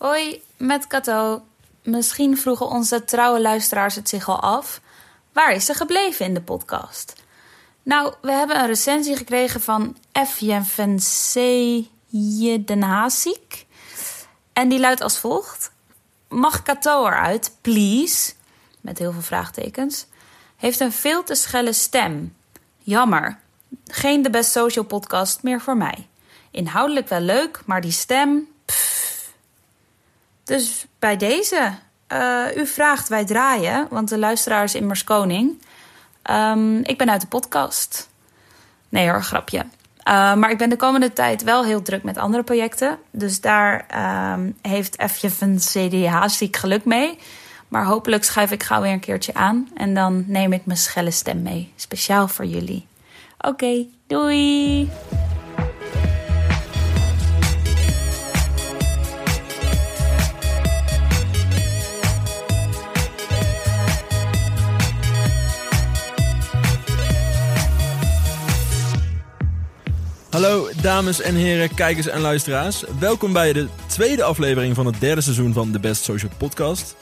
Hoi, 0.00 0.42
met 0.56 0.86
Kato. 0.86 1.42
Misschien 1.82 2.38
vroegen 2.38 2.66
onze 2.66 3.04
trouwe 3.04 3.40
luisteraars 3.40 3.94
het 3.94 4.08
zich 4.08 4.28
al 4.28 4.40
af. 4.40 4.80
Waar 5.32 5.52
is 5.52 5.64
ze 5.64 5.74
gebleven 5.74 6.26
in 6.26 6.34
de 6.34 6.40
podcast? 6.42 7.14
Nou, 7.82 8.14
we 8.20 8.32
hebben 8.32 8.58
een 8.58 8.66
recensie 8.66 9.16
gekregen 9.16 9.60
van 9.60 9.96
FJFNC 10.26 11.34
Den 12.66 12.82
Haziek. 12.82 13.66
En 14.52 14.68
die 14.68 14.80
luidt 14.80 15.00
als 15.00 15.18
volgt. 15.18 15.72
Mag 16.28 16.62
Kato 16.62 17.06
eruit, 17.06 17.56
please? 17.60 18.32
Met 18.80 18.98
heel 18.98 19.12
veel 19.12 19.22
vraagtekens. 19.22 20.06
Heeft 20.56 20.80
een 20.80 20.92
veel 20.92 21.22
te 21.22 21.34
schelle 21.34 21.72
stem. 21.72 22.36
Jammer. 22.78 23.38
Geen 23.84 24.22
de 24.22 24.30
Best 24.30 24.50
Social 24.50 24.84
podcast 24.84 25.42
meer 25.42 25.60
voor 25.60 25.76
mij. 25.76 26.08
Inhoudelijk 26.50 27.08
wel 27.08 27.20
leuk, 27.20 27.62
maar 27.64 27.80
die 27.80 27.92
stem... 27.92 28.48
pff. 28.64 28.99
Dus 30.50 30.86
bij 30.98 31.16
deze. 31.16 31.72
eh, 32.06 32.44
u 32.56 32.66
vraagt, 32.66 33.08
wij 33.08 33.24
draaien, 33.24 33.86
want 33.90 34.08
de 34.08 34.18
luisteraar 34.18 34.64
is 34.64 34.74
immers 34.74 35.04
koning. 35.04 35.62
Ehm, 36.22 36.76
ik 36.76 36.98
ben 36.98 37.10
uit 37.10 37.20
de 37.20 37.26
podcast. 37.26 38.08
Nee 38.88 39.10
hoor, 39.10 39.22
grapje. 39.22 39.58
Uh, 39.58 40.34
maar 40.34 40.50
ik 40.50 40.58
ben 40.58 40.68
de 40.68 40.76
komende 40.76 41.12
tijd 41.12 41.42
wel 41.42 41.64
heel 41.64 41.82
druk 41.82 42.02
met 42.02 42.18
andere 42.18 42.42
projecten. 42.42 42.98
Dus 43.10 43.40
daar 43.40 43.86
um, 44.32 44.56
heeft 44.62 45.02
Fje 45.10 45.30
van 45.30 45.56
CDH 45.56 46.24
ziek 46.26 46.56
geluk 46.56 46.84
mee. 46.84 47.18
Maar 47.68 47.84
hopelijk 47.84 48.24
schuif 48.24 48.50
ik 48.50 48.62
gauw 48.62 48.80
weer 48.80 48.92
een 48.92 49.00
keertje 49.00 49.34
aan. 49.34 49.68
En 49.74 49.94
dan 49.94 50.24
neem 50.26 50.52
ik 50.52 50.66
mijn 50.66 50.78
schelle 50.78 51.10
stem 51.10 51.42
mee. 51.42 51.72
Speciaal 51.76 52.28
voor 52.28 52.44
jullie. 52.46 52.86
Oké, 53.38 53.86
doei! 54.06 54.88
Hallo 70.40 70.68
dames 70.82 71.20
en 71.20 71.34
heren, 71.34 71.74
kijkers 71.74 72.06
en 72.06 72.20
luisteraars. 72.20 72.84
Welkom 72.98 73.32
bij 73.32 73.52
de 73.52 73.68
tweede 73.86 74.22
aflevering 74.22 74.74
van 74.74 74.86
het 74.86 75.00
derde 75.00 75.20
seizoen 75.20 75.52
van 75.52 75.72
de 75.72 75.80
Best 75.80 76.02
Social 76.02 76.30
Podcast. 76.38 76.96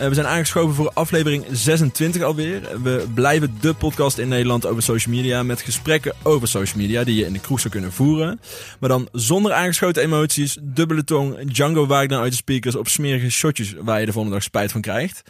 Uh, 0.00 0.08
we 0.08 0.14
zijn 0.14 0.26
aangeschoven 0.26 0.74
voor 0.74 0.90
aflevering 0.94 1.44
26 1.50 2.22
alweer. 2.22 2.82
We 2.82 3.06
blijven 3.14 3.56
de 3.60 3.74
podcast 3.74 4.18
in 4.18 4.28
Nederland 4.28 4.66
over 4.66 4.82
social 4.82 5.14
media 5.14 5.42
met 5.42 5.60
gesprekken 5.60 6.14
over 6.22 6.48
social 6.48 6.80
media 6.80 7.04
die 7.04 7.16
je 7.16 7.24
in 7.24 7.32
de 7.32 7.40
kroeg 7.40 7.60
zou 7.60 7.72
kunnen 7.72 7.92
voeren. 7.92 8.40
Maar 8.80 8.88
dan 8.88 9.08
zonder 9.12 9.52
aangeschoten 9.52 10.02
emoties, 10.02 10.58
dubbele 10.62 11.04
tong, 11.04 11.52
Django 11.52 11.86
Wagner 11.86 12.20
uit 12.20 12.30
de 12.30 12.36
speakers 12.36 12.74
op 12.74 12.88
smerige 12.88 13.30
shotjes 13.30 13.74
waar 13.78 14.00
je 14.00 14.06
de 14.06 14.12
volgende 14.12 14.36
dag 14.36 14.44
spijt 14.44 14.72
van 14.72 14.80
krijgt. 14.80 15.22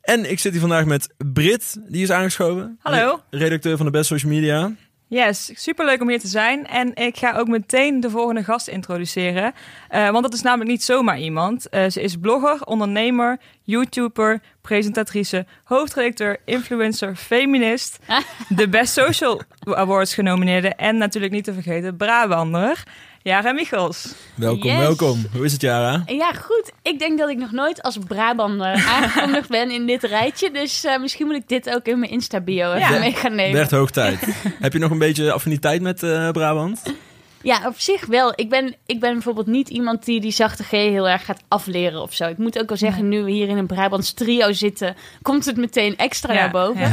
En 0.00 0.30
ik 0.30 0.38
zit 0.38 0.52
hier 0.52 0.60
vandaag 0.60 0.84
met 0.84 1.14
Brit, 1.32 1.76
die 1.88 2.02
is 2.02 2.10
aangeschoven. 2.10 2.78
Hallo. 2.82 3.20
Redacteur 3.30 3.76
van 3.76 3.86
de 3.86 3.92
Best 3.92 4.06
Social 4.06 4.32
Media. 4.32 4.72
Yes, 5.06 5.50
superleuk 5.54 6.00
om 6.00 6.08
hier 6.08 6.20
te 6.20 6.26
zijn. 6.26 6.66
En 6.66 6.94
ik 6.94 7.16
ga 7.16 7.36
ook 7.36 7.48
meteen 7.48 8.00
de 8.00 8.10
volgende 8.10 8.44
gast 8.44 8.68
introduceren. 8.68 9.52
Uh, 9.90 10.10
want 10.10 10.22
dat 10.22 10.34
is 10.34 10.42
namelijk 10.42 10.70
niet 10.70 10.82
zomaar 10.82 11.18
iemand. 11.18 11.66
Uh, 11.70 11.88
ze 11.90 12.00
is 12.02 12.16
blogger, 12.16 12.64
ondernemer, 12.64 13.38
YouTuber, 13.62 14.40
presentatrice, 14.60 15.46
hoofdredacteur, 15.64 16.36
influencer, 16.44 17.16
feminist. 17.16 17.98
de 18.48 18.68
Best 18.68 18.92
Social 18.92 19.42
Awards 19.64 20.14
genomineerde. 20.14 20.68
En 20.68 20.96
natuurlijk 20.96 21.32
niet 21.32 21.44
te 21.44 21.52
vergeten, 21.52 21.96
Brabander. 21.96 22.82
Jara 23.24 23.52
Michels. 23.52 24.14
Welkom, 24.34 24.70
Yes. 24.70 24.78
welkom. 24.78 25.26
Hoe 25.32 25.44
is 25.44 25.52
het, 25.52 25.60
Jara? 25.60 26.02
Ja, 26.06 26.32
goed. 26.32 26.72
Ik 26.82 26.98
denk 26.98 27.18
dat 27.18 27.28
ik 27.28 27.36
nog 27.38 27.50
nooit 27.52 27.82
als 27.82 27.98
Brabander 28.06 28.72
aangekondigd 28.96 29.48
ben 29.48 29.70
in 29.70 29.86
dit 29.86 30.02
rijtje. 30.02 30.50
Dus 30.50 30.84
eh, 30.84 30.98
misschien 31.00 31.26
moet 31.26 31.34
ik 31.36 31.48
dit 31.48 31.70
ook 31.74 31.86
in 31.86 31.98
mijn 31.98 32.10
Insta-bio 32.10 32.72
even 32.72 32.92
Ja. 32.92 32.98
mee 32.98 33.12
gaan 33.12 33.34
nemen. 33.34 33.52
Werd 33.56 33.70
hoog 33.70 33.90
tijd. 33.90 34.18
Heb 34.60 34.72
je 34.72 34.78
nog 34.78 34.90
een 34.90 34.98
beetje 34.98 35.32
affiniteit 35.32 35.82
met 35.82 36.02
eh, 36.02 36.30
Brabant? 36.30 36.82
Ja, 37.42 37.66
op 37.66 37.80
zich 37.80 38.06
wel. 38.06 38.32
Ik 38.36 38.48
ben, 38.50 38.74
ik 38.86 39.00
ben 39.00 39.12
bijvoorbeeld 39.12 39.46
niet 39.46 39.68
iemand 39.68 40.04
die 40.04 40.20
die 40.20 40.30
zachte 40.32 40.62
G 40.62 40.70
heel 40.70 41.08
erg 41.08 41.24
gaat 41.24 41.42
afleren 41.48 42.02
of 42.02 42.14
zo. 42.14 42.24
Ik 42.28 42.38
moet 42.38 42.58
ook 42.58 42.68
wel 42.68 42.78
zeggen, 42.78 43.08
nu 43.08 43.22
we 43.22 43.30
hier 43.30 43.48
in 43.48 43.56
een 43.58 43.66
Brabants 43.66 44.12
trio 44.12 44.52
zitten, 44.52 44.96
komt 45.22 45.44
het 45.44 45.56
meteen 45.56 45.96
extra 45.96 46.32
Ja, 46.32 46.40
naar 46.40 46.50
boven. 46.50 46.80
ja. 46.80 46.92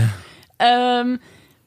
Ehm, 0.58 1.16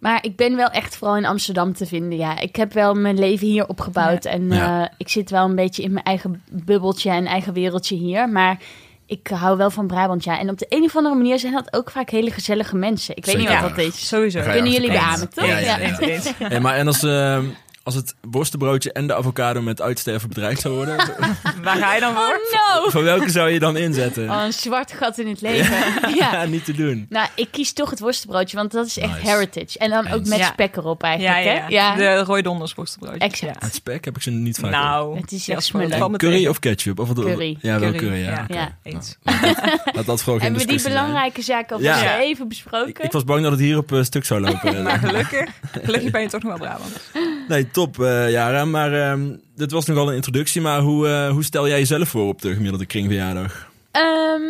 maar 0.04 0.19
ik 0.25 0.37
ben 0.37 0.56
wel 0.56 0.69
echt 0.69 0.97
vooral 0.97 1.16
in 1.16 1.25
Amsterdam 1.25 1.72
te 1.75 1.87
vinden. 1.87 2.19
Ja, 2.19 2.41
ik 2.41 2.56
heb 2.56 2.72
wel 2.72 2.94
mijn 2.94 3.19
leven 3.19 3.47
hier 3.47 3.66
opgebouwd. 3.66 4.25
En 4.25 4.50
Ja. 4.50 4.82
eh, 4.82 4.88
ik 4.98 5.09
zit 5.09 5.31
wel 5.31 5.44
een 5.44 5.54
beetje 5.54 5.82
in 5.82 5.92
mijn 5.92 6.04
eigen 6.04 6.42
bubbeltje 6.50 7.10
en 7.10 7.26
eigen 7.26 7.53
wereldje 7.53 7.97
hier. 7.97 8.28
Maar 8.28 8.59
ik 9.06 9.26
hou 9.26 9.56
wel 9.56 9.70
van 9.70 9.87
Brabant, 9.87 10.25
ja. 10.25 10.38
En 10.38 10.50
op 10.50 10.59
de 10.59 10.66
een 10.69 10.82
of 10.82 10.97
andere 10.97 11.15
manier 11.15 11.38
zijn 11.38 11.53
dat 11.53 11.72
ook 11.75 11.91
vaak 11.91 12.10
hele 12.10 12.31
gezellige 12.31 12.76
mensen. 12.76 13.16
Ik 13.16 13.25
weet 13.25 13.37
niet 13.37 13.48
wat 13.60 13.60
dat 13.60 13.78
is. 13.78 14.09
Sowieso. 14.09 14.41
Kunnen 14.41 14.72
jullie 14.72 14.91
beamen, 14.91 15.28
toch? 15.31 15.47
Ja, 15.47 15.59
ja. 15.59 15.76
Hey, 16.38 16.60
maar 16.60 16.75
en 16.75 16.86
als, 16.86 17.03
eh, 17.03 17.38
als 17.84 17.95
het 17.95 18.15
worstenbroodje 18.31 18.93
en 18.93 19.06
de 19.06 19.15
avocado 19.15 19.62
met 19.62 19.81
uitsterven 19.81 20.28
bedreigd 20.28 20.61
zou 20.61 20.75
worden, 20.75 20.97
Waar 21.62 21.77
ga 21.77 21.95
je 21.95 22.00
dan 22.00 22.15
voor? 22.15 22.22
Oh 22.53 22.83
no! 22.83 22.91
voor 22.91 23.03
welke 23.03 23.31
zou 23.31 23.50
je 23.50 23.59
dan 23.59 23.77
inzetten? 23.77 24.31
Oh, 24.31 24.43
een 24.45 24.53
zwart 24.53 24.93
gat 24.93 25.19
in 25.19 25.27
het 25.28 25.41
leven. 25.41 25.77
Ja. 26.19 26.33
Ja, 26.33 26.45
niet 26.45 26.65
te 26.65 26.72
doen. 26.72 27.06
Nou, 27.09 27.28
ik 27.34 27.49
kies 27.50 27.72
toch 27.72 27.91
het 27.91 28.00
worstenbroodje, 28.00 28.56
want 28.56 28.72
dat 28.72 28.87
is 28.87 28.99
echt 28.99 29.12
Nice. 29.12 29.27
heritage. 29.31 29.78
En 29.78 29.91
dan 29.91 30.09
ook 30.11 30.27
met 30.27 30.39
Ja. 30.39 30.47
spek 30.47 30.77
erop 30.77 31.03
Ja, 31.03 31.09
eigenlijk, 31.09 31.71
ja, 31.71 31.95
hè? 31.95 32.03
ja. 32.03 32.17
De 32.17 32.25
Roy 32.25 32.43
Donders 32.43 32.75
worstenbroodje. 32.75 33.19
Exact. 33.19 33.62
Met 33.62 33.75
spek 33.75 34.05
heb 34.05 34.16
ik 34.16 34.22
ze 34.22 34.31
niet 34.31 34.56
vaak 34.56 34.65
op. 34.65 34.71
Nou, 34.71 35.16
Het 35.21 35.33
is 35.33 35.47
ja, 35.47 35.55
echt 35.55 35.65
smullen. 35.65 36.16
Curry 36.16 36.47
of 36.47 36.59
ketchup? 36.59 36.99
Of 36.99 37.09
wat- 37.09 37.25
Curry. 37.25 37.56
Ja, 37.61 37.78
wel 37.78 37.93
Curry, 37.93 38.19
ja. 38.25 38.31
ja. 38.31 38.43
oké. 38.43 38.55
Ja. 38.55 38.77
Eens. 38.83 39.16
Laat 39.25 40.06
dat 40.06 40.22
vooral 40.22 40.41
geen 40.41 40.41
Hebben 40.55 40.66
we 40.66 40.77
die 40.77 40.83
belangrijke 40.83 41.43
zaken 41.43 41.83
Ja. 41.83 41.93
alvast 41.93 42.05
Ja. 42.11 42.21
even 42.21 42.49
besproken? 42.49 43.05
Ik 43.05 43.12
was 43.12 43.25
bang 43.25 43.43
dat 43.43 43.51
het 43.51 43.61
hier 43.61 43.77
op 43.78 43.93
eh, 43.93 44.03
stuk 44.03 44.25
zou 44.25 44.41
lopen. 44.41 44.83
Maar 44.83 44.99
gelukkig, 45.09 45.49
gelukkig 45.83 46.11
ben 46.11 46.21
je 46.22 46.28
toch 46.28 46.43
nog 46.43 46.59
wel 46.59 46.69
Brabant. 46.69 47.01
Nee, 47.49 47.71
top, 47.74 48.00
eh 48.00 48.30
Jara. 48.30 48.64
Maar 48.64 48.92
ehm, 48.92 49.36
dit 49.54 49.70
was 49.70 49.86
nogal 49.86 50.08
een 50.08 50.14
introductie. 50.14 50.60
Maar 50.60 50.80
hoe, 50.80 51.08
eh, 51.08 51.30
hoe 51.30 51.44
stel 51.44 51.68
jij 51.68 51.78
jezelf 51.78 52.08
voor 52.08 52.28
op 52.28 52.42
de 52.42 52.54
gemiddelde 52.54 52.86
kringverjaardag? 52.86 53.70
Ehm, 53.90 54.42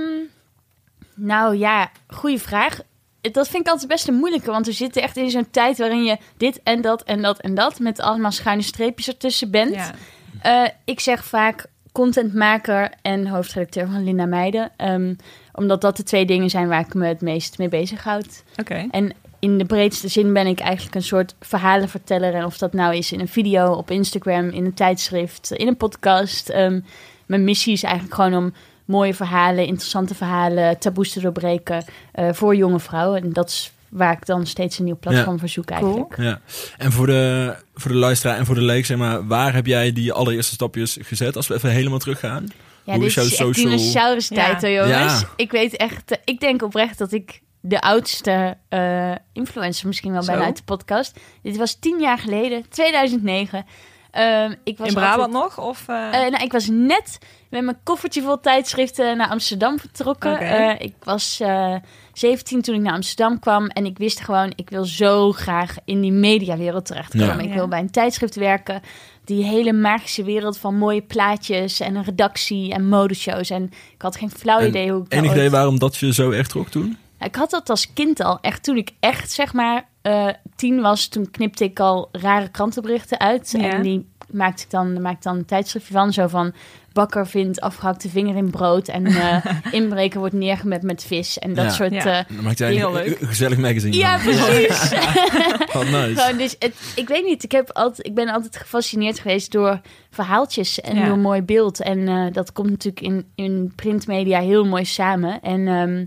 nou 1.15 1.57
ja, 1.57 1.91
goede 2.07 2.39
vraag. 2.39 2.81
Dat 3.21 3.49
vind 3.49 3.63
ik 3.63 3.69
altijd 3.69 3.89
best 3.89 4.09
een 4.09 4.15
moeilijke, 4.15 4.51
want 4.51 4.67
we 4.67 4.73
zitten 4.73 5.03
echt 5.03 5.17
in 5.17 5.31
zo'n 5.31 5.51
tijd 5.51 5.79
waarin 5.79 6.05
je 6.05 6.17
dit 6.37 6.61
en 6.63 6.81
dat 6.81 7.03
en 7.03 7.23
dat 7.23 7.41
en 7.41 7.55
dat 7.55 7.79
met 7.79 8.01
allemaal 8.01 8.33
schuine 8.33 8.63
streepjes 8.63 9.09
ertussen 9.09 9.51
bent. 9.51 9.75
Ja. 9.75 9.95
Eh, 10.43 10.71
ik 10.85 11.01
zeg 11.01 11.25
vaak 11.25 11.67
contentmaker 11.93 12.93
en 13.03 13.27
hoofdredacteur 13.27 13.87
van 13.87 14.05
Linda 14.05 14.27
Meijden. 14.27 14.73
Ehm, 14.77 15.15
omdat 15.53 15.81
dat 15.81 15.97
de 15.97 16.03
twee 16.03 16.27
dingen 16.27 16.51
zijn 16.51 16.69
waar 16.69 16.81
ik 16.81 16.95
me 16.95 17.07
het 17.07 17.21
meest 17.21 17.59
mee 17.59 17.69
bezighoud. 17.69 18.43
Oké. 18.57 18.87
En 18.91 19.13
in 19.45 19.59
de 19.59 19.65
breedste 19.65 20.09
zin 20.09 20.33
ben 20.33 20.47
ik 20.47 20.61
eigenlijk 20.61 20.95
een 20.95 21.03
soort 21.03 21.35
verhalenverteller. 21.41 22.35
En 22.35 22.45
of 22.45 22.59
dat 22.59 22.73
nou 22.73 22.97
is 22.97 23.13
in 23.13 23.21
een 23.21 23.29
video, 23.29 23.73
op 23.73 23.91
Instagram, 23.91 24.49
in 24.49 24.65
een 24.65 24.75
tijdschrift, 24.75 25.53
in 25.53 25.67
een 25.67 25.77
podcast. 25.77 26.49
Ehm, 26.49 26.81
mijn 27.27 27.45
missie 27.45 27.73
is 27.73 27.83
eigenlijk 27.83 28.15
gewoon 28.15 28.35
om 28.35 28.53
mooie 28.85 29.15
verhalen, 29.15 29.67
interessante 29.67 30.15
verhalen, 30.15 30.79
taboes 30.79 31.13
te 31.13 31.21
doorbreken 31.21 31.85
eh, 32.13 32.29
voor 32.33 32.57
jonge 32.57 32.81
vrouwen. 32.81 33.23
En 33.23 33.33
dat 33.33 33.49
is 33.49 33.73
waar 33.89 34.13
ik 34.13 34.27
dan 34.27 34.47
steeds 34.47 34.79
een 34.79 34.85
nieuw 34.85 34.99
platform 35.01 35.39
voor 35.39 35.49
zoek 35.49 35.71
eigenlijk. 35.71 36.15
Ja. 36.17 36.41
En 36.77 36.93
voor 36.93 37.07
de, 37.07 37.55
voor 37.75 37.91
de 37.91 37.97
luisteraar 37.97 38.37
en 38.37 38.47
voor 38.47 38.55
de 38.55 38.63
leek, 38.63 38.87
zeg 38.87 38.97
maar, 38.97 39.27
waar 39.27 39.55
heb 39.55 39.67
jij 39.67 39.93
die 39.93 40.13
allereerste 40.13 40.55
stapjes 40.55 40.99
gezet? 41.01 41.37
Als 41.37 41.47
we 41.47 41.55
even 41.55 41.71
helemaal 41.71 41.99
teruggaan. 41.99 42.47
Ja, 42.85 42.93
Hoe 42.93 43.01
dit 43.01 43.09
is 43.09 43.15
jouw 43.15 43.25
social- 43.25 43.71
dinosaurus 43.71 44.29
tijd, 44.29 44.61
Ja. 44.61 44.69
hoor, 44.69 44.77
jongens. 44.89 45.21
Ja. 45.21 45.29
Ik 45.37 45.51
weet 45.51 45.77
echt, 45.77 46.11
eh, 46.11 46.19
ik 46.25 46.41
denk 46.41 46.63
oprecht 46.63 46.99
dat 46.99 47.13
ik 47.13 47.41
de 47.67 47.81
oudste 47.81 48.57
eh, 48.69 49.13
influencer 49.33 49.87
misschien 49.87 50.13
wel 50.13 50.25
ben 50.25 50.37
Zo. 50.37 50.43
uit 50.43 50.57
de 50.57 50.63
podcast. 50.65 51.21
Dit 51.43 51.57
was 51.57 51.75
tien 51.75 52.01
jaar 52.01 52.19
geleden, 52.19 52.69
2009. 52.69 53.65
Ehm, 54.11 54.55
ik 54.65 54.79
was 54.79 54.89
In 54.89 54.95
Brabant 54.95 55.35
altijd- 55.35 55.57
nog? 55.57 55.67
Of, 55.69 55.89
eh, 55.89 56.07
Eh, 56.07 56.31
nou, 56.31 56.45
ik 56.45 56.53
was 56.53 56.69
net 56.71 57.19
met 57.51 57.63
mijn 57.65 57.79
koffertje 57.85 58.23
vol 58.23 58.41
tijdschriften 58.41 59.17
naar 59.17 59.29
Amsterdam 59.29 59.79
vertrokken. 59.79 60.39
Eh, 60.39 60.75
ik 60.87 60.95
was 61.03 61.41
eh 61.41 61.75
17 62.13 62.63
toen 62.63 62.75
ik 62.75 62.81
naar 62.81 62.93
Amsterdam 62.93 63.39
kwam. 63.39 63.67
En 63.67 63.85
ik 63.87 63.99
wist 63.99 64.21
gewoon, 64.21 64.53
ik 64.57 64.71
wil 64.71 64.85
zo 64.85 65.33
graag 65.33 65.75
in 65.85 66.01
die 66.01 66.13
mediawereld 66.13 66.87
terechtkomen. 66.87 67.27
Ja. 67.37 67.39
Ik 67.43 67.49
Ja. 67.49 67.55
wil 67.55 67.69
bij 67.69 67.81
een 67.81 67.91
tijdschrift 67.91 68.35
werken. 68.35 68.81
Die 69.25 69.45
hele 69.45 69.73
magische 69.73 70.25
wereld 70.25 70.59
van 70.59 70.77
mooie 70.79 71.03
plaatjes 71.03 71.81
en 71.81 71.95
een 71.95 72.05
redactie 72.05 72.73
en 72.73 72.89
modeshows. 72.89 73.51
En 73.51 73.63
ik 73.95 74.03
had 74.03 74.17
geen 74.17 74.31
flauw 74.31 74.59
En 74.59 74.69
idee 74.69 74.91
hoe 74.93 75.05
ik 75.05 75.13
Enig 75.13 75.25
ooit- 75.31 75.37
idee 75.39 75.51
waarom 75.51 75.79
dat 75.79 75.97
je 75.97 76.13
zo 76.13 76.31
erg 76.31 76.47
trok 76.47 76.69
toen? 76.69 76.99
Ik 77.21 77.35
had 77.35 77.51
dat 77.51 77.71
als 77.71 77.93
kind 77.93 78.21
al. 78.21 78.39
Echt 78.41 78.63
toen 78.63 78.77
ik 78.77 78.91
echt, 79.01 79.31
zeg 79.31 79.53
maar, 79.53 79.85
eh, 80.03 80.29
tien 80.57 80.81
was, 80.81 81.09
toen 81.09 81.31
knipte 81.31 81.65
ik 81.65 81.81
al 81.81 82.09
rare 82.13 82.49
krantenberichten 82.49 83.21
uit. 83.21 83.55
Ja. 83.59 83.69
En 83.71 83.83
die 83.83 84.09
maakte 84.31 84.63
ik 84.63 84.71
dan, 84.71 84.93
maakte 85.03 85.17
ik 85.17 85.23
dan 85.23 85.37
een 85.37 85.45
tijdschriftje 85.45 85.93
van. 85.93 86.13
Zo 86.13 86.27
van 86.29 86.53
bakker 86.93 87.27
vindt 87.27 87.61
afgehakte 87.61 88.09
vinger 88.09 88.37
in 88.37 88.51
brood. 88.51 88.89
En 88.89 89.07
eh, 89.07 89.45
inbreker 89.81 90.19
wordt 90.19 90.35
neergemet 90.35 90.83
met 90.83 91.05
vis. 91.05 91.39
En 91.39 91.55
dat 91.55 91.65
Ja. 91.65 91.71
soort... 91.71 91.93
Ja. 91.93 92.05
eh, 92.25 92.35
Dan 92.37 92.45
maakt 92.45 92.59
jij 92.59 92.75
Heel 92.75 92.93
leuk. 92.93 93.21
een 93.21 93.27
gezellig 93.29 93.59
magazine. 93.59 93.97
ja, 93.97 94.19
van. 94.19 94.33
precies. 94.35 94.91
Wat 95.73 95.85
nice. 95.85 96.15
Gewoon, 96.21 96.39
dus 96.39 96.57
het, 96.59 96.75
ik 96.97 97.09
weet 97.09 97.25
niet, 97.25 97.43
ik, 97.43 97.53
heb 97.53 97.71
altijd, 97.73 98.07
ik 98.07 98.15
ben 98.15 98.29
altijd 98.29 98.57
gefascineerd 98.57 99.19
geweest 99.19 99.53
door 99.53 99.81
verhaaltjes 100.11 100.81
en 100.81 100.97
Ja. 100.97 101.07
door 101.07 101.19
mooi 101.19 101.43
beeld. 101.43 101.81
En 101.81 102.09
eh, 102.09 102.33
dat 102.33 102.53
komt 102.53 102.71
natuurlijk 102.71 103.05
in, 103.07 103.27
in 103.35 103.73
printmedia 103.77 104.41
heel 104.41 104.65
mooi 104.65 104.85
samen. 104.85 105.41
En 105.43 105.69
ehm, 105.69 106.05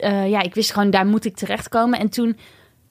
eh, 0.00 0.28
ja, 0.30 0.42
ik 0.42 0.54
wist 0.54 0.72
gewoon, 0.72 0.90
daar 0.90 1.06
moet 1.06 1.24
ik 1.24 1.36
terechtkomen. 1.36 1.98
En 1.98 2.08
toen 2.08 2.36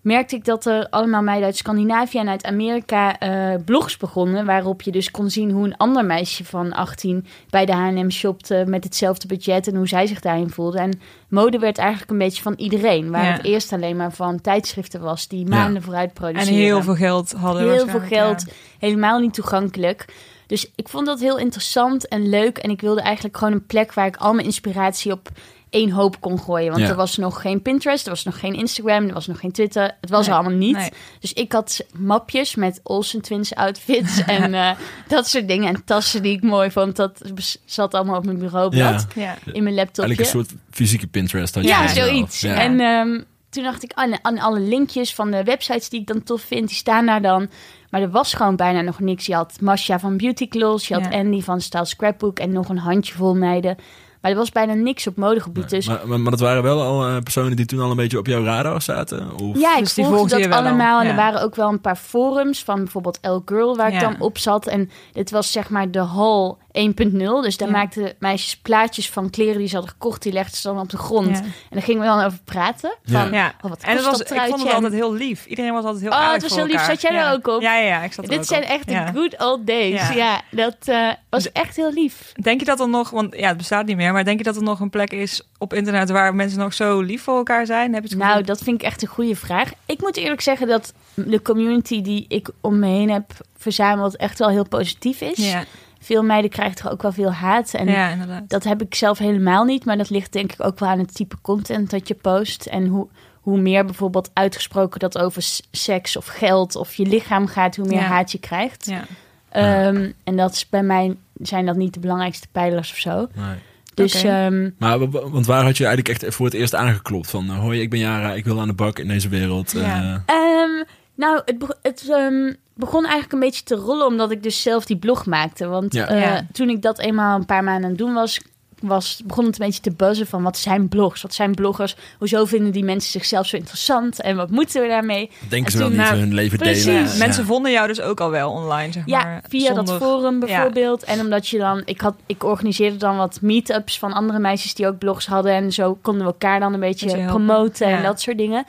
merkte 0.02 0.36
ik 0.36 0.46
dat 0.46 0.66
er 0.66 0.88
allemaal 0.90 1.22
meiden 1.22 1.46
uit 1.46 1.58
Scandinavië 1.58 2.18
en 2.18 2.30
uit 2.30 2.46
Amerika 2.46 3.20
eh, 3.20 3.56
blogs 3.66 3.98
begonnen. 3.98 4.46
Waarop 4.46 4.82
je 4.82 4.92
dus 4.92 5.12
kon 5.12 5.30
zien 5.30 5.52
hoe 5.52 5.66
een 5.66 5.78
ander 5.78 6.06
meisje 6.06 6.46
van 6.46 6.74
18 6.74 7.26
bij 7.50 7.66
de 7.66 7.72
H&M 7.74 8.10
shopte 8.10 8.64
met 8.68 8.84
hetzelfde 8.84 9.28
budget 9.28 9.68
en 9.68 9.76
hoe 9.76 9.88
zij 9.88 10.08
zich 10.08 10.20
daarin 10.20 10.50
voelde. 10.50 10.80
En 10.80 11.00
mode 11.30 11.60
werd 11.60 11.78
eigenlijk 11.78 12.12
een 12.12 12.18
beetje 12.18 12.42
van 12.42 12.54
iedereen. 12.58 13.12
Waar 13.12 13.24
Ja. 13.26 13.32
het 13.32 13.46
eerst 13.46 13.74
alleen 13.74 13.96
maar 13.98 14.12
van 14.12 14.42
tijdschriften 14.42 15.02
was 15.02 15.28
die 15.28 15.46
maanden 15.48 15.82
vooruit 15.82 16.08
En 16.10 16.14
produceren. 16.14 16.54
heel 16.54 16.82
veel 16.84 16.96
geld 16.96 17.32
hadden 17.32 17.72
Heel 17.72 17.88
veel 17.88 18.00
geld, 18.00 18.46
helemaal 18.80 19.20
niet 19.20 19.34
toegankelijk. 19.34 20.06
Dus 20.48 20.72
ik 20.76 20.90
vond 20.90 21.06
dat 21.06 21.20
heel 21.20 21.38
interessant 21.38 22.08
en 22.08 22.30
leuk. 22.30 22.58
En 22.58 22.70
ik 22.70 22.82
wilde 22.82 23.02
eigenlijk 23.02 23.38
gewoon 23.38 23.54
een 23.54 23.66
plek 23.66 23.94
waar 23.94 24.08
ik 24.08 24.18
al 24.18 24.34
mijn 24.34 24.46
inspiratie 24.46 25.12
op 25.12 25.30
één 25.70 25.92
hoop 25.92 26.22
kon 26.22 26.40
gooien. 26.40 26.72
Want 26.72 26.82
Ja. 26.84 26.90
er 26.90 26.96
was 26.96 27.18
nog 27.18 27.42
geen 27.42 27.62
Pinterest, 27.62 28.04
er 28.06 28.12
was 28.12 28.24
nog 28.24 28.40
geen 28.40 28.54
Instagram, 28.54 29.08
er 29.08 29.14
was 29.14 29.28
nog 29.28 29.40
geen 29.40 29.52
Twitter. 29.52 29.84
Het 30.02 30.10
was 30.10 30.26
Nee, 30.28 30.36
er 30.36 30.42
allemaal 30.42 30.58
niet. 30.60 30.76
nee. 30.78 30.90
Dus 31.20 31.34
ik 31.34 31.52
had 31.52 31.86
mapjes 31.98 32.56
met 32.56 32.80
Olsen 32.84 33.22
Twins 33.22 33.56
outfits 33.56 34.22
en 34.26 34.54
eh, 34.54 34.72
dat 35.08 35.28
soort 35.28 35.48
dingen. 35.48 35.68
En 35.68 35.84
tassen 35.86 36.22
die 36.22 36.36
ik 36.36 36.44
mooi 36.44 36.72
vond. 36.72 36.96
Dat 36.96 37.22
zat 37.66 37.94
allemaal 37.94 38.18
op 38.18 38.26
mijn 38.26 38.38
bureaublad, 38.40 39.06
Ja. 39.16 39.22
Ja. 39.22 39.54
in 39.54 39.64
mijn 39.64 39.76
laptopje. 39.76 40.02
Eigenlijk 40.02 40.20
een 40.20 40.46
soort 40.46 40.60
fysieke 40.72 41.08
Pinterest. 41.08 41.56
had 41.56 41.64
je 41.64 41.70
Ja, 41.70 41.88
zoiets. 41.88 42.42
Ja. 42.42 42.54
En 42.54 42.80
ehm, 42.80 43.22
toen 43.50 43.64
dacht 43.64 43.84
ik 43.84 43.92
aan, 43.94 44.14
aan 44.22 44.40
alle 44.40 44.60
linkjes 44.60 45.16
van 45.16 45.32
de 45.32 45.44
websites 45.44 45.90
die 45.90 46.00
ik 46.02 46.08
dan 46.08 46.24
tof 46.24 46.42
vind, 46.42 46.68
die 46.68 46.78
staan 46.78 47.06
daar 47.06 47.22
dan. 47.22 47.50
Maar 47.90 48.02
er 48.02 48.10
was 48.10 48.34
gewoon 48.34 48.56
bijna 48.56 48.82
nog 48.82 49.00
niks. 49.00 49.26
Je 49.26 49.34
had 49.36 49.62
Masha 49.62 50.00
van 50.00 50.18
Beauty 50.18 50.48
Claws, 50.48 50.88
je 50.88 50.94
had 50.94 51.04
Ja. 51.04 51.20
Andy 51.20 51.42
van 51.42 51.62
Style 51.62 51.86
Scrapbook 51.86 52.40
en 52.40 52.52
nog 52.52 52.70
een 52.70 52.78
handjevol 52.78 53.36
meiden. 53.36 53.78
Maar 54.22 54.32
er 54.32 54.38
was 54.38 54.52
bijna 54.52 54.74
niks 54.74 55.08
op 55.08 55.16
modegebied. 55.16 55.70
Dus 55.70 55.88
maar, 55.88 56.08
maar, 56.08 56.20
maar 56.20 56.32
dat 56.32 56.40
waren 56.40 56.64
wel 56.64 56.82
al 56.82 57.08
eh, 57.08 57.18
personen 57.24 57.56
die 57.56 57.66
toen 57.66 57.80
al 57.80 57.90
een 57.90 57.96
beetje 57.96 58.18
op 58.18 58.28
jouw 58.28 58.44
radar 58.44 58.82
zaten? 58.82 59.40
Of? 59.40 59.60
ja, 59.60 59.76
ik 59.76 59.84
Dus 59.84 59.94
die 59.94 60.06
volgde 60.06 60.30
volgde 60.30 60.48
dat 60.48 60.60
al, 60.60 60.66
allemaal. 60.66 61.00
En 61.00 61.06
ja. 61.06 61.12
er 61.12 61.18
waren 61.18 61.42
ook 61.42 61.56
wel 61.56 61.70
een 61.70 61.82
paar 61.82 61.96
forums 61.96 62.64
van 62.64 62.76
bijvoorbeeld 62.76 63.20
El 63.22 63.42
Girl 63.46 63.76
waar 63.76 63.94
ik 63.94 64.00
dan 64.00 64.16
op 64.20 64.38
zat. 64.38 64.68
En 64.68 64.90
dit 65.12 65.32
was 65.32 65.52
zeg 65.52 65.70
maar 65.70 65.92
de 65.92 66.04
hall 66.04 66.56
1.0. 66.80 67.42
Dus 67.42 67.58
daar 67.58 67.68
Ja. 67.68 67.74
maakten 67.74 68.14
meisjes 68.20 68.58
plaatjes 68.58 69.10
van 69.10 69.30
kleren 69.30 69.58
die 69.58 69.68
ze 69.68 69.74
hadden 69.76 69.92
gekocht. 69.94 70.22
Die 70.24 70.34
legden 70.34 70.58
ze 70.58 70.68
dan 70.68 70.80
op 70.80 70.90
de 70.90 70.98
grond. 70.98 71.28
Ja. 71.38 71.44
En 71.44 71.52
daar 71.70 71.82
gingen 71.82 72.02
we 72.02 72.08
dan 72.08 72.24
over 72.24 72.40
praten. 72.44 72.96
Ja. 73.04 73.22
Van, 73.24 73.32
Ja. 73.32 73.54
oh, 73.62 73.70
wat 73.70 73.82
En 73.84 73.96
het 73.96 74.06
was, 74.06 74.18
dat 74.18 74.32
ik 74.32 74.42
vond 74.42 74.64
het 74.64 74.74
altijd 74.74 74.94
heel 74.94 75.14
lief. 75.14 75.46
Iedereen 75.46 75.74
was 75.74 75.84
altijd 75.84 76.02
heel 76.04 76.12
Oh, 76.12 76.18
aardig 76.18 76.34
het 76.34 76.42
was 76.42 76.56
heel 76.56 76.66
lief. 76.68 76.86
Zat 76.86 77.02
jij 77.02 77.12
er 77.12 77.32
ook 77.32 77.48
op? 77.48 77.62
Ja, 77.62 77.76
ja, 77.78 77.86
ja, 77.88 78.04
ik 78.04 78.14
zat 78.14 78.24
er 78.26 78.30
Dit 78.32 78.40
ook 78.40 78.46
zijn 78.46 78.64
op. 78.64 78.70
echt 78.70 78.86
de 78.88 78.92
Ja. 78.94 79.12
good 79.12 79.42
old 79.44 79.68
days. 79.68 80.08
Ja, 80.08 80.12
Ja. 80.14 80.42
dat 80.52 80.76
eh, 80.86 81.08
was 81.30 81.52
echt 81.52 81.76
heel 81.76 81.94
lief. 81.94 82.32
Denk 82.42 82.60
je 82.60 82.66
dat 82.66 82.80
er 82.80 82.90
nog, 82.90 83.10
want 83.10 83.36
ja, 83.36 83.48
het 83.48 83.58
bestaat 83.58 83.86
niet 83.86 83.96
meer, 83.96 84.14
maar 84.14 84.24
denk 84.24 84.38
je 84.38 84.44
dat 84.44 84.56
er 84.56 84.64
nog 84.64 84.80
een 84.80 84.90
plek 84.90 85.12
is 85.12 85.42
op 85.58 85.74
internet 85.74 86.10
waar 86.10 86.36
mensen 86.36 86.60
nog 86.60 86.74
zo 86.74 87.02
lief 87.02 87.22
voor 87.24 87.38
elkaar 87.38 87.66
zijn? 87.66 87.94
Heb 87.94 88.04
je 88.04 88.10
het 88.10 88.18
Nou, 88.18 88.44
dat 88.44 88.62
vind 88.62 88.82
ik 88.82 88.88
echt 88.88 89.02
een 89.02 89.08
goede 89.08 89.36
vraag. 89.36 89.72
Ik 89.86 90.02
moet 90.02 90.18
eerlijk 90.18 90.42
zeggen 90.42 90.68
dat 90.68 90.94
de 91.14 91.42
community 91.42 92.02
die 92.02 92.26
ik 92.28 92.50
om 92.62 92.80
me 92.80 92.88
heen 92.88 93.10
heb 93.10 93.32
verzameld 93.58 94.16
echt 94.16 94.40
wel 94.40 94.50
heel 94.50 94.68
positief 94.68 95.22
is. 95.22 95.38
ja, 95.52 95.64
Veel 96.00 96.24
meiden 96.24 96.50
krijgen 96.50 96.76
toch 96.76 96.92
ook 96.92 97.02
wel 97.02 97.12
veel 97.12 97.32
haat. 97.32 97.74
En 97.74 97.88
ja, 97.88 98.16
dat 98.48 98.64
heb 98.64 98.82
ik 98.82 98.96
zelf 98.96 99.18
helemaal 99.18 99.64
niet. 99.64 99.86
Maar 99.86 99.98
dat 99.98 100.10
ligt 100.10 100.34
denk 100.34 100.52
ik 100.54 100.66
ook 100.66 100.80
wel 100.80 100.90
aan 100.90 101.00
het 101.00 101.14
type 101.16 101.36
content 101.42 101.90
dat 101.90 102.08
je 102.08 102.14
post. 102.14 102.66
En 102.66 102.88
hoe, 102.88 103.08
hoe 103.42 103.60
meer 103.60 103.86
bijvoorbeeld 103.86 104.30
uitgesproken 104.34 105.00
dat 105.00 105.18
over 105.18 105.44
seks 105.72 106.18
of 106.18 106.26
geld 106.26 106.76
of 106.76 106.96
je 106.96 107.06
lichaam 107.06 107.48
gaat, 107.48 107.76
hoe 107.76 107.88
meer 107.88 108.00
Ja. 108.00 108.06
haat 108.06 108.32
je 108.32 108.40
krijgt. 108.40 108.86
Ja. 108.86 109.04
Ehm, 109.50 110.12
en 110.24 110.38
dat 110.38 110.54
is 110.54 110.70
bij 110.70 110.84
mij 110.84 111.16
zijn 111.42 111.66
dat 111.66 111.76
niet 111.76 111.94
de 111.94 112.00
belangrijkste 112.00 112.48
pijlers 112.52 112.92
of 112.92 112.98
zo. 112.98 113.28
Nee. 113.36 113.56
Dus 113.94 114.24
ehm, 114.24 114.70
Maar 114.78 115.10
want 115.10 115.46
waar 115.46 115.64
had 115.64 115.78
je 115.78 115.86
eigenlijk 115.86 116.22
echt 116.24 116.36
voor 116.36 116.46
het 116.46 116.56
eerst 116.56 116.76
aangeklopt? 116.76 117.30
Van, 117.30 117.50
eh, 117.50 117.60
hoi, 117.60 117.82
ik 117.82 117.90
ben 117.90 118.00
Jara, 118.00 118.34
ik 118.34 118.46
wil 118.46 118.60
aan 118.60 118.68
de 118.68 118.74
bak 118.74 119.00
in 119.00 119.08
deze 119.08 119.30
wereld. 119.30 119.72
Ja. 119.72 120.24
eh, 120.26 120.36
Ehm, 120.36 120.84
nou, 121.20 121.42
het, 121.46 121.78
het 121.82 122.10
ehm, 122.10 122.54
begon 122.74 123.02
eigenlijk 123.04 123.34
een 123.34 123.40
beetje 123.40 123.64
te 123.64 123.76
rollen 123.76 124.06
omdat 124.06 124.32
ik 124.32 124.44
dus 124.44 124.62
zelf 124.62 124.86
die 124.86 124.98
blog 124.98 125.26
maakte. 125.26 125.68
Want 125.68 125.94
Ja. 125.94 126.08
eh, 126.08 126.22
Ja. 126.22 126.46
toen 126.52 126.70
ik 126.70 126.82
dat 126.82 127.00
eenmaal 127.00 127.36
een 127.40 127.46
paar 127.46 127.64
maanden 127.64 127.84
aan 127.84 127.90
het 127.90 127.98
doen 127.98 128.14
was, 128.14 128.40
was, 128.82 129.22
begon 129.26 129.46
het 129.46 129.60
een 129.60 129.66
beetje 129.66 129.82
te 129.82 129.92
buzzen 129.92 130.28
van 130.28 130.44
wat 130.44 130.58
zijn 130.58 130.88
blogs? 130.90 131.22
Wat 131.22 131.34
zijn 131.34 131.56
bloggers? 131.56 131.96
Hoezo 132.18 132.46
vinden 132.46 132.72
die 132.72 132.84
mensen 132.84 133.12
zichzelf 133.12 133.46
zo 133.48 133.56
interessant? 133.56 134.22
En 134.22 134.36
wat 134.36 134.50
moeten 134.50 134.82
we 134.82 134.88
daarmee? 134.88 135.32
denken 135.50 135.66
En 135.66 135.72
ze 135.72 135.78
wel 135.78 135.88
toen, 135.88 135.98
niet 135.98 136.06
nou, 136.06 136.18
hun 136.20 136.34
leven 136.34 136.58
precies. 136.58 136.84
delen? 136.86 137.04
Ja, 137.04 137.18
Mensen 137.18 137.46
vonden 137.46 137.72
jou 137.72 137.88
dus 137.88 138.02
ook 138.02 138.20
al 138.20 138.30
wel 138.30 138.52
online, 138.52 138.92
zeg 138.92 139.04
Ja, 139.06 139.24
maar. 139.24 139.44
via 139.50 139.74
dat 139.74 139.94
forum 139.94 140.40
bijvoorbeeld. 140.40 141.04
En 141.04 141.20
omdat 141.20 141.48
je 141.48 141.58
dan, 141.58 141.82
ik, 141.86 142.02
had, 142.02 142.16
ik 142.26 142.44
organiseerde 142.44 142.98
dan 142.98 143.18
wat 143.18 143.40
meetups 143.42 144.00
van 144.00 144.14
andere 144.14 144.40
meisjes 144.40 144.74
die 144.74 144.88
ook 144.88 144.98
blogs 144.98 145.26
hadden. 145.26 145.52
En 145.54 145.72
zo 145.72 145.98
konden 146.02 146.22
we 146.26 146.28
elkaar 146.32 146.60
dan 146.60 146.74
een 146.74 146.80
beetje 146.80 147.26
promoten 147.26 147.88
en 147.88 148.04
dat 148.04 148.22
soort 148.22 148.38
dingen. 148.38 148.66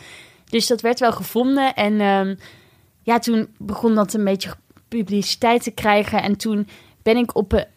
Dus 0.51 0.67
dat 0.67 0.81
werd 0.81 1.01
wel 1.01 1.13
gevonden. 1.13 1.75
En 1.75 2.01
ehm, 2.01 2.35
ja, 3.03 3.19
toen 3.19 3.49
begon 3.59 3.95
dat 3.95 4.15
een 4.15 4.25
beetje 4.25 4.51
publiciteit 4.89 5.63
te 5.63 5.71
krijgen. 5.71 6.23
En 6.23 6.37
toen 6.37 6.69
ben 7.03 7.17
ik, 7.17 7.37
op, 7.37 7.53
eh, 7.53 7.69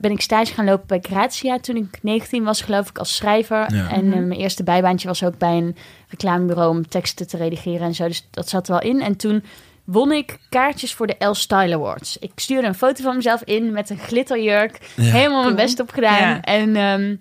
ben 0.00 0.10
ik 0.10 0.20
stage 0.20 0.54
gaan 0.54 0.64
lopen 0.64 0.86
bij 0.86 0.98
Grazia. 1.02 1.58
Toen 1.58 1.76
ik 1.76 1.98
19 2.02 2.44
was, 2.44 2.62
geloof 2.62 2.88
ik, 2.88 2.98
als 2.98 3.16
schrijver. 3.16 3.74
Ja. 3.74 3.90
En 3.90 4.12
eh, 4.12 4.18
Mhm. 4.18 4.26
mijn 4.28 4.40
eerste 4.40 4.62
bijbaantje 4.62 5.08
was 5.08 5.24
ook 5.24 5.38
bij 5.38 5.56
een 5.56 5.76
reclamebureau 6.08 6.70
om 6.70 6.88
teksten 6.88 7.26
te 7.26 7.36
redigeren 7.36 7.86
en 7.86 7.94
zo. 7.94 8.06
Dus 8.06 8.26
dat 8.30 8.48
zat 8.48 8.68
er 8.68 8.72
wel 8.72 8.90
in. 8.90 9.00
En 9.00 9.16
toen 9.16 9.44
won 9.84 10.12
ik 10.12 10.38
kaartjes 10.48 10.94
voor 10.94 11.06
de 11.06 11.24
L 11.26 11.32
Style 11.34 11.74
Awards. 11.74 12.16
Ik 12.18 12.30
stuurde 12.34 12.66
een 12.66 12.74
foto 12.74 13.02
van 13.02 13.16
mezelf 13.16 13.42
in 13.44 13.72
met 13.72 13.90
een 13.90 13.98
glitterjurk. 13.98 14.78
Ja. 14.96 15.02
Helemaal 15.02 15.42
mijn 15.42 15.56
best 15.56 15.80
op 15.80 15.90
gedaan. 15.90 16.28
Ja. 16.28 16.40
En 16.40 16.76
ehm, 16.76 17.16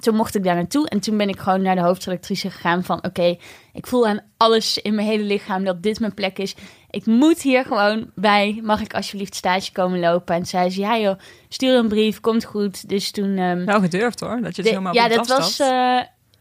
toen 0.00 0.14
mocht 0.14 0.34
ik 0.34 0.44
daar 0.44 0.54
naartoe. 0.54 0.88
En 0.88 1.00
toen 1.00 1.16
ben 1.16 1.28
ik 1.28 1.38
gewoon 1.38 1.62
naar 1.62 1.74
de 1.74 1.80
hoofdredactrice 1.80 2.50
gegaan 2.50 2.84
van... 2.84 3.04
oké, 3.04 3.36
ik 3.72 3.86
voel 3.86 4.06
aan 4.06 4.20
alles 4.36 4.78
in 4.78 4.94
mijn 4.94 5.06
hele 5.06 5.22
lichaam 5.24 5.64
dat 5.64 5.82
dit 5.82 6.00
mijn 6.00 6.14
plek 6.14 6.38
is. 6.38 6.54
Ik 6.90 7.06
moet 7.06 7.42
hier 7.42 7.64
gewoon 7.64 8.10
bij. 8.14 8.60
Mag 8.62 8.80
ik 8.80 8.94
alsjeblieft 8.94 9.34
stage 9.34 9.72
komen 9.72 10.00
lopen? 10.00 10.34
En 10.34 10.46
zei 10.46 10.70
ze, 10.70 10.80
ja 10.80 10.98
joh, 10.98 11.18
stuur 11.48 11.74
een 11.74 11.88
brief, 11.88 12.20
komt 12.20 12.44
goed. 12.44 12.88
Dus 12.88 13.10
toen... 13.10 13.64
Wel 13.64 13.80
gedurfd 13.80 14.20
hoor, 14.20 14.40
dat 14.40 14.56
je 14.56 14.62
het 14.62 14.64
de- 14.64 14.68
helemaal 14.68 14.94
ja, 14.94 15.08
dat 15.08 15.26
was. 15.26 15.60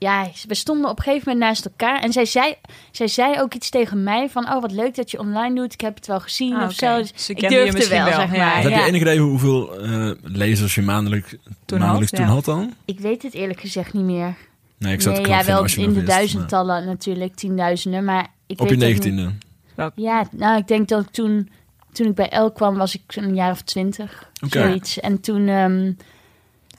Ja, 0.03 0.27
we 0.47 0.55
stonden 0.55 0.89
op 0.89 0.97
een 0.97 1.03
gegeven 1.03 1.31
moment 1.31 1.45
naast 1.49 1.65
elkaar. 1.65 2.01
En 2.01 2.11
zij 2.13 2.25
zei, 2.25 2.55
zij 2.91 3.07
zei 3.07 3.39
ook 3.41 3.53
iets 3.53 3.69
tegen 3.69 4.03
mij 4.03 4.29
van... 4.29 4.49
Oh, 4.53 4.61
wat 4.61 4.71
leuk 4.71 4.95
dat 4.95 5.11
je 5.11 5.19
online 5.19 5.55
doet. 5.55 5.73
Ik 5.73 5.81
heb 5.81 5.95
het 5.95 6.07
wel 6.07 6.19
gezien 6.19 6.55
Ah, 6.55 6.63
of 6.65 6.73
zo. 6.73 6.97
Dus 6.97 7.11
Ze 7.15 7.31
ik 7.31 7.37
kende 7.37 7.55
je 7.55 7.61
durfde 7.61 7.77
misschien 7.77 7.97
wel, 7.97 8.09
wel, 8.09 8.19
zeg 8.19 8.31
ja. 8.35 8.45
maar. 8.45 8.61
Heb 8.61 8.71
Ja. 8.71 8.79
je 8.79 8.85
enig 8.85 9.01
idee 9.01 9.19
hoe- 9.19 9.29
hoeveel 9.29 9.79
eh, 9.81 10.11
lezers 10.21 10.75
je 10.75 10.81
maandelijk, 10.81 11.37
Toen 11.65 11.79
maandelijks 11.79 12.11
had, 12.11 12.19
toen 12.19 12.29
ja. 12.29 12.33
had 12.35 12.45
dan? 12.45 12.73
Ik 12.85 12.99
weet 12.99 13.23
het 13.23 13.33
eerlijk 13.33 13.59
gezegd 13.59 13.93
niet 13.93 14.03
meer. 14.03 14.35
Nee, 14.77 14.93
ik 14.93 15.01
zou 15.01 15.15
nee, 15.15 15.27
ja, 15.27 15.43
wel 15.45 15.61
als 15.61 15.75
je 15.75 15.81
in 15.81 15.87
de 15.87 15.93
wist, 15.93 16.07
maar- 16.07 16.15
duizendtallen 16.15 16.85
natuurlijk, 16.85 17.35
tienduizenden. 17.35 18.03
Maar 18.03 18.27
ik 18.47 18.59
Op 18.61 18.67
je 18.67 18.75
weet 18.75 18.83
negentiende. 18.87 19.31
Ja, 19.95 20.27
nou, 20.31 20.57
ik 20.57 20.67
denk 20.67 20.87
dat 20.87 21.01
ik 21.01 21.09
toen, 21.09 21.49
toen 21.91 22.07
ik 22.07 22.15
bij 22.15 22.29
El 22.29 22.51
kwam, 22.51 22.75
was 22.77 22.95
ik 22.95 23.01
een 23.15 23.35
jaar 23.35 23.51
of 23.51 23.61
twintig. 23.61 24.29
Oké. 24.45 24.59
Zoiets. 24.59 24.99
En 24.99 25.21
toen, 25.21 25.47
ehm, 25.47 25.91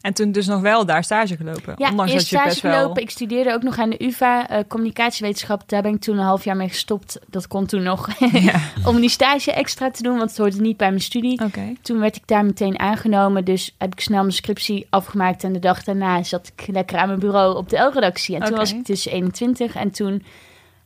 En 0.04 0.14
toen 0.14 0.32
dus 0.32 0.46
nog 0.46 0.60
wel 0.60 0.86
daar 0.86 1.04
stage 1.04 1.36
gelopen. 1.36 1.74
ja, 1.76 1.90
Ondanks 1.90 2.12
eerst 2.12 2.30
dat 2.30 2.30
je 2.30 2.36
stage 2.36 2.48
best 2.48 2.62
wel... 2.62 2.72
gelopen. 2.80 3.02
Ik 3.02 3.10
studeerde 3.10 3.52
ook 3.52 3.62
nog 3.62 3.78
aan 3.78 3.90
de 3.90 4.04
UvA, 4.04 4.48
eh, 4.48 4.58
communicatiewetenschap. 4.68 5.62
Daar 5.68 5.82
ben 5.82 5.94
ik 5.94 6.00
toen 6.00 6.18
een 6.18 6.24
half 6.24 6.44
jaar 6.44 6.56
mee 6.56 6.68
gestopt. 6.68 7.18
Dat 7.28 7.48
kon 7.48 7.66
toen 7.66 7.82
nog. 7.82 8.08
Ja. 8.32 8.60
Om 8.90 9.00
die 9.00 9.08
stage 9.08 9.52
extra 9.52 9.90
te 9.90 10.02
doen, 10.02 10.16
want 10.16 10.28
het 10.30 10.38
hoorde 10.38 10.60
niet 10.60 10.76
bij 10.76 10.88
mijn 10.88 11.00
studie. 11.00 11.40
Oké. 11.44 11.72
Toen 11.82 11.98
werd 11.98 12.16
ik 12.16 12.26
daar 12.26 12.44
meteen 12.44 12.78
aangenomen. 12.78 13.44
Dus 13.44 13.74
heb 13.78 13.92
ik 13.92 14.00
snel 14.00 14.20
mijn 14.20 14.32
scriptie 14.32 14.86
afgemaakt. 14.90 15.44
En 15.44 15.52
de 15.52 15.58
dag 15.58 15.84
daarna 15.84 16.22
zat 16.22 16.52
ik 16.56 16.66
lekker 16.72 16.98
aan 16.98 17.06
mijn 17.08 17.18
bureau 17.20 17.56
op 17.56 17.68
de 17.68 17.76
L-redactie. 17.78 18.34
En 18.36 18.42
toen 18.42 18.56
was 18.56 18.72
ik 18.72 18.86
dus 18.86 19.06
21. 19.06 19.74
En 19.74 19.90
toen 19.90 20.22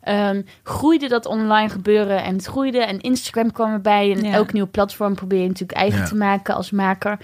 ehm, 0.00 0.42
groeide 0.62 1.08
dat 1.08 1.26
online 1.26 1.68
gebeuren. 1.68 2.22
En 2.22 2.34
het 2.34 2.44
groeide. 2.46 2.78
En 2.84 3.00
Instagram 3.00 3.52
kwam 3.52 3.72
erbij. 3.72 4.12
En 4.12 4.22
Ja. 4.22 4.32
elk 4.32 4.52
nieuw 4.52 4.68
platform 4.70 5.14
probeer 5.14 5.40
je 5.42 5.48
natuurlijk 5.48 5.78
eigen 5.78 6.00
Ja. 6.00 6.06
te 6.06 6.14
maken 6.16 6.54
als 6.54 6.70
maker. 6.70 7.18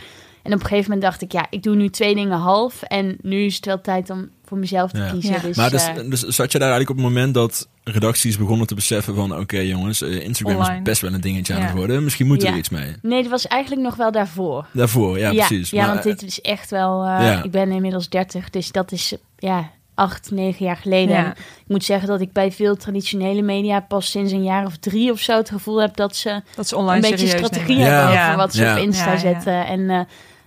En 0.44 0.52
op 0.52 0.60
een 0.60 0.66
gegeven 0.66 0.84
moment 0.90 1.02
dacht 1.02 1.22
ik, 1.22 1.32
ja, 1.32 1.46
ik 1.50 1.62
doe 1.62 1.76
nu 1.76 1.88
twee 1.90 2.14
dingen 2.14 2.38
half. 2.38 2.82
En 2.82 3.16
nu 3.22 3.44
is 3.44 3.56
het 3.56 3.64
wel 3.66 3.80
tijd 3.80 4.10
om 4.10 4.28
voor 4.44 4.58
mezelf 4.58 4.90
te 4.90 4.98
Ja. 5.00 5.10
kiezen. 5.10 5.32
Ja. 5.32 5.38
Dus, 5.40 5.56
Maar 5.56 5.70
dus, 5.70 5.86
eh, 5.88 5.94
dus 6.10 6.20
zat 6.22 6.52
je 6.52 6.58
daar 6.58 6.70
eigenlijk 6.70 6.90
op 6.90 6.96
het 6.96 7.14
moment 7.14 7.34
dat 7.34 7.68
redacties 7.84 8.38
begonnen 8.38 8.66
te 8.66 8.74
beseffen 8.74 9.14
van... 9.14 9.38
oké 9.38 9.58
jongens, 9.58 10.02
eh, 10.02 10.20
Instagram 10.24 10.56
Online. 10.56 10.76
is 10.76 10.82
best 10.82 11.00
wel 11.00 11.12
een 11.12 11.20
dingetje 11.20 11.54
aan 11.54 11.60
het 11.62 11.72
worden. 11.72 12.04
Misschien 12.04 12.26
moeten 12.26 12.44
we 12.46 12.52
Ja. 12.52 12.58
er 12.58 12.64
iets 12.64 12.72
mee. 12.74 12.94
nee, 13.02 13.22
dat 13.22 13.30
was 13.30 13.46
eigenlijk 13.46 13.82
nog 13.82 13.96
wel 13.96 14.12
daarvoor. 14.12 14.66
Daarvoor, 14.72 15.18
ja, 15.18 15.30
precies. 15.32 15.70
Ja, 15.70 15.80
Maar, 15.84 15.90
want 15.92 16.02
dit 16.02 16.22
is 16.22 16.40
echt 16.40 16.70
wel... 16.70 17.02
eh, 17.04 17.08
Ja. 17.26 17.42
Ik 17.42 17.50
ben 17.50 17.72
inmiddels 17.72 18.08
30, 18.08 18.50
dus 18.50 18.72
dat 18.72 18.92
is 18.92 19.14
ja, 19.38 19.70
acht, 19.94 20.30
negen 20.30 20.64
jaar 20.66 20.76
geleden. 20.76 21.16
Ja. 21.16 21.30
Ik 21.36 21.36
moet 21.66 21.84
zeggen 21.84 22.08
dat 22.08 22.20
ik 22.20 22.32
bij 22.32 22.52
veel 22.52 22.76
traditionele 22.76 23.42
media 23.42 23.80
pas 23.80 24.10
sinds 24.10 24.32
een 24.32 24.42
jaar 24.44 24.66
of 24.66 24.76
drie 24.76 25.10
of 25.12 25.20
zo 25.20 25.36
het 25.36 25.50
gevoel 25.50 25.80
heb 25.80 25.96
dat 25.96 26.16
ze 26.16 26.42
Dat 26.54 26.64
is 26.64 26.70
een 26.70 26.78
online 26.78 27.00
beetje 27.00 27.16
serieus 27.26 27.46
strategie 27.46 27.76
nemen. 27.76 27.92
Hebben 27.92 28.12
Ja. 28.14 28.24
over 28.26 28.36
wat 28.36 28.54
ze 28.54 28.62
Ja. 28.62 28.72
op 28.76 28.82
Insta 28.82 29.04
Ja, 29.06 29.12
ja. 29.12 29.18
zetten. 29.18 29.66
En 29.66 29.90
eh, 29.90 30.00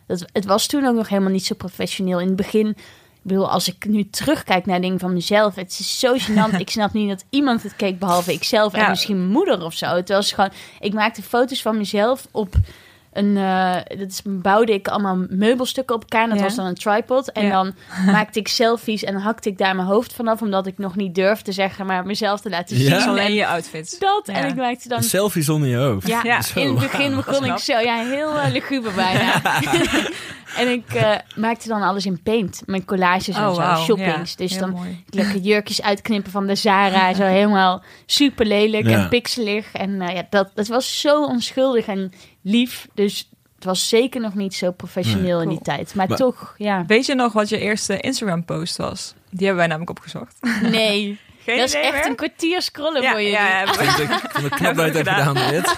Dat, 0.08 0.26
het 0.34 0.46
was 0.46 0.68
toen 0.68 0.86
ook 0.86 0.96
nog 0.96 1.10
helemaal 1.10 1.32
niet 1.32 1.46
zo 1.46 1.56
professioneel. 1.56 2.20
In 2.20 2.28
het 2.28 2.36
begin, 2.36 2.68
ik 2.68 2.76
bedoel, 3.22 3.50
als 3.52 3.68
ik 3.68 3.86
nu 3.86 4.10
terugkijk 4.10 4.66
naar 4.66 4.82
dingen 4.82 5.00
van 5.00 5.14
mezelf, 5.14 5.56
het 5.56 5.70
is 5.80 6.00
zo 6.00 6.16
gênant. 6.28 6.58
ik 6.58 6.70
snap 6.70 6.94
niet 6.94 7.10
dat 7.10 7.26
iemand 7.30 7.64
het 7.64 7.76
keek 7.76 8.00
behalve 8.00 8.34
ikzelf 8.34 8.74
en 8.74 8.80
Ja. 8.80 8.90
misschien 8.90 9.18
mijn 9.18 9.30
moeder 9.32 9.64
of 9.64 9.74
zo. 9.74 9.86
Het 9.86 10.10
was 10.10 10.32
gewoon, 10.32 10.52
ik 10.80 10.94
maakte 10.94 11.22
foto's 11.22 11.62
van 11.62 11.78
mezelf 11.78 12.28
op 12.32 12.56
een, 13.18 13.38
eh, 13.38 13.74
dat 14.00 14.10
is, 14.10 14.22
bouwde 14.26 14.74
ik 14.74 14.88
allemaal 14.88 15.26
meubelstukken 15.30 15.96
op 15.96 16.02
elkaar. 16.02 16.24
en 16.24 16.30
Dat 16.30 16.38
Ja. 16.38 16.44
was 16.44 16.56
dan 16.56 16.66
een 16.66 16.76
tripod. 16.76 17.32
En 17.32 17.46
Ja. 17.46 17.52
dan 17.52 17.74
maakte 18.16 18.40
ik 18.40 18.48
selfies 18.48 19.04
en 19.04 19.16
hakte 19.16 19.50
ik 19.50 19.58
daar 19.58 19.76
mijn 19.76 19.88
hoofd 19.88 20.14
vanaf, 20.14 20.42
omdat 20.42 20.68
ik 20.68 20.78
nog 20.78 20.96
niet 20.96 21.16
durfde 21.16 21.52
zeggen, 21.52 21.86
maar 21.86 22.06
mezelf 22.06 22.42
te 22.42 22.50
laten 22.50 22.78
zien. 22.78 22.86
Ja? 22.90 23.06
Alleen 23.06 23.26
En 23.26 23.34
je 23.34 23.48
outfit. 23.48 23.96
dat. 24.00 24.22
Ja. 24.28 24.34
En 24.34 24.48
ik 24.48 24.56
maakte 24.56 24.88
dan 24.88 24.98
Een 24.98 25.04
selfie 25.04 25.44
zonder 25.44 25.70
je 25.70 25.76
hoofd. 25.78 26.08
ja. 26.08 26.42
Zo, 26.42 26.60
in 26.60 26.68
het 26.68 26.80
begin 26.80 27.16
begon 27.16 27.46
ik 27.46 27.58
zo, 27.58 27.80
ja, 27.80 27.96
heel 28.04 28.34
uh, 28.36 28.44
luguber 28.52 28.94
bijna. 29.06 29.42
en 30.58 30.68
ik 30.72 30.94
eh, 30.94 31.12
maakte 31.36 31.68
dan 31.68 31.82
alles 31.82 32.06
in 32.06 32.22
paint, 32.24 32.62
mijn 32.66 32.86
collages 32.86 33.28
en 33.36 33.48
Oh, 33.48 33.76
zo, 33.76 33.84
shoppings. 33.84 34.32
Ja, 34.32 34.38
dus 34.38 34.52
heel 34.52 34.60
dan 34.60 34.70
mooi. 34.70 35.04
lekker 35.10 35.38
jurkjes 35.40 35.82
uitknippen 35.82 36.32
van 36.32 36.48
de 36.48 36.56
Zara, 36.56 37.14
zo 37.14 37.24
helemaal 37.24 37.84
super 38.06 38.46
lelijk 38.46 38.88
Ja. 38.88 39.00
en 39.00 39.10
pixelig. 39.10 39.72
En 39.74 40.00
ja, 40.00 40.24
dat, 40.30 40.50
dat 40.56 40.68
was 40.68 41.00
zo 41.02 41.24
onschuldig 41.24 41.86
en 41.86 42.12
lief, 42.42 42.88
dus 42.94 43.30
het 43.56 43.64
was 43.66 43.90
zeker 43.90 44.22
nog 44.22 44.34
niet 44.36 44.54
zo 44.56 44.72
professioneel 44.72 45.42
in 45.42 45.50
die 45.50 45.62
tijd. 45.62 45.96
Maar, 45.96 46.08
Maar- 46.08 46.18
toch, 46.18 46.56
ja, 46.58 46.84
Weet 46.88 47.06
je 47.06 47.16
nog 47.16 47.34
wat 47.34 47.50
je 47.50 47.60
eerste 47.60 48.00
Instagram-post 48.00 48.78
was? 48.78 49.14
Die 49.30 49.40
hebben 49.46 49.58
wij 49.58 49.68
namelijk 49.68 49.90
opgezocht. 49.90 50.38
nee. 50.62 51.20
Geen 51.46 51.58
dat 51.58 51.68
is 51.68 51.74
echt 51.74 51.92
meer? 51.94 52.06
een 52.06 52.16
kwartier 52.16 52.62
scrollen 52.62 53.02
ja, 53.02 53.12
voor 53.12 53.22
je. 53.22 53.30
ja, 53.30 53.48
ja, 53.48 53.62
Ik 53.62 53.74
vind 53.74 54.10
het- 54.10 54.24
ik 54.24 54.32
vind 54.32 54.44
het 54.44 54.54
knap 54.54 54.76
dat 54.76 54.86
je 54.86 54.94
gedaan, 54.94 55.34
dit. 55.34 55.76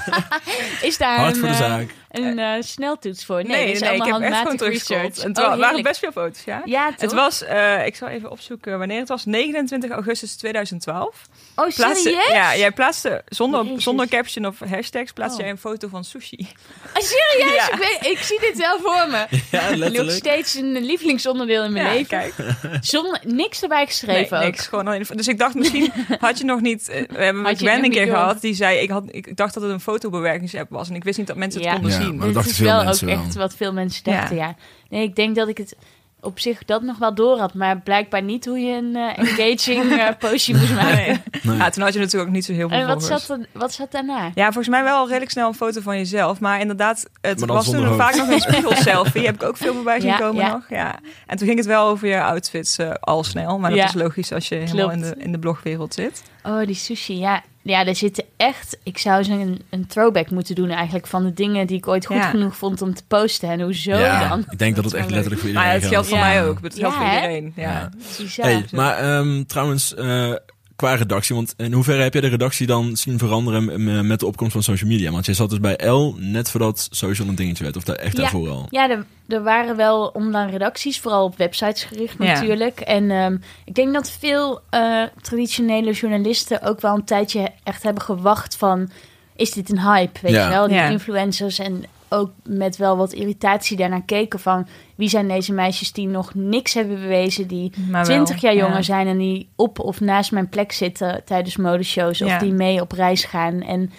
Is 0.82 0.98
daar 0.98 1.18
Hard 1.20 1.34
een, 1.34 1.40
voor 1.40 1.48
de 1.48 1.54
eh, 1.54 1.60
zaak. 1.60 1.94
Een 2.10 2.40
eh, 2.40 2.54
sneltoets 2.60 3.26
voor? 3.26 3.36
Nee, 3.36 3.46
Nee, 3.48 3.58
nee, 3.66 3.74
ik 3.76 3.82
allemaal 3.84 4.22
heb 4.22 4.32
echt 4.32 4.86
gewoon. 4.86 5.02
En 5.02 5.28
het 5.28 5.38
Oh, 5.38 5.48
wa- 5.48 5.58
waren 5.58 5.84
best 5.84 6.00
veel 6.00 6.12
foto's, 6.12 6.44
ja. 6.44 6.62
Ja, 6.66 6.92
Het 6.98 7.14
was, 7.14 7.44
eh, 7.44 7.86
ik 7.86 7.96
zal 7.96 8.08
even 8.08 8.32
opzoeken 8.32 8.78
wanneer 8.80 9.00
het 9.00 9.08
was, 9.08 9.26
29 9.26 9.90
augustus 9.92 10.36
2012. 10.36 11.22
Oh, 11.56 11.68
Plaatste- 11.76 11.96
serieus? 12.10 12.28
ja, 12.32 12.56
jij 12.58 12.72
plaatste 12.72 13.22
zonder, 13.28 13.66
Jezus. 13.66 13.84
zonder 13.84 14.08
caption 14.08 14.46
of 14.46 14.60
hashtags, 14.70 15.12
plaatste 15.12 15.38
Oh. 15.38 15.42
jij 15.44 15.52
een 15.52 15.58
foto 15.60 15.88
van 15.88 16.04
sushi. 16.04 16.48
Ah, 16.94 17.02
serieus? 17.02 17.54
Ja. 17.56 17.72
Ik, 17.74 17.78
weet, 18.00 18.12
ik 18.12 18.18
zie 18.18 18.40
dit 18.40 18.58
wel 18.58 18.80
voor 18.80 19.08
me. 19.10 19.26
Ja, 19.52 19.70
Nog 19.70 19.78
letterlijk. 19.78 20.18
steeds 20.18 20.54
een 20.56 20.84
lievelingsonderdeel 20.86 21.64
in 21.64 21.74
mijn 21.74 21.86
Ja, 21.86 21.92
leven. 21.92 22.08
kijk. 22.08 22.34
Zonder, 22.82 23.20
niks 23.26 23.62
erbij 23.62 23.86
geschreven 23.86 24.38
Nee, 24.38 24.48
ook. 24.48 24.52
niks. 24.54 24.68
Gewoon 24.68 24.88
alleen, 24.88 25.06
dus 25.16 25.28
ik 25.28 25.38
dacht 25.40 25.54
misschien 25.56 25.92
had 26.20 26.38
je 26.38 26.46
nog 26.46 26.62
niet. 26.62 26.90
eh, 26.90 26.96
We 27.10 27.24
hebben 27.24 27.42
met 27.42 27.62
nog 27.62 27.74
een 27.74 27.92
keer 27.92 28.06
gehad. 28.08 28.42
Die 28.42 28.54
zei: 28.54 28.78
ik, 28.80 28.90
had, 28.90 29.04
ik 29.08 29.38
dacht 29.38 29.54
dat 29.54 29.64
het 29.64 29.72
een 29.72 29.80
fotobewerkingsapp 29.80 30.70
was. 30.70 30.90
En 30.90 30.96
ik 30.96 31.04
wist 31.04 31.18
niet 31.18 31.28
dat 31.28 31.36
mensen 31.36 31.60
het 31.62 31.70
Ja. 31.70 31.76
konden 31.76 31.92
Ja, 31.92 31.99
zien. 32.04 32.16
maar 32.16 32.26
dat 32.26 32.34
dachten 32.36 32.52
is 32.52 32.58
veel 32.58 32.68
wel 32.68 32.84
mensen 32.84 33.08
ook 33.10 33.14
wel. 33.16 33.24
echt 33.26 33.36
wat 33.36 33.56
veel 33.56 33.74
mensen 33.74 34.04
dachten, 34.04 34.36
Ja. 34.36 34.46
ja. 34.48 34.56
Nee, 34.90 35.04
ik 35.04 35.16
denk 35.16 35.36
dat 35.36 35.48
ik 35.48 35.58
het 35.58 35.76
op 36.22 36.40
zich 36.40 36.66
dat 36.66 36.82
nog 36.82 36.98
wel 36.98 37.16
door 37.16 37.38
had. 37.40 37.54
Maar 37.54 37.80
blijkbaar 37.82 38.22
niet 38.24 38.46
hoe 38.46 38.60
je 38.60 38.76
een 38.76 38.96
eh, 38.96 39.18
engaging 39.18 39.92
eh, 40.00 40.08
postje 40.20 40.56
moest 40.56 40.74
maken. 40.74 40.96
Nee. 40.96 41.22
Nee. 41.42 41.58
Ja, 41.58 41.70
toen 41.70 41.84
had 41.84 41.94
je 41.94 42.00
natuurlijk 42.00 42.28
ook 42.30 42.36
niet 42.36 42.46
zo 42.46 42.54
heel 42.54 42.70
veel 42.70 42.78
En 42.78 42.88
wat 42.88 43.04
zat, 43.04 43.30
er, 43.30 43.46
wat 43.54 43.74
zat 43.74 43.92
daarna? 43.92 44.32
Ja, 44.36 44.44
volgens 44.46 44.68
mij 44.68 44.84
wel 44.84 45.08
redelijk 45.08 45.32
snel 45.32 45.48
een 45.48 45.54
foto 45.54 45.82
van 45.82 45.98
jezelf. 45.98 46.40
Maar 46.40 46.60
inderdaad, 46.60 47.06
het 47.22 47.40
Maar 47.40 47.48
was 47.48 47.70
toen 47.72 47.96
vaak 47.96 48.16
nog 48.16 48.28
een 48.28 48.40
spiegel-selfie. 48.40 49.26
Heb 49.30 49.36
ik 49.36 49.44
ook 49.44 49.58
veel 49.58 49.74
voorbij 49.74 50.00
zien 50.00 50.10
Ja, 50.10 50.18
komen 50.18 50.44
ja. 50.46 50.52
nog. 50.52 50.70
Ja. 50.70 50.96
En 51.28 51.38
toen 51.38 51.48
ging 51.48 51.60
het 51.60 51.68
wel 51.68 51.88
over 51.88 52.08
je 52.08 52.22
outfits 52.22 52.78
eh, 52.78 52.92
al 53.00 53.24
snel. 53.24 53.60
Maar 53.60 53.70
dat 53.70 53.80
Ja. 53.80 53.86
is 53.86 53.94
logisch 53.94 54.32
als 54.32 54.50
je 54.50 54.56
helemaal 54.56 54.92
in 54.92 55.02
de, 55.02 55.16
in 55.18 55.32
de 55.32 55.40
blogwereld 55.40 55.94
zit. 55.94 56.24
Oh, 56.44 56.66
die 56.66 56.76
sushi. 56.76 57.18
Ja, 57.20 57.44
ja 57.70 57.84
daar 57.84 57.96
zitten 57.96 58.24
echt... 58.38 58.78
Ik 58.84 58.98
zou 58.98 59.24
zo 59.24 59.32
een, 59.32 59.62
een 59.70 59.88
throwback 59.88 60.30
moeten 60.30 60.56
doen 60.56 60.70
eigenlijk... 60.70 61.08
van 61.08 61.24
de 61.24 61.34
dingen 61.34 61.68
die 61.68 61.78
ik 61.78 61.88
ooit 61.88 62.06
goed 62.06 62.16
Ja. 62.16 62.30
genoeg 62.30 62.56
vond 62.56 62.82
om 62.82 62.94
te 62.94 63.04
posten. 63.08 63.50
En 63.50 63.62
hoezo 63.62 63.92
ja, 63.92 64.30
dan? 64.30 64.46
ik 64.50 64.60
denk 64.60 64.76
dat 64.76 64.84
het 64.86 64.94
echt 64.94 65.10
letterlijk 65.10 65.42
voor 65.42 65.52
Maar 65.54 65.64
iedereen 65.64 65.82
ja, 65.82 65.86
het 65.86 65.94
geldt 65.94 66.08
voor 66.08 66.18
Ja. 66.18 66.24
mij 66.24 66.46
ook. 66.46 66.60
Het 66.62 66.76
geldt 66.80 66.96
Ja, 66.96 67.02
voor 67.02 67.14
iedereen. 67.16 67.54
Ja. 67.56 67.90
Hey, 68.36 68.66
maar 68.72 68.98
ehm, 68.98 69.44
trouwens, 69.44 69.96
eh, 69.96 70.34
qua 70.80 70.94
redactie, 70.96 71.36
want 71.36 71.54
in 71.58 71.74
hoeverre 71.74 72.02
heb 72.04 72.14
je 72.14 72.22
de 72.22 72.28
redactie 72.28 72.68
dan 72.68 72.98
zien 72.98 73.18
veranderen 73.18 74.08
met 74.08 74.20
de 74.20 74.26
opkomst 74.26 74.52
van 74.54 74.64
social 74.64 74.90
media? 74.90 75.12
Want 75.12 75.26
jij 75.26 75.36
zat 75.36 75.50
dus 75.50 75.60
bij 75.60 75.88
L 75.90 76.16
net 76.18 76.50
voordat 76.50 76.88
social 76.92 77.28
een 77.28 77.36
dingetje 77.36 77.64
werd, 77.64 77.76
of 77.78 77.84
daar 77.84 77.96
echt 77.96 78.16
Ja. 78.16 78.22
daarvoor 78.22 78.50
al? 78.50 78.66
Ja, 78.70 78.90
er, 78.90 79.06
er 79.28 79.44
waren 79.44 79.76
wel 79.76 80.08
online 80.08 80.52
redacties, 80.52 81.00
vooral 81.00 81.24
op 81.24 81.38
websites 81.38 81.84
gericht 81.84 82.16
Ja. 82.20 82.26
natuurlijk. 82.34 82.80
En 82.80 83.12
ehm, 83.12 83.38
ik 83.66 83.76
denk 83.76 83.94
dat 83.94 84.12
veel 84.20 84.62
eh, 84.70 85.04
traditionele 85.22 85.92
journalisten 85.92 86.62
ook 86.62 86.82
wel 86.82 86.96
een 86.96 87.04
tijdje 87.06 87.50
echt 87.64 87.84
hebben 87.84 88.04
gewacht 88.04 88.56
van... 88.56 88.90
is 89.36 89.52
dit 89.52 89.70
een 89.70 89.82
hype, 89.82 90.20
weet 90.22 90.32
Ja. 90.32 90.44
je 90.44 90.50
wel? 90.50 90.68
Die 90.68 90.76
Ja. 90.76 90.88
influencers 90.90 91.60
en 91.60 91.84
ook 92.10 92.32
met 92.44 92.78
wel 92.78 92.98
wat 92.98 93.14
irritatie 93.14 93.78
daarnaar 93.78 94.04
keken 94.06 94.40
van... 94.40 94.68
wie 94.96 95.10
zijn 95.10 95.28
deze 95.28 95.54
meisjes 95.54 95.92
die 95.92 96.08
nog 96.08 96.34
niks 96.34 96.74
hebben 96.74 97.00
bewezen... 97.00 97.48
die 97.48 97.72
20 98.04 98.42
jaar 98.42 98.54
ja. 98.54 98.66
jonger 98.66 98.84
zijn 98.84 99.08
en 99.08 99.18
die 99.18 99.50
op 99.56 99.80
of 99.80 100.00
naast 100.00 100.32
mijn 100.32 100.50
plek 100.50 100.72
zitten 100.72 101.22
tijdens 101.26 101.58
modeshows... 101.58 102.22
of 102.22 102.30
Ja. 102.30 102.40
die 102.40 102.54
mee 102.54 102.82
op 102.82 102.92
reis 102.92 103.24
gaan. 103.24 103.62
En 103.62 103.92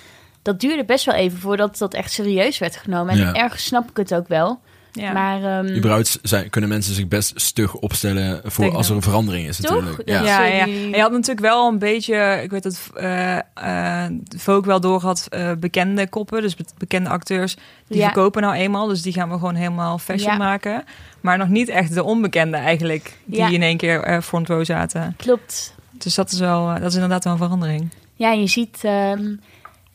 dat 0.43 0.61
duurde 0.61 0.85
best 0.85 1.05
wel 1.05 1.15
even 1.15 1.39
voordat 1.39 1.79
dat 1.79 1.95
echt 1.95 2.13
serieus 2.13 2.59
werd 2.59 2.77
genomen. 2.77 3.13
En 3.13 3.19
Ja. 3.19 3.35
ergens 3.35 3.65
snap 3.65 3.91
ik 3.91 3.97
het 3.97 4.15
ook 4.15 4.29
wel. 4.29 4.61
Ja. 4.93 5.13
Maar 5.13 5.43
ehm, 5.65 5.77
Überhaupt 5.77 6.19
zijn, 6.23 6.51
kunnen 6.51 6.71
mensen 6.71 6.95
zich 6.95 7.09
best 7.09 7.41
stug 7.41 7.75
opstellen 7.75 8.41
voor 8.45 8.75
als 8.77 8.89
er 8.89 8.97
een 8.97 9.03
verandering 9.03 9.49
is 9.49 9.57
Toch? 9.61 9.71
natuurlijk. 9.81 10.09
Ja. 10.09 10.23
Ja. 10.23 10.25
Ja, 10.45 10.51
Zo 10.51 10.57
ja. 10.57 10.65
die- 10.65 10.85
En 10.85 10.91
je 10.91 11.01
had 11.01 11.11
natuurlijk 11.13 11.41
wel 11.47 11.69
een 11.69 11.79
beetje, 11.79 12.41
ik 12.43 12.51
weet 12.51 12.63
dat 12.63 12.91
eh 12.95 13.37
eh 13.39 14.11
Vogue 14.37 14.67
wel 14.67 14.81
door 14.81 15.01
had, 15.01 15.27
eh, 15.29 15.53
bekende 15.59 16.09
koppen, 16.09 16.43
dus 16.43 16.55
be- 16.57 16.65
bekende 16.79 17.09
acteurs, 17.11 17.57
die 17.89 17.99
Ja. 17.99 18.05
verkopen 18.05 18.43
nou 18.43 18.55
eenmaal, 18.55 18.87
dus 18.87 19.03
die 19.03 19.13
gaan 19.13 19.29
we 19.29 19.35
gewoon 19.35 19.55
helemaal 19.55 19.99
fashion 19.99 20.33
Ja. 20.33 20.37
maken. 20.39 20.85
Maar 21.21 21.39
nog 21.39 21.49
niet 21.49 21.69
echt 21.69 21.95
de 21.95 22.03
onbekende 22.03 22.57
eigenlijk, 22.57 23.19
die 23.25 23.39
Ja. 23.39 23.49
in 23.49 23.63
één 23.63 23.77
keer 23.77 24.03
eh, 24.03 24.21
front 24.21 24.49
row 24.49 24.65
zaten. 24.65 25.15
klopt. 25.17 25.75
Dus 25.93 26.15
dat 26.15 26.31
is 26.33 26.39
wel, 26.39 26.69
eh, 26.71 26.75
dat 26.81 26.89
is 26.89 26.95
inderdaad 26.95 27.25
wel 27.25 27.33
een 27.33 27.39
verandering. 27.39 27.89
Ja, 28.15 28.33
je 28.33 28.47
ziet... 28.47 28.79
ehm, 28.83 29.35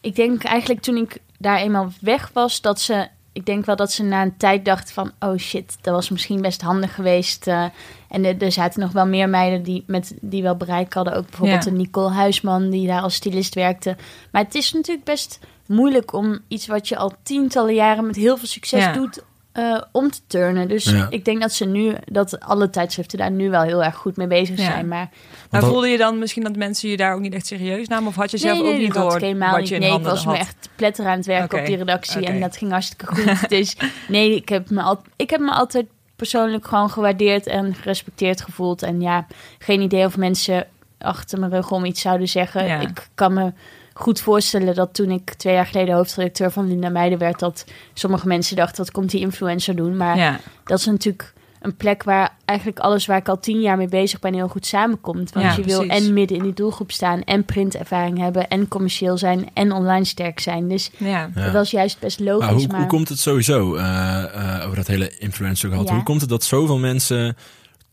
ik 0.01 0.15
denk 0.15 0.43
eigenlijk 0.43 0.81
toen 0.81 0.95
ik 0.97 1.17
daar 1.37 1.57
eenmaal 1.57 1.91
weg 2.01 2.29
was... 2.33 2.61
dat 2.61 2.79
ze... 2.81 3.07
Ik 3.35 3.45
denk 3.45 3.65
wel 3.65 3.75
dat 3.75 3.91
ze 3.91 4.03
na 4.03 4.21
een 4.21 4.37
tijd 4.37 4.65
dachten 4.65 4.93
van... 4.93 5.11
oh 5.19 5.37
shit, 5.37 5.77
dat 5.81 5.93
was 5.93 6.09
misschien 6.09 6.41
best 6.41 6.61
handig 6.61 6.95
geweest. 6.95 7.47
eh, 7.47 7.65
en 8.09 8.25
er, 8.25 8.41
er 8.41 8.51
zaten 8.51 8.79
nog 8.81 8.91
wel 8.91 9.05
meer 9.05 9.29
meiden 9.29 9.63
die, 9.63 9.83
met, 9.87 10.13
die 10.21 10.41
wel 10.43 10.55
bereik 10.55 10.93
hadden. 10.93 11.15
Ook 11.15 11.25
bijvoorbeeld 11.29 11.63
Ja. 11.63 11.71
een 11.71 11.77
Nicole 11.77 12.11
Huisman 12.11 12.69
die 12.69 12.87
daar 12.87 13.01
als 13.01 13.15
stylist 13.15 13.55
werkte. 13.55 13.95
Maar 14.31 14.43
het 14.43 14.55
is 14.55 14.73
natuurlijk 14.73 15.05
best 15.05 15.39
moeilijk 15.67 16.13
om 16.13 16.39
iets 16.47 16.67
wat 16.67 16.87
je 16.87 16.97
al 16.97 17.13
tientallen 17.23 17.73
jaren... 17.73 18.05
met 18.05 18.15
heel 18.15 18.37
veel 18.37 18.47
succes 18.47 18.79
Ja. 18.83 18.93
doet... 18.93 19.23
eh, 19.55 19.81
om 19.91 20.11
te 20.11 20.19
turnen. 20.27 20.67
Dus 20.67 20.83
Ja. 20.83 21.07
ik 21.09 21.25
denk 21.25 21.41
dat 21.41 21.51
ze 21.53 21.65
nu, 21.65 21.93
dat 22.05 22.39
alle 22.39 22.69
tijdschriften 22.69 23.17
daar 23.17 23.31
nu 23.31 23.49
wel 23.49 23.61
heel 23.61 23.83
erg 23.83 23.95
goed 23.95 24.17
mee 24.17 24.27
bezig 24.27 24.57
Ja. 24.57 24.65
zijn. 24.65 24.87
Maar 24.87 25.09
Maar 25.49 25.63
voelde 25.63 25.87
je 25.87 25.97
dan 25.97 26.19
misschien 26.19 26.43
dat 26.43 26.55
mensen 26.55 26.89
je 26.89 26.97
daar 26.97 27.13
ook 27.13 27.19
niet 27.19 27.33
echt 27.33 27.45
serieus 27.45 27.87
namen? 27.87 28.07
Of 28.07 28.15
had 28.15 28.31
je 28.31 28.37
zelf 28.37 28.57
nee, 28.57 28.67
ook 28.67 28.73
nee, 28.73 28.81
niet 28.83 28.93
dat 28.93 29.11
door 29.11 29.19
helemaal 29.19 29.51
wat 29.51 29.59
niet. 29.59 29.67
je 29.69 29.73
in 29.75 29.79
Nee, 29.79 29.89
ik 29.89 29.95
handen 29.95 30.11
was 30.13 30.25
me 30.25 30.37
echt 30.37 30.55
te 30.59 30.69
pletter 30.75 31.05
aan 31.05 31.17
het 31.17 31.25
werken 31.25 31.59
op 31.59 31.65
die 31.65 31.77
redactie. 31.77 32.25
En 32.25 32.39
dat 32.39 32.57
ging 32.57 32.71
hartstikke 32.71 33.05
goed. 33.05 33.49
dus 33.49 33.75
nee, 34.07 34.35
ik 34.35 34.49
heb, 34.49 34.69
me 34.69 34.81
al, 34.81 35.01
ik 35.15 35.29
heb 35.29 35.39
me 35.39 35.51
altijd 35.51 35.85
persoonlijk 36.15 36.67
gewoon 36.67 36.89
gewaardeerd 36.89 37.47
en 37.47 37.75
gerespecteerd 37.75 38.41
gevoeld. 38.41 38.83
En 38.83 39.01
ja, 39.01 39.25
geen 39.59 39.81
idee 39.81 40.05
of 40.05 40.17
mensen 40.17 40.67
achter 40.97 41.39
mijn 41.39 41.51
rug 41.51 41.71
om 41.71 41.85
iets 41.85 42.01
zouden 42.01 42.27
zeggen. 42.27 42.65
Ja. 42.65 42.79
Ik 42.79 43.07
kan 43.15 43.33
me 43.33 43.53
goed 43.97 44.21
voorstellen 44.21 44.75
dat 44.75 44.93
toen 44.93 45.09
ik 45.11 45.33
twee 45.33 45.53
jaar 45.53 45.65
geleden 45.65 45.95
hoofdredacteur 45.95 46.51
van 46.51 46.67
Linda 46.67 46.89
Meijden 46.89 47.17
werd... 47.17 47.39
dat 47.39 47.65
sommige 47.93 48.27
mensen 48.27 48.55
dachten, 48.55 48.77
wat 48.77 48.91
komt 48.91 49.09
die 49.11 49.19
influencer 49.21 49.75
doen? 49.75 49.97
Maar 49.97 50.17
Ja, 50.17 50.39
dat 50.65 50.79
is 50.79 50.85
natuurlijk 50.85 51.33
een 51.61 51.75
plek 51.75 52.03
waar 52.03 52.35
eigenlijk 52.45 52.79
alles 52.79 53.05
waar 53.05 53.17
ik 53.17 53.27
al 53.29 53.39
tien 53.39 53.61
jaar 53.61 53.77
mee 53.77 53.87
bezig 53.87 54.19
ben 54.19 54.33
heel 54.33 54.47
goed 54.47 54.65
samenkomt. 54.65 55.31
Want 55.33 55.45
Ja, 55.45 55.55
je 55.55 55.63
wil 55.63 55.85
precies. 55.85 56.07
en 56.07 56.13
midden 56.13 56.37
in 56.37 56.43
die 56.43 56.53
doelgroep 56.53 56.91
staan 56.91 57.23
en 57.23 57.43
printervaring 57.45 58.17
hebben 58.17 58.47
en 58.47 58.67
commercieel 58.67 59.17
zijn 59.17 59.49
en 59.53 59.71
online 59.71 60.05
sterk 60.05 60.39
zijn. 60.39 60.67
Dus 60.67 60.91
ja. 60.97 61.29
Dat 61.35 61.51
was 61.53 61.71
juist 61.71 61.99
best 61.99 62.19
logisch. 62.19 62.45
Maar 62.45 62.53
hoe, 62.55 62.67
maar 62.67 62.79
hoe 62.79 62.87
komt 62.87 63.09
het 63.09 63.19
sowieso, 63.19 63.75
eh, 63.75 64.23
eh, 64.23 64.63
over 64.65 64.75
dat 64.75 64.87
hele 64.87 65.17
influencer 65.17 65.69
gehad, 65.69 65.87
Ja. 65.87 65.93
hoe 65.93 66.03
komt 66.03 66.21
het 66.21 66.29
dat 66.29 66.43
zoveel 66.43 66.77
mensen 66.77 67.37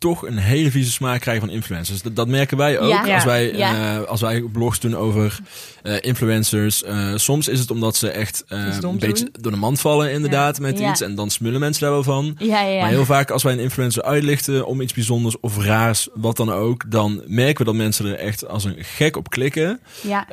toch 0.02 0.26
een 0.26 0.38
hele 0.38 0.70
vieze 0.70 0.90
smaak 0.90 1.20
krijgen 1.20 1.46
van 1.46 1.54
influencers? 1.54 2.02
Dat, 2.02 2.16
dat 2.16 2.28
merken 2.28 2.56
wij 2.56 2.78
ook 2.78 2.90
Ja. 2.90 3.14
als, 3.14 3.24
wij, 3.24 3.56
Ja. 3.56 3.96
eh, 4.00 4.02
als 4.08 4.20
wij 4.20 4.40
blogs 4.40 4.80
doen 4.80 4.96
over 4.96 5.38
eh, 5.82 5.94
influencers. 6.00 6.82
Eh, 6.82 7.12
soms 7.16 7.48
is 7.48 7.58
het 7.60 7.70
omdat 7.70 7.96
ze 7.96 8.10
echt 8.10 8.44
eh, 8.48 8.58
een 8.80 8.98
beetje 8.98 9.24
doen. 9.24 9.34
door 9.40 9.52
de 9.52 9.58
mand 9.58 9.80
vallen 9.80 10.12
inderdaad 10.12 10.58
met 10.60 10.78
Ja. 10.78 10.90
iets 10.90 11.00
en 11.00 11.14
dan 11.14 11.30
smullen 11.30 11.60
mensen 11.60 11.82
daar 11.82 11.90
wel 11.92 12.02
van. 12.02 12.34
ja, 12.38 12.46
ja, 12.62 12.68
ja. 12.68 12.80
Maar 12.80 12.90
heel 12.90 13.04
vaak 13.04 13.30
als 13.30 13.42
wij 13.42 13.52
een 13.52 13.58
influencer 13.58 14.02
uitlichten 14.02 14.66
om 14.66 14.80
iets 14.80 14.92
bijzonders 14.92 15.40
of 15.40 15.58
raars, 15.64 16.08
wat 16.14 16.36
dan 16.36 16.52
ook, 16.52 16.90
dan 16.90 17.22
merken 17.26 17.58
we 17.58 17.64
dat 17.64 17.74
mensen 17.74 18.06
er 18.06 18.14
echt 18.18 18.48
als 18.48 18.64
een 18.64 18.76
gek 18.78 19.16
op 19.16 19.30
klikken. 19.30 19.80
ja. 20.02 20.26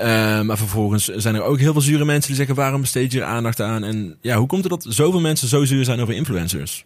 Maar 0.43 0.57
vervolgens 0.57 1.05
zijn 1.05 1.35
er 1.35 1.43
ook 1.43 1.59
heel 1.59 1.71
veel 1.73 1.81
zure 1.81 2.05
mensen 2.05 2.27
die 2.27 2.35
zeggen: 2.37 2.55
waarom 2.55 2.81
besteed 2.81 3.11
je 3.11 3.19
er 3.19 3.25
aandacht 3.25 3.61
aan? 3.61 3.83
En 3.83 4.17
ja, 4.21 4.37
hoe 4.37 4.47
komt 4.47 4.63
het 4.63 4.69
dat 4.83 4.85
zoveel 4.93 5.19
mensen 5.19 5.47
zo 5.47 5.65
zuur 5.65 5.85
zijn 5.85 6.01
over 6.01 6.13
influencers? 6.13 6.85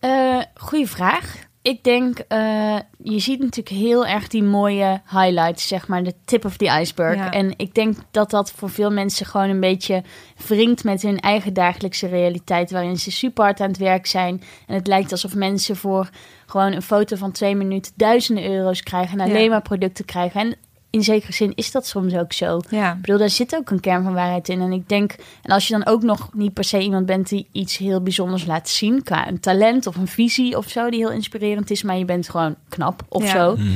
Eh, 0.00 0.40
goeie 0.54 0.88
vraag. 0.88 1.34
Ik 1.62 1.84
denk, 1.84 2.18
eh, 2.18 2.76
je 3.02 3.18
ziet 3.18 3.38
natuurlijk 3.38 3.76
heel 3.76 4.06
erg 4.06 4.28
die 4.28 4.42
mooie 4.42 5.00
highlights, 5.10 5.68
zeg 5.68 5.88
maar, 5.88 6.02
de 6.02 6.14
tip 6.24 6.44
of 6.44 6.56
the 6.56 6.78
iceberg. 6.80 7.16
Ja. 7.16 7.30
En 7.30 7.54
ik 7.56 7.74
denk 7.74 7.96
dat 8.10 8.30
dat 8.30 8.52
voor 8.52 8.70
veel 8.70 8.90
mensen 8.90 9.26
gewoon 9.26 9.48
een 9.48 9.60
beetje 9.60 10.02
wringt 10.46 10.84
met 10.84 11.02
hun 11.02 11.20
eigen 11.20 11.52
dagelijkse 11.52 12.06
realiteit, 12.06 12.70
waarin 12.70 12.98
ze 12.98 13.10
super 13.10 13.44
hard 13.44 13.60
aan 13.60 13.68
het 13.68 13.78
werk 13.78 14.06
zijn. 14.06 14.42
En 14.66 14.74
het 14.74 14.86
lijkt 14.86 15.10
alsof 15.10 15.34
mensen 15.34 15.76
voor 15.76 16.10
gewoon 16.46 16.72
een 16.72 16.82
foto 16.82 17.16
van 17.16 17.32
twee 17.32 17.54
minuten 17.54 17.92
duizenden 17.96 18.44
euro's 18.44 18.82
krijgen 18.82 19.20
en 19.20 19.26
Ja. 19.26 19.32
alleen 19.34 19.50
maar 19.50 19.62
producten 19.62 20.04
krijgen. 20.04 20.40
En 20.40 20.56
in 20.92 21.02
zekere 21.02 21.32
zin 21.32 21.52
is 21.54 21.70
dat 21.72 21.86
soms 21.86 22.14
ook 22.14 22.32
zo. 22.32 22.60
Ja. 22.70 22.92
Ik 22.92 23.00
bedoel, 23.00 23.18
daar 23.18 23.30
zit 23.30 23.56
ook 23.56 23.70
een 23.70 23.80
kern 23.80 24.02
van 24.02 24.14
waarheid 24.14 24.48
in. 24.48 24.60
En 24.60 24.72
ik 24.72 24.88
denk, 24.88 25.14
en 25.42 25.50
als 25.52 25.66
je 25.68 25.72
dan 25.72 25.86
ook 25.86 26.02
nog 26.02 26.28
niet 26.34 26.52
per 26.52 26.64
se 26.64 26.80
iemand 26.80 27.06
bent 27.06 27.28
die 27.28 27.46
iets 27.52 27.76
heel 27.76 28.00
bijzonders 28.02 28.46
laat 28.46 28.68
zien, 28.68 29.02
qua 29.02 29.28
een 29.28 29.40
talent 29.40 29.86
of 29.86 29.96
een 29.96 30.08
visie 30.08 30.56
of 30.56 30.68
zo, 30.68 30.90
die 30.90 30.98
heel 31.00 31.10
inspirerend 31.12 31.70
is, 31.70 31.82
maar 31.82 31.96
je 31.98 32.04
bent 32.04 32.28
gewoon 32.28 32.56
knap 32.68 33.02
of 33.08 33.22
Ja. 33.22 33.30
zo, 33.30 33.54
Mhm. 33.56 33.68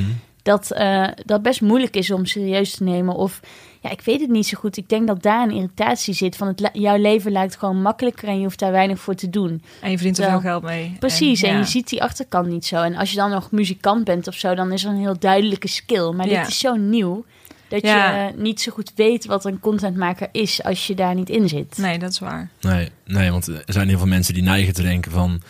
Dat 0.46 0.70
eh, 0.70 1.08
dat 1.24 1.42
best 1.42 1.60
moeilijk 1.60 1.96
is 1.96 2.10
om 2.10 2.26
serieus 2.26 2.74
te 2.76 2.82
nemen. 2.82 3.14
Of 3.14 3.40
ja, 3.80 3.90
ik 3.90 4.00
weet 4.00 4.20
het 4.20 4.30
niet 4.30 4.46
zo 4.46 4.58
goed. 4.58 4.76
Ik 4.76 4.88
denk 4.88 5.06
dat 5.06 5.22
daar 5.22 5.42
een 5.42 5.54
irritatie 5.54 6.14
zit. 6.14 6.36
Van 6.36 6.46
het, 6.46 6.70
jouw 6.72 6.96
leven 6.96 7.32
lijkt 7.32 7.56
gewoon 7.56 7.82
makkelijker 7.82 8.28
en 8.28 8.36
je 8.36 8.42
hoeft 8.42 8.58
daar 8.58 8.72
weinig 8.72 8.98
voor 9.00 9.14
te 9.14 9.30
doen. 9.30 9.62
En 9.80 9.90
je 9.90 9.96
verdient 9.96 10.18
er 10.18 10.30
veel 10.30 10.40
geld 10.40 10.62
mee. 10.62 10.96
Precies, 10.98 11.42
en, 11.42 11.52
ja. 11.52 11.58
je 11.58 11.64
ziet 11.64 11.88
die 11.88 12.02
achterkant 12.02 12.46
niet 12.48 12.66
zo. 12.66 12.82
En 12.82 12.94
als 12.96 13.10
je 13.10 13.16
dan 13.16 13.30
nog 13.30 13.50
muzikant 13.50 14.04
bent 14.04 14.26
of 14.28 14.34
zo, 14.34 14.54
dan 14.54 14.72
is 14.72 14.84
er 14.84 14.90
een 14.90 14.98
heel 14.98 15.18
duidelijke 15.18 15.68
skill. 15.68 16.12
Maar 16.12 16.28
Ja. 16.28 16.38
dit 16.40 16.48
is 16.48 16.58
zo 16.58 16.74
nieuw 16.74 17.24
dat 17.68 17.82
Ja. 17.82 18.26
je 18.26 18.32
niet 18.36 18.60
zo 18.60 18.72
goed 18.72 18.92
weet 18.94 19.26
wat 19.26 19.44
een 19.44 19.60
contentmaker 19.60 20.28
is 20.32 20.62
als 20.62 20.86
je 20.86 20.94
daar 20.94 21.14
niet 21.14 21.28
in 21.30 21.48
zit. 21.48 21.78
Nee, 21.78 21.98
dat 21.98 22.10
is 22.10 22.18
waar. 22.18 22.50
Nee, 22.60 22.90
nee, 23.04 23.30
want 23.30 23.46
er 23.46 23.62
zijn 23.66 23.88
heel 23.88 23.98
veel 23.98 24.06
mensen 24.06 24.34
die 24.34 24.42
neigen 24.42 24.74
te 24.74 24.82
denken 24.82 25.10
van... 25.12 25.40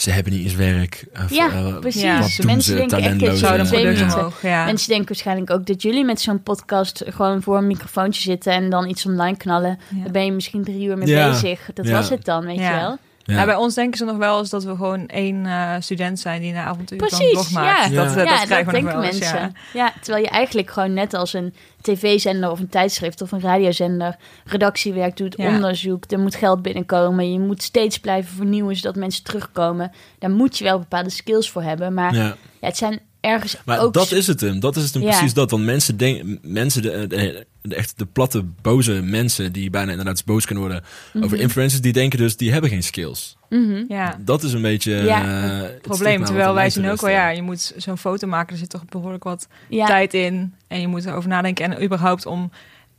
ze 0.00 0.10
hebben 0.10 0.32
niet 0.32 0.44
eens 0.44 0.54
werk. 0.54 1.04
Of, 1.24 1.30
Ja, 1.30 1.50
eh, 1.50 1.78
precies. 1.78 2.02
ja, 2.02 2.20
wat 2.20 2.34
doen 2.36 2.46
Mensen 2.46 2.76
ze, 2.76 2.78
ja. 4.42 4.64
Mensen 4.64 4.88
denken 4.88 5.08
waarschijnlijk 5.08 5.50
ook 5.50 5.66
dat 5.66 5.82
jullie 5.82 6.04
met 6.04 6.20
zo'n 6.20 6.42
podcast 6.42 7.02
gewoon 7.06 7.42
voor 7.42 7.56
een 7.56 7.66
microfoontje 7.66 8.22
zitten 8.22 8.52
en 8.52 8.70
dan 8.70 8.88
iets 8.88 9.06
online 9.06 9.36
knallen. 9.36 9.78
Ja. 9.96 10.02
Dan 10.02 10.12
ben 10.12 10.24
je 10.24 10.32
misschien 10.32 10.64
drie 10.64 10.84
uur 10.86 10.98
mee 10.98 11.08
Ja. 11.08 11.30
bezig. 11.30 11.70
Dat 11.74 11.86
Ja. 11.86 11.92
was 11.92 12.08
het 12.10 12.24
dan, 12.24 12.44
weet 12.46 12.58
Ja. 12.58 12.74
je 12.74 12.80
wel. 12.80 12.98
Ja. 13.30 13.34
Nou, 13.36 13.46
bij 13.46 13.56
ons 13.56 13.74
denken 13.74 13.98
ze 13.98 14.04
nog 14.04 14.16
wel 14.16 14.38
eens 14.38 14.50
dat 14.50 14.64
we 14.64 14.70
gewoon 14.76 15.06
één 15.06 15.46
eh, 15.46 15.74
student 15.78 16.20
zijn 16.20 16.40
die 16.40 16.52
na 16.52 16.64
avontuur 16.64 16.98
Precies, 16.98 17.50
maakt. 17.50 17.90
ja. 17.90 18.02
Dat, 18.04 18.04
Ja. 18.04 18.10
eh, 18.10 18.16
dat 18.16 18.38
ja, 18.38 18.44
krijgen 18.44 18.56
we 18.56 18.62
nog 18.64 18.72
denken 18.72 18.92
wel 18.94 19.02
eens, 19.02 19.18
mensen. 19.18 19.38
ja. 19.38 19.50
Ja. 19.72 19.92
terwijl 20.00 20.24
je 20.24 20.30
eigenlijk 20.30 20.70
gewoon 20.70 20.92
net 20.94 21.14
als 21.14 21.32
een 21.32 21.54
tv-zender 21.80 22.50
of 22.50 22.60
een 22.60 22.68
tijdschrift 22.68 23.22
of 23.22 23.32
een 23.32 23.40
radiozender 23.40 24.16
redactiewerk 24.44 25.16
doet, 25.16 25.34
Ja. 25.36 25.46
onderzoek, 25.54 26.04
er 26.10 26.18
moet 26.18 26.34
geld 26.34 26.62
binnenkomen, 26.62 27.32
je 27.32 27.38
moet 27.40 27.62
steeds 27.62 27.98
blijven 27.98 28.34
vernieuwen 28.36 28.76
zodat 28.76 28.96
mensen 28.96 29.24
terugkomen. 29.24 29.92
Daar 30.18 30.30
moet 30.30 30.58
je 30.58 30.64
wel 30.64 30.78
bepaalde 30.78 31.10
skills 31.10 31.50
voor 31.50 31.62
hebben, 31.62 31.94
maar 31.94 32.14
ja. 32.14 32.24
Ja. 32.24 32.34
het 32.60 32.76
zijn 32.76 33.00
ergens 33.20 33.56
Maar 33.64 33.80
ook... 33.80 33.92
dat 33.94 34.12
is 34.12 34.26
het 34.26 34.40
hem. 34.40 34.60
Dat 34.60 34.76
is 34.76 34.84
het 34.84 34.94
hem 34.94 35.02
Ja. 35.02 35.08
precies 35.08 35.34
dat. 35.34 35.50
Want 35.50 35.64
mensen 35.64 35.96
denken, 35.96 36.38
mensen, 36.42 36.82
de, 36.82 37.06
de, 37.06 37.46
de- 37.62 37.74
echt 37.74 37.98
de 37.98 38.06
platte, 38.06 38.44
boze 38.62 38.92
mensen 38.92 39.52
die 39.52 39.70
bijna 39.70 39.90
inderdaad 39.90 40.24
boos 40.24 40.44
kunnen 40.46 40.64
worden 40.64 40.84
over 41.20 41.40
influencers, 41.40 41.80
die 41.82 41.92
denken 41.92 42.18
dus, 42.18 42.36
die 42.36 42.52
hebben 42.52 42.70
geen 42.70 42.82
skills. 42.82 43.36
Mhm. 43.48 43.84
Ja. 43.88 44.18
Dat 44.20 44.42
is 44.42 44.52
een 44.52 44.62
beetje 44.62 44.92
Ja. 44.92 45.22
eh, 45.22 45.60
het 45.62 45.82
Probleem. 45.82 46.24
Terwijl 46.24 46.48
er 46.48 46.54
wij 46.54 46.70
zien 46.70 46.88
ook 46.88 47.00
wel, 47.00 47.10
ja, 47.10 47.28
je 47.28 47.42
moet 47.42 47.72
zo'n 47.76 47.98
foto 47.98 48.26
maken, 48.26 48.52
er 48.52 48.58
zit 48.58 48.70
toch 48.70 48.84
behoorlijk 48.84 49.24
wat 49.24 49.48
Ja. 49.68 49.86
tijd 49.86 50.14
in. 50.14 50.54
En 50.68 50.80
je 50.80 50.86
moet 50.88 51.04
erover 51.06 51.28
nadenken. 51.28 51.64
En 51.76 51.84
überhaupt 51.84 52.26
om 52.26 52.50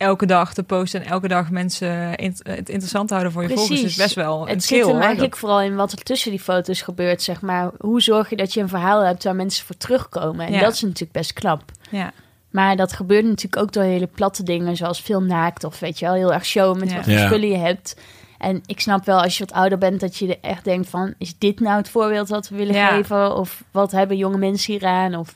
elke 0.01 0.25
dag 0.25 0.53
te 0.53 0.63
posten 0.63 1.01
en 1.03 1.07
elke 1.09 1.27
dag 1.27 1.49
mensen 1.49 2.15
in- 2.15 2.35
het 2.43 2.69
interessant 2.69 3.07
te 3.07 3.13
houden 3.13 3.33
voor 3.33 3.41
je 3.41 3.47
Precies. 3.47 3.67
volgers, 3.67 3.89
is 3.91 3.95
best 3.95 4.15
wel 4.15 4.41
een 4.41 4.47
Het 4.47 4.63
skill. 4.63 4.77
zit 4.77 4.85
hem 4.85 4.95
hoor. 4.95 5.03
eigenlijk 5.05 5.37
vooral 5.37 5.61
in 5.61 5.75
wat 5.75 5.91
er 5.91 5.97
tussen 6.03 6.31
die 6.31 6.39
foto's 6.39 6.81
gebeurt, 6.81 7.21
zeg 7.21 7.41
maar. 7.41 7.71
Hoe 7.79 8.01
zorg 8.01 8.29
je 8.29 8.35
dat 8.35 8.53
je 8.53 8.61
een 8.61 8.69
verhaal 8.69 9.01
hebt 9.05 9.23
waar 9.23 9.35
mensen 9.35 9.65
voor 9.65 9.77
terugkomen? 9.77 10.45
En 10.45 10.53
Ja. 10.53 10.59
dat 10.59 10.73
is 10.73 10.81
natuurlijk 10.81 11.11
best 11.11 11.33
knap. 11.33 11.63
Dat- 11.67 11.77
ja. 11.91 12.11
Maar 12.49 12.75
dat 12.75 12.93
gebeurt 12.93 13.25
natuurlijk 13.25 13.61
ook 13.61 13.71
door 13.73 13.83
hele 13.83 14.07
platte 14.07 14.43
dingen, 14.43 14.75
zoals 14.75 14.99
film 14.99 15.27
naakt 15.27 15.63
of 15.63 15.79
weet 15.79 15.99
je 15.99 16.05
wel, 16.05 16.13
heel 16.13 16.33
erg 16.33 16.45
show 16.45 16.79
met 16.79 16.89
Ja. 16.89 16.95
wat 16.95 17.03
voor 17.03 17.13
Ja. 17.13 17.25
spullen 17.25 17.49
je 17.49 17.57
hebt. 17.57 17.95
En 18.37 18.61
ik 18.65 18.79
snap 18.79 19.05
wel 19.05 19.21
als 19.21 19.37
je 19.37 19.45
wat 19.45 19.55
ouder 19.55 19.77
bent 19.77 19.99
dat 19.99 20.17
je 20.17 20.27
er 20.27 20.49
echt 20.49 20.63
denkt 20.63 20.89
van, 20.89 21.13
is 21.17 21.37
dit 21.37 21.59
nou 21.59 21.77
het 21.77 21.89
voorbeeld 21.89 22.29
wat 22.29 22.49
we 22.49 22.55
willen 22.55 22.75
Ja. 22.75 22.87
geven? 22.87 23.35
Of 23.35 23.63
wat 23.71 23.91
hebben 23.91 24.17
jonge 24.17 24.37
mensen 24.37 24.73
hier 24.73 24.85
aan? 24.85 25.15
Of, 25.15 25.35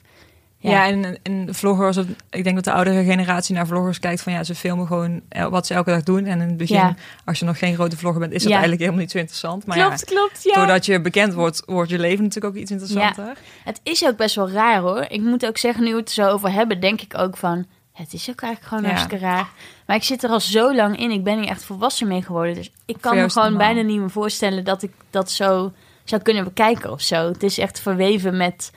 Ja, 0.70 0.88
en, 0.88 1.18
en 1.24 1.48
vloggers, 1.56 1.98
ik 2.30 2.44
denk 2.44 2.56
dat 2.56 2.64
de 2.64 2.72
oudere 2.72 3.04
generatie 3.04 3.56
naar 3.56 3.68
vloggers 3.68 4.00
kijkt 4.00 4.22
van 4.22 4.34
ja, 4.34 4.44
ze 4.44 4.56
filmen 4.56 4.88
gewoon 4.88 5.22
el- 5.30 5.50
wat 5.50 5.68
ze 5.68 5.74
elke 5.74 5.90
dag 5.90 6.04
doen. 6.04 6.26
En 6.26 6.42
in 6.42 6.48
het 6.48 6.58
begin, 6.58 6.76
Ja. 6.76 6.96
als 7.26 7.40
je 7.40 7.46
nog 7.46 7.58
geen 7.58 7.74
grote 7.76 7.98
vlogger 7.98 8.20
bent, 8.20 8.34
is 8.34 8.42
dat 8.42 8.52
eigenlijk 8.52 8.82
helemaal 8.82 9.02
niet 9.02 9.12
zo 9.12 9.18
interessant. 9.18 9.66
Maar 9.66 9.78
klopt, 9.78 10.00
ja, 10.00 10.16
klopt, 10.16 10.44
ja. 10.44 10.54
doordat 10.56 10.86
je 10.86 11.02
bekend 11.02 11.34
wordt, 11.34 11.64
wordt 11.66 11.90
je 11.90 12.00
leven 12.00 12.24
natuurlijk 12.24 12.56
ook 12.56 12.62
iets 12.62 12.72
interessanter. 12.72 13.34
Het 13.64 13.80
is 13.84 14.06
ook 14.06 14.18
best 14.18 14.36
wel 14.36 14.50
raar 14.50 14.80
hoor. 14.80 15.06
Ik 15.10 15.22
moet 15.22 15.46
ook 15.46 15.58
zeggen, 15.58 15.84
nu 15.84 15.92
we 15.92 15.98
het 16.00 16.08
er 16.08 16.14
zo 16.14 16.30
over 16.30 16.52
hebben, 16.52 16.80
denk 16.80 17.02
ik 17.02 17.18
ook 17.18 17.38
van... 17.38 17.66
Het 17.94 18.14
is 18.14 18.30
ook 18.30 18.42
eigenlijk 18.42 18.74
gewoon 18.74 18.92
hartstikke 18.92 19.26
raar. 19.26 19.48
Maar 19.88 19.96
ik 19.96 20.04
zit 20.04 20.24
er 20.24 20.30
al 20.30 20.40
zo 20.40 20.76
lang 20.76 21.00
in. 21.00 21.12
Ik 21.12 21.24
ben 21.24 21.40
hier 21.40 21.48
echt 21.50 21.64
volwassen 21.64 22.08
mee 22.08 22.22
geworden. 22.22 22.56
Dus 22.56 22.72
ik 22.86 22.98
kan 23.00 23.16
me 23.16 23.30
gewoon 23.30 23.58
bijna 23.58 23.82
niet 23.82 24.00
meer 24.00 24.10
voorstellen 24.10 24.64
dat 24.64 24.84
ik 24.84 24.92
dat 25.10 25.32
zo 25.32 25.72
zou 26.04 26.22
kunnen 26.22 26.44
bekijken 26.44 26.92
of 26.92 27.02
zo. 27.02 27.28
Het 27.28 27.44
is 27.44 27.58
echt 27.58 27.80
verweven 27.80 28.38
met 28.38 28.72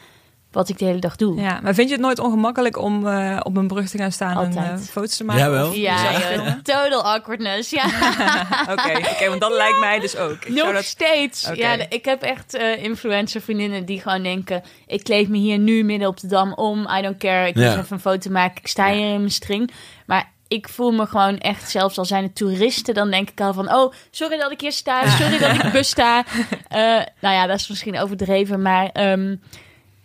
wat 0.50 0.68
ik 0.68 0.78
de 0.78 0.84
hele 0.84 0.98
dag 0.98 1.16
doe. 1.16 1.40
Ja, 1.40 1.60
maar 1.62 1.74
vind 1.74 1.88
je 1.88 1.94
het 1.94 2.04
nooit 2.04 2.18
ongemakkelijk 2.18 2.78
om 2.78 3.06
eh, 3.06 3.40
op 3.42 3.56
een 3.56 3.66
brug 3.68 3.88
te 3.88 3.98
gaan 3.98 4.12
staan 4.12 4.44
en 4.44 4.56
eh, 4.56 4.76
foto's 4.78 5.16
te 5.16 5.24
maken? 5.24 5.42
Jawel. 5.44 5.72
Ja, 5.72 5.96
filmen? 5.96 6.60
total 6.62 7.02
awkwardness. 7.04 7.70
Ja, 7.70 7.84
Oké, 8.72 8.98
oké, 9.12 9.28
want 9.28 9.40
dat 9.40 9.52
lijkt 9.52 9.78
mij 9.78 9.98
dus 9.98 10.16
ook. 10.16 10.32
Ik 10.44 10.56
zou 10.56 10.66
nog 10.66 10.72
dat... 10.72 10.84
steeds. 10.84 11.50
Ja, 11.54 11.88
ik 11.88 12.04
heb 12.04 12.22
echt 12.22 12.54
eh 12.54 12.82
influencer 12.82 13.40
vriendinnen 13.40 13.84
die 13.84 14.00
gewoon 14.00 14.22
denken... 14.22 14.62
ik 14.86 15.02
kleed 15.04 15.28
me 15.28 15.36
hier 15.36 15.58
nu 15.58 15.82
midden 15.84 16.08
op 16.08 16.20
de 16.20 16.26
Dam 16.26 16.52
om. 16.52 16.88
I 16.98 17.02
don't 17.02 17.18
care. 17.18 17.46
Ik 17.46 17.54
moet 17.54 17.64
Ja. 17.64 17.70
even 17.78 17.86
een 17.88 18.00
foto 18.00 18.30
maken. 18.30 18.56
Ik 18.62 18.68
sta 18.68 18.92
hier 18.92 19.12
in 19.12 19.18
mijn 19.18 19.30
string. 19.30 19.70
Maar 20.06 20.32
ik 20.48 20.68
voel 20.68 20.90
me 20.90 21.06
gewoon 21.06 21.38
echt, 21.38 21.70
zelfs 21.70 21.98
al 21.98 22.04
zijn 22.04 22.22
het 22.22 22.34
toeristen... 22.34 22.94
dan 22.94 23.10
denk 23.10 23.30
ik 23.30 23.40
al 23.40 23.52
van... 23.52 23.74
oh, 23.74 23.92
sorry 24.10 24.38
dat 24.38 24.50
ik 24.50 24.60
hier 24.60 24.72
sta. 24.72 25.08
Sorry 25.10 25.38
dat 25.38 25.64
ik 25.64 25.72
bus 25.72 25.88
sta. 25.88 26.24
Eh, 26.68 26.80
nou 27.20 27.34
ja, 27.34 27.46
dat 27.46 27.56
is 27.58 27.68
misschien 27.68 27.98
overdreven. 28.00 28.62
Maar 28.62 28.90
ehm, 28.92 29.36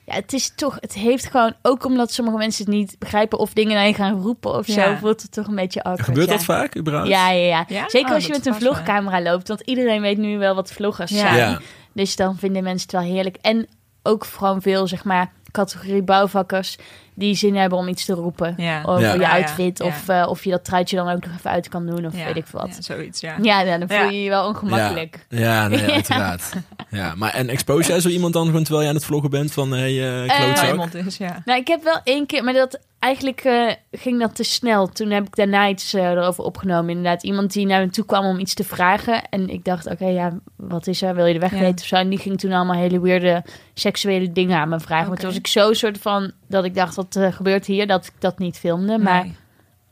ja, 0.05 0.13
het 0.13 0.33
is 0.33 0.55
toch... 0.55 0.77
Het 0.79 0.93
heeft 0.93 1.25
gewoon... 1.25 1.53
ook 1.61 1.85
omdat 1.85 2.11
sommige 2.11 2.37
mensen 2.37 2.65
het 2.65 2.73
niet 2.73 2.95
begrijpen... 2.99 3.39
of 3.39 3.53
dingen 3.53 3.75
naar 3.75 3.87
je 3.87 3.93
gaan 3.93 4.21
roepen 4.21 4.51
of 4.53 4.65
zo... 4.65 4.79
Ja. 4.79 4.97
voelt 4.97 5.21
het 5.21 5.31
toch 5.31 5.47
een 5.47 5.55
beetje 5.55 5.83
awkward. 5.83 6.07
Gebeurt 6.07 6.27
ja. 6.27 6.33
dat 6.33 6.43
vaak 6.43 6.77
überhaupt? 6.77 7.09
Ja, 7.09 7.29
ja, 7.31 7.45
ja. 7.45 7.65
Ja? 7.67 7.89
Zeker 7.89 8.09
Oh, 8.09 8.15
als 8.15 8.25
je 8.25 8.31
dat 8.31 8.43
met 8.43 8.53
een 8.53 8.61
vlogcamera 8.61 9.21
loopt. 9.21 9.47
Want 9.47 9.61
iedereen 9.61 10.01
weet 10.01 10.17
nu 10.17 10.37
wel 10.37 10.55
wat 10.55 10.71
vloggers 10.71 11.11
Ja. 11.11 11.17
zijn. 11.17 11.35
Ja. 11.35 11.59
Dus 11.93 12.15
dan 12.15 12.37
vinden 12.37 12.63
mensen 12.63 12.89
het 12.91 13.01
wel 13.01 13.13
heerlijk. 13.13 13.37
En 13.41 13.67
ook 14.03 14.25
gewoon 14.25 14.61
veel, 14.61 14.87
zeg 14.87 15.03
maar, 15.03 15.31
categorie 15.53 16.01
bouwvakkers... 16.03 16.77
die 17.15 17.35
zin 17.35 17.55
hebben 17.55 17.77
om 17.77 17.87
iets 17.87 18.05
te 18.05 18.13
roepen 18.13 18.53
Ja. 18.57 18.81
over 18.85 19.01
Ja. 19.03 19.13
je 19.13 19.19
Ja, 19.19 19.35
ja, 19.35 19.41
outfit. 19.43 19.77
ja. 19.77 19.85
Of, 19.85 20.07
eh, 20.09 20.25
of 20.29 20.43
je 20.43 20.49
dat 20.49 20.63
truitje 20.65 20.95
dan 20.95 21.09
ook 21.09 21.25
nog 21.25 21.35
even 21.37 21.51
uit 21.51 21.69
kan 21.69 21.85
doen. 21.85 22.05
Of 22.05 22.17
Ja, 22.17 22.25
weet 22.25 22.35
ik 22.35 22.47
veel 22.47 22.59
wat. 22.59 22.75
Ja, 22.75 22.81
zoiets, 22.81 23.19
ja. 23.21 23.35
Ja, 23.41 23.61
ja, 23.61 23.77
dan 23.77 23.87
voel 23.87 23.97
Ja. 23.97 24.03
je 24.09 24.23
je 24.23 24.29
wel 24.29 24.47
ongemakkelijk. 24.47 25.25
Ja, 25.29 25.67
nee, 25.67 25.91
uiteraard. 25.99 26.53
Ja, 26.89 27.13
maar 27.15 27.33
en 27.33 27.49
expose 27.49 27.89
jij 27.91 27.99
zo 27.99 28.09
iemand 28.09 28.33
dan 28.33 28.45
gewoon 28.45 28.61
terwijl 28.63 28.83
je 28.83 28.89
aan 28.89 28.95
het 28.95 29.05
vloggen 29.05 29.29
bent 29.29 29.53
van 29.53 29.71
hey, 29.71 29.89
eh 30.01 30.23
Eh, 30.23 30.55
klootzak? 30.55 30.93
Is, 31.05 31.17
ja. 31.17 31.41
Nou, 31.45 31.59
ik 31.59 31.67
heb 31.67 31.83
wel 31.83 31.99
één 32.03 32.25
keer, 32.25 32.43
maar 32.43 32.53
dat 32.53 32.79
eigenlijk 33.03 33.41
eh, 33.43 33.71
ging 33.91 34.19
dat 34.19 34.35
te 34.35 34.43
snel. 34.43 34.87
Toen 34.87 35.09
heb 35.09 35.27
ik 35.27 35.35
daarna 35.35 35.69
iets 35.69 35.93
eh, 35.93 36.03
erover 36.09 36.43
opgenomen. 36.43 36.89
Inderdaad, 36.89 37.23
iemand 37.23 37.53
die 37.53 37.65
naar 37.65 37.81
me 37.81 37.89
toe 37.89 38.05
kwam 38.05 38.25
om 38.25 38.39
iets 38.39 38.53
te 38.53 38.63
vragen. 38.63 39.29
En 39.29 39.49
ik 39.49 39.63
dacht, 39.65 39.87
oké, 39.87 40.05
ja, 40.05 40.39
wat 40.55 40.87
is 40.87 41.01
er? 41.01 41.15
Wil 41.15 41.25
je 41.25 41.33
de 41.33 41.39
weg 41.39 41.51
Ja. 41.53 41.59
weten 41.59 41.75
of 41.75 41.85
zo? 41.85 41.95
En 41.95 42.09
die 42.09 42.19
ging 42.19 42.39
toen 42.39 42.51
allemaal 42.51 42.75
hele 42.75 43.01
weirde 43.01 43.43
seksuele 43.73 44.31
dingen 44.31 44.57
aan 44.57 44.69
me 44.69 44.79
vragen. 44.79 45.03
Maar 45.03 45.11
Oké. 45.11 45.19
toen 45.21 45.29
was 45.29 45.39
ik 45.39 45.47
zo 45.47 45.73
soort 45.73 45.97
van 45.97 46.31
dat 46.47 46.63
ik 46.65 46.75
dacht, 46.75 46.95
wat 46.95 47.15
eh, 47.15 47.31
gebeurt 47.33 47.65
hier? 47.65 47.87
Dat 47.87 48.05
ik 48.05 48.13
dat 48.19 48.39
niet 48.39 48.57
filmde. 48.57 48.97
Maar 48.97 49.27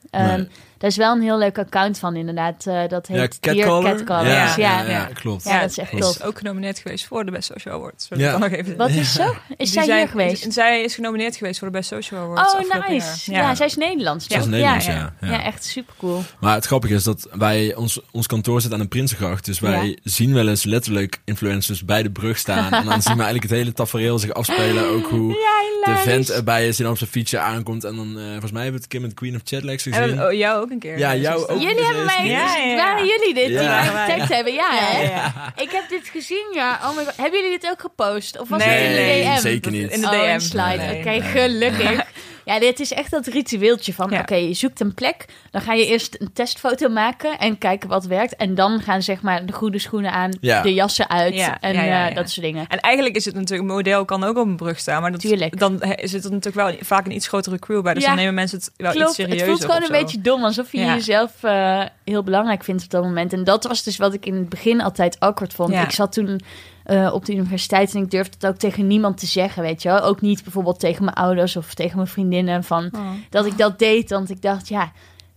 ehm 0.09 0.37
Nee. 0.37 0.47
Daar 0.81 0.89
is 0.89 0.95
wel 0.97 1.15
een 1.15 1.21
heel 1.21 1.37
leuk 1.37 1.57
account 1.57 1.99
van, 1.99 2.15
inderdaad. 2.15 2.65
eh, 2.67 2.87
dat 2.87 3.07
ja, 3.07 3.13
heet 3.19 3.37
Dear 3.41 3.55
catcaller? 3.55 3.95
Catcallers. 3.95 4.55
Ja, 4.55 4.57
Ja, 4.57 4.81
ja, 4.81 4.83
ja. 4.83 4.89
ja, 4.89 5.09
klopt. 5.13 5.43
Ja, 5.43 5.59
dat 5.61 5.69
is 5.69 5.77
echt 5.77 5.89
Klopt. 5.89 6.03
tof. 6.05 6.15
Is 6.15 6.23
ook 6.23 6.37
genomineerd 6.37 6.79
geweest 6.79 7.05
voor 7.05 7.25
de 7.25 7.31
Best 7.31 7.51
Social 7.55 7.75
Awards. 7.75 8.07
Ja. 8.09 8.37
nog 8.37 8.49
even 8.51 8.77
Wat 8.77 8.89
is 8.89 9.13
zo? 9.13 9.35
Is 9.57 9.71
zij 9.71 9.83
zijn- 9.83 9.97
hier 9.97 10.07
geweest? 10.07 10.53
Zij 10.53 10.81
is 10.83 10.95
genomineerd 10.95 11.35
geweest 11.35 11.59
voor 11.59 11.67
de 11.71 11.77
Best 11.77 11.89
Social 11.89 12.21
Awards. 12.21 12.53
Oh, 12.53 12.87
nice. 12.89 13.31
Ja. 13.31 13.55
zij 13.55 13.65
is 13.65 13.75
Nederlands. 13.75 14.25
Zij 14.27 14.39
is? 14.39 14.45
Nederlands, 14.45 14.85
ja, 14.85 14.91
ja, 14.93 15.13
ja. 15.21 15.31
ja. 15.31 15.43
echt 15.43 15.63
super 15.63 15.93
cool. 15.97 16.23
Maar 16.39 16.55
het 16.55 16.65
grappige 16.65 16.93
is 16.93 17.03
dat 17.03 17.27
wij, 17.31 17.75
ons, 17.75 18.01
ons 18.11 18.27
kantoor 18.27 18.61
zit 18.61 18.73
aan 18.73 18.79
de 18.79 18.87
Prinsengracht. 18.87 19.45
Dus 19.45 19.59
wij 19.59 19.87
Ja. 19.87 19.95
zien 20.03 20.33
wel 20.33 20.47
eens 20.47 20.63
letterlijk 20.63 21.21
influencers 21.25 21.85
bij 21.85 22.03
de 22.03 22.11
brug 22.11 22.37
staan. 22.37 22.73
en 22.73 22.85
dan 22.85 23.01
zien 23.01 23.15
we 23.17 23.21
eigenlijk 23.23 23.43
het 23.43 23.51
hele 23.59 23.73
tafereel 23.73 24.19
zich 24.19 24.33
afspelen. 24.33 24.85
Ook 24.85 25.09
hoe 25.09 25.33
de 25.85 25.95
vent 25.97 26.29
erbij 26.31 26.67
is 26.67 26.79
en 26.79 26.87
op 26.89 26.97
zijn 26.97 27.09
fietsje 27.09 27.39
aankomt. 27.39 27.83
En 27.83 27.95
dan, 27.95 28.17
eh, 28.17 28.23
volgens 28.31 28.51
mij 28.51 28.61
hebben 28.63 28.79
we 28.81 28.85
het 28.85 28.93
een 28.93 28.99
keer 28.99 29.01
met 29.01 29.13
Queen 29.13 29.35
of 29.35 29.41
Chatlegs 29.43 29.83
gezien. 29.83 30.01
En 30.01 30.25
oh, 30.25 30.31
jou 30.33 30.61
ook 30.61 30.70
een 30.71 30.79
keer. 30.79 30.97
Ja, 30.97 31.15
jou 31.15 31.47
ook. 31.47 31.61
Jullie 31.61 31.85
hebben 31.85 32.05
mij... 32.05 32.25
Ja, 32.27 32.55
ja, 32.57 32.63
ja. 32.63 32.75
Waren 32.75 33.05
jullie 33.05 33.33
dit? 33.33 33.47
Die 33.47 33.57
mij 33.67 33.83
getagd 33.83 34.29
hebben? 34.33 34.53
Ja, 34.53 34.73
Ja, 34.73 34.79
hè? 34.79 35.01
ja. 35.01 35.53
Ik 35.55 35.71
heb 35.71 35.89
dit 35.89 36.09
gezien, 36.11 36.45
ja. 36.53 36.79
Oh 36.83 36.95
my 36.97 37.03
god. 37.03 37.17
Hebben 37.17 37.41
jullie 37.41 37.59
dit 37.59 37.69
ook 37.71 37.79
gepost? 37.81 38.39
Of 38.39 38.49
was 38.49 38.65
Nee, 38.65 38.69
het 38.77 38.85
in 38.89 38.95
de 38.95 39.01
nee, 39.01 39.23
DM? 39.35 39.39
zeker 39.41 39.71
niet. 39.71 39.91
In 39.91 40.01
de 40.01 40.07
oh, 40.07 40.11
DM. 40.13 40.17
een 40.29 40.41
slide. 40.41 40.77
Nee. 40.77 40.99
Oké, 40.99 41.21
gelukkig. 41.21 42.01
Ja, 42.53 42.59
dit 42.59 42.79
is 42.79 42.93
echt 42.93 43.11
dat 43.11 43.27
ritueeltje 43.27 43.93
van, 43.93 44.09
Ja. 44.09 44.19
oké, 44.19 44.35
je 44.35 44.53
zoekt 44.53 44.79
een 44.79 44.93
plek, 44.93 45.25
dan 45.51 45.61
ga 45.61 45.73
je 45.73 45.85
eerst 45.85 46.15
een 46.19 46.33
testfoto 46.33 46.89
maken 46.89 47.37
en 47.39 47.57
kijken 47.57 47.89
wat 47.89 48.05
werkt. 48.05 48.35
En 48.35 48.55
dan 48.55 48.79
gaan 48.81 49.01
zeg 49.01 49.21
maar 49.21 49.45
de 49.45 49.53
goede 49.53 49.79
schoenen 49.79 50.11
aan, 50.11 50.31
Ja. 50.41 50.61
de 50.61 50.73
jassen 50.73 51.09
uit 51.09 51.33
Ja, 51.33 51.59
en 51.59 51.73
ja, 51.73 51.83
ja, 51.83 52.09
eh, 52.09 52.15
dat 52.15 52.29
soort 52.29 52.45
dingen. 52.45 52.65
En 52.67 52.79
eigenlijk 52.79 53.15
is 53.15 53.25
het 53.25 53.35
natuurlijk, 53.35 53.69
een 53.69 53.75
model 53.75 54.05
kan 54.05 54.23
ook 54.23 54.37
op 54.37 54.45
een 54.47 54.55
brug 54.55 54.79
staan, 54.79 55.01
maar 55.01 55.11
dat, 55.11 55.19
Tuurlijk. 55.21 55.59
dan 55.59 55.81
is 55.81 56.11
het 56.11 56.23
natuurlijk 56.23 56.55
wel 56.55 56.75
vaak 56.81 57.05
een 57.05 57.15
iets 57.15 57.27
grotere 57.27 57.59
crew 57.59 57.81
bij. 57.83 57.93
Dus 57.93 58.03
Ja. 58.03 58.09
dan 58.09 58.17
nemen 58.17 58.33
mensen 58.33 58.57
het 58.57 58.71
wel 58.77 58.91
iets 58.91 58.99
Klopt, 58.99 59.15
serieuzer. 59.15 59.47
het 59.47 59.57
voelt 59.57 59.71
gewoon 59.71 59.83
een 59.95 60.03
beetje 60.05 60.21
dom, 60.21 60.43
alsof 60.43 60.71
je 60.71 60.77
Ja. 60.79 60.93
jezelf 60.93 61.31
eh, 61.43 61.81
heel 62.05 62.23
belangrijk 62.23 62.63
vindt 62.63 62.83
op 62.83 62.89
dat 62.89 63.03
moment. 63.03 63.33
En 63.33 63.43
dat 63.43 63.63
was 63.63 63.83
dus 63.83 63.97
wat 63.97 64.13
ik 64.13 64.25
in 64.25 64.35
het 64.35 64.49
begin 64.49 64.81
altijd 64.81 65.19
awkward 65.19 65.53
vond. 65.53 65.69
Ja. 65.71 65.83
Ik 65.83 65.91
zat 65.91 66.13
toen 66.13 66.39
eh, 66.83 67.13
op 67.13 67.25
de 67.25 67.33
universiteit 67.33 67.95
en 67.95 68.01
ik 68.01 68.11
durfde 68.11 68.33
het 68.39 68.47
ook 68.47 68.57
tegen 68.57 68.87
niemand 68.87 69.17
te 69.17 69.25
zeggen, 69.25 69.63
weet 69.63 69.81
je 69.81 69.89
wel. 69.89 70.01
Ook 70.01 70.21
niet 70.21 70.43
bijvoorbeeld 70.43 70.79
tegen 70.79 71.03
mijn 71.03 71.15
ouders 71.15 71.55
of 71.55 71.73
tegen 71.73 71.95
mijn 71.95 72.07
vriendinnen 72.07 72.63
van 72.63 72.89
Oh. 72.91 73.09
dat 73.29 73.45
ik 73.45 73.57
dat 73.57 73.79
deed. 73.79 74.09
Want 74.09 74.29
ik 74.29 74.41
dacht, 74.41 74.67
ja, 74.67 74.91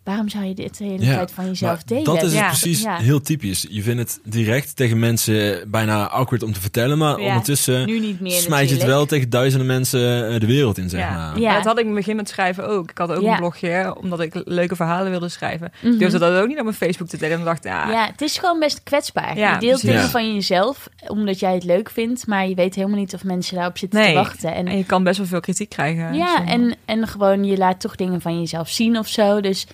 waarom 0.05 0.29
zou 0.29 0.45
je 0.45 0.55
dit 0.55 0.79
de 0.79 0.85
hele 0.85 1.05
Ja, 1.05 1.15
tijd 1.15 1.33
van 1.33 1.47
jezelf 1.47 1.83
delen? 1.83 2.05
dat 2.05 2.23
is 2.23 2.33
Ja. 2.33 2.47
precies 2.47 2.83
Ja. 2.83 2.97
heel 2.97 3.21
typisch. 3.21 3.67
Je 3.71 3.83
vindt 3.83 4.01
het 4.01 4.21
direct 4.33 4.77
tegen 4.77 4.99
mensen 4.99 5.71
bijna 5.71 6.09
awkward 6.09 6.43
om 6.43 6.53
te 6.53 6.61
vertellen, 6.61 6.99
maar 6.99 7.21
Ja, 7.21 7.27
ondertussen 7.27 7.87
nu 7.87 8.01
niet 8.01 8.21
meer 8.21 8.41
smijt 8.41 8.69
je 8.69 8.75
het 8.75 8.85
wel 8.85 9.07
tegen 9.07 9.31
duizenden 9.31 9.67
mensen 9.67 10.29
eh, 10.35 10.41
de 10.41 10.47
wereld 10.47 10.79
in, 10.79 10.89
zeg 10.89 11.01
Ja. 11.01 11.11
maar. 11.15 11.39
Ja. 11.41 11.55
Dat 11.55 11.65
had 11.65 11.75
ik 11.75 11.81
in 11.81 11.87
het 11.87 11.97
begin 11.97 12.17
met 12.17 12.29
schrijven 12.29 12.69
ook. 12.69 12.91
Ik 12.91 12.99
had 12.99 13.13
ook 13.13 13.23
Ja. 13.23 13.31
een 13.33 13.37
blogje, 13.39 13.97
omdat 14.01 14.21
ik 14.21 14.41
leuke 14.45 14.77
verhalen 14.77 15.11
wilde 15.11 15.29
schrijven. 15.29 15.73
Mhm. 15.83 15.93
Ik 15.93 15.99
durfde 15.99 16.19
dat 16.19 16.33
ook 16.43 16.49
niet 16.49 16.57
op 16.59 16.65
mijn 16.65 16.77
Facebook 16.77 17.09
te 17.09 17.17
delen. 17.17 17.39
En 17.39 17.45
dacht, 17.45 17.65
ja, 17.65 17.91
Ja, 17.91 18.07
het 18.07 18.21
is 18.21 18.39
gewoon 18.39 18.59
best 18.59 18.83
kwetsbaar. 18.83 19.39
Ja, 19.39 19.53
je 19.55 19.59
deelt 19.59 19.61
precies. 19.61 19.81
dingen 19.89 20.03
Ja. 20.03 20.09
van 20.09 20.35
jezelf 20.35 20.89
omdat 21.07 21.39
jij 21.39 21.55
het 21.55 21.65
leuk 21.65 21.91
vindt, 21.91 22.27
maar 22.27 22.49
je 22.49 22.55
weet 22.55 22.75
helemaal 22.75 22.99
niet 22.99 23.15
of 23.15 23.25
mensen 23.25 23.55
daarop 23.57 23.79
zitten 23.79 23.99
Nee. 23.99 24.09
te 24.09 24.15
wachten. 24.15 24.55
En 24.55 24.67
en 24.67 24.77
je 24.77 24.85
kan 24.85 25.05
best 25.05 25.19
wel 25.19 25.27
veel 25.27 25.41
kritiek 25.41 25.69
krijgen. 25.69 26.15
Ja, 26.15 26.45
en, 26.47 26.75
en 26.85 27.09
gewoon 27.09 27.45
je 27.45 27.57
laat 27.57 27.81
toch 27.81 27.97
dingen 27.97 28.21
van 28.21 28.39
jezelf 28.41 28.69
zien 28.69 28.99
of 28.99 29.09
zo. 29.09 29.41
Dus 29.41 29.67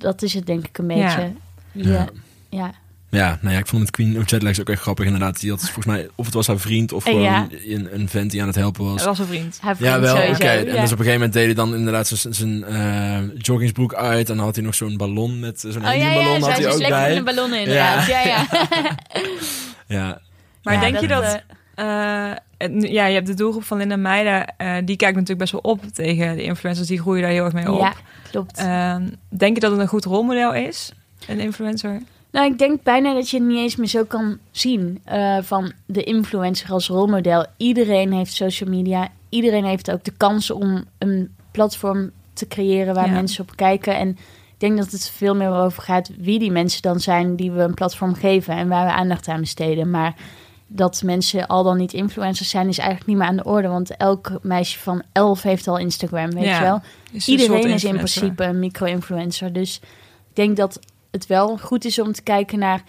dat 0.00 0.22
is 0.22 0.34
het 0.34 0.46
denk 0.46 0.66
ik 0.66 0.78
een 0.78 0.86
beetje. 0.86 1.02
Ja. 1.02 1.32
Ja. 1.72 1.92
Ja. 1.92 2.08
Ja. 2.50 2.72
Ja, 3.10 3.38
nou 3.40 3.54
ja, 3.54 3.60
ik 3.60 3.66
vond 3.66 3.82
het 3.82 3.90
Queen 3.90 4.18
of 4.18 4.30
Jetlags 4.30 4.60
ook 4.60 4.68
echt 4.68 4.80
grappig 4.82 5.04
inderdaad. 5.04 5.40
Die 5.40 5.50
had 5.50 5.60
volgens 5.60 5.86
mij, 5.86 6.08
of 6.14 6.24
het 6.24 6.34
was 6.34 6.46
haar 6.46 6.58
vriend 6.58 6.92
of 6.92 7.04
Eh, 7.06 7.10
gewoon 7.12 7.24
ja. 7.26 7.46
een, 7.66 7.88
een 8.00 8.08
vent 8.08 8.30
die 8.30 8.40
aan 8.40 8.46
het 8.46 8.56
helpen 8.56 8.84
was. 8.84 8.96
Dat 8.96 9.04
was 9.06 9.18
een 9.18 9.26
vriend. 9.26 9.58
Haar 9.60 9.76
vriend 9.76 9.90
Ja, 9.92 10.00
wel, 10.00 10.16
oké. 10.16 10.44
En 10.44 10.64
ja. 10.64 10.80
dus 10.80 10.92
op 10.92 10.98
een 10.98 11.04
gegeven 11.04 11.12
moment 11.12 11.32
deed 11.32 11.44
hij 11.44 11.54
dan 11.54 11.74
inderdaad 11.74 12.06
zijn- 12.30 12.64
eh, 12.64 13.18
joggingsbroek 13.38 13.94
uit. 13.94 14.30
En 14.30 14.36
dan 14.36 14.44
had 14.44 14.54
hij 14.54 14.64
nog 14.64 14.74
zo'n 14.74 14.96
ballon 14.96 15.40
met 15.40 15.60
zo'n 15.60 15.70
Oh 15.76 15.82
ja, 15.82 15.90
ja, 15.92 16.08
heliumballon 16.08 16.40
had 16.42 16.50
hij 16.50 16.60
is 16.60 16.66
ook 16.72 16.78
lekker 16.78 16.98
bij. 16.98 17.10
in 17.10 17.16
de 17.16 17.22
ballonnen 17.34 17.58
inderdaad. 17.58 18.06
Ja, 18.06 18.20
ja. 18.22 18.46
Ja, 19.86 20.20
Maar 20.62 20.74
Ja, 20.74 20.80
denk 20.80 20.98
je 21.00 21.08
dat... 21.08 21.22
eh, 21.24 21.34
ja, 22.80 23.06
je 23.06 23.14
hebt 23.14 23.26
de 23.26 23.34
doelgroep 23.34 23.64
van 23.64 23.78
Linda 23.78 23.96
Meijden. 23.96 24.56
eh, 24.56 24.76
die 24.84 24.96
kijkt 24.96 25.14
natuurlijk 25.14 25.38
best 25.38 25.52
wel 25.52 25.72
op 25.72 25.84
tegen 25.84 26.36
de 26.36 26.42
influencers. 26.42 26.88
Die 26.88 27.00
groeien 27.00 27.22
daar 27.22 27.30
heel 27.30 27.44
erg 27.44 27.52
mee 27.52 27.72
op. 27.72 27.80
ja, 27.80 27.92
klopt. 28.30 28.58
Ehm, 28.58 29.08
denk 29.28 29.54
je 29.54 29.60
dat 29.60 29.70
het 29.70 29.80
een 29.80 29.86
goed 29.86 30.04
rolmodel 30.04 30.54
is? 30.54 30.92
Een 31.28 31.40
influencer? 31.40 32.02
Nou, 32.32 32.46
ik 32.52 32.58
denk 32.58 32.82
bijna 32.82 33.14
dat 33.14 33.30
je 33.30 33.36
het 33.38 33.46
niet 33.46 33.58
eens 33.58 33.76
meer 33.76 33.86
zo 33.88 34.04
kan 34.04 34.38
zien 34.50 35.00
eh, 35.04 35.38
van 35.42 35.72
de 35.86 36.02
influencer 36.02 36.70
als 36.72 36.88
rolmodel. 36.88 37.46
Iedereen 37.56 38.12
heeft 38.12 38.32
social 38.32 38.70
media. 38.70 39.08
Iedereen 39.28 39.64
heeft 39.64 39.90
ook 39.90 40.04
de 40.04 40.12
kans 40.16 40.50
om 40.50 40.84
een 40.98 41.34
platform 41.50 42.10
te 42.32 42.48
creëren 42.48 42.94
waar 42.94 43.06
Ja. 43.06 43.12
mensen 43.12 43.42
op 43.44 43.56
kijken. 43.56 43.96
En 43.96 44.08
ik 44.08 44.58
denk 44.58 44.76
dat 44.76 44.90
het 44.90 45.10
veel 45.10 45.36
meer 45.36 45.50
over 45.52 45.82
gaat 45.82 46.10
wie 46.18 46.38
die 46.38 46.50
mensen 46.50 46.82
dan 46.82 47.00
zijn 47.00 47.36
die 47.36 47.50
we 47.50 47.62
een 47.62 47.74
platform 47.74 48.14
geven 48.14 48.54
en 48.54 48.68
waar 48.68 48.86
we 48.86 48.92
aandacht 48.92 49.28
aan 49.28 49.40
besteden. 49.40 49.90
Maar 49.90 50.14
dat 50.72 51.02
mensen 51.04 51.46
al 51.46 51.62
dan 51.62 51.76
niet 51.76 51.92
influencers 51.92 52.48
zijn, 52.50 52.68
is 52.68 52.78
eigenlijk 52.78 53.08
niet 53.08 53.16
meer 53.18 53.26
aan 53.26 53.36
de 53.36 53.44
orde. 53.44 53.68
Want 53.68 53.96
elk 53.96 54.30
meisje 54.42 54.78
van 54.78 55.02
11 55.12 55.42
heeft 55.42 55.68
al 55.68 55.78
Instagram, 55.78 56.30
weet 56.30 56.44
Ja, 56.44 56.56
je 56.58 56.62
wel. 56.64 56.80
Is 57.12 57.28
Iedereen 57.28 57.64
is 57.68 57.84
in 57.84 57.94
principe 57.96 58.44
een 58.44 58.58
micro-influencer. 58.58 59.52
Dus 59.52 59.76
ik 60.28 60.36
denk 60.36 60.56
dat 60.56 60.80
het 61.10 61.26
wel 61.26 61.58
goed 61.58 61.84
is 61.84 61.98
om 61.98 62.12
te 62.12 62.22
kijken 62.22 62.58
naar... 62.58 62.82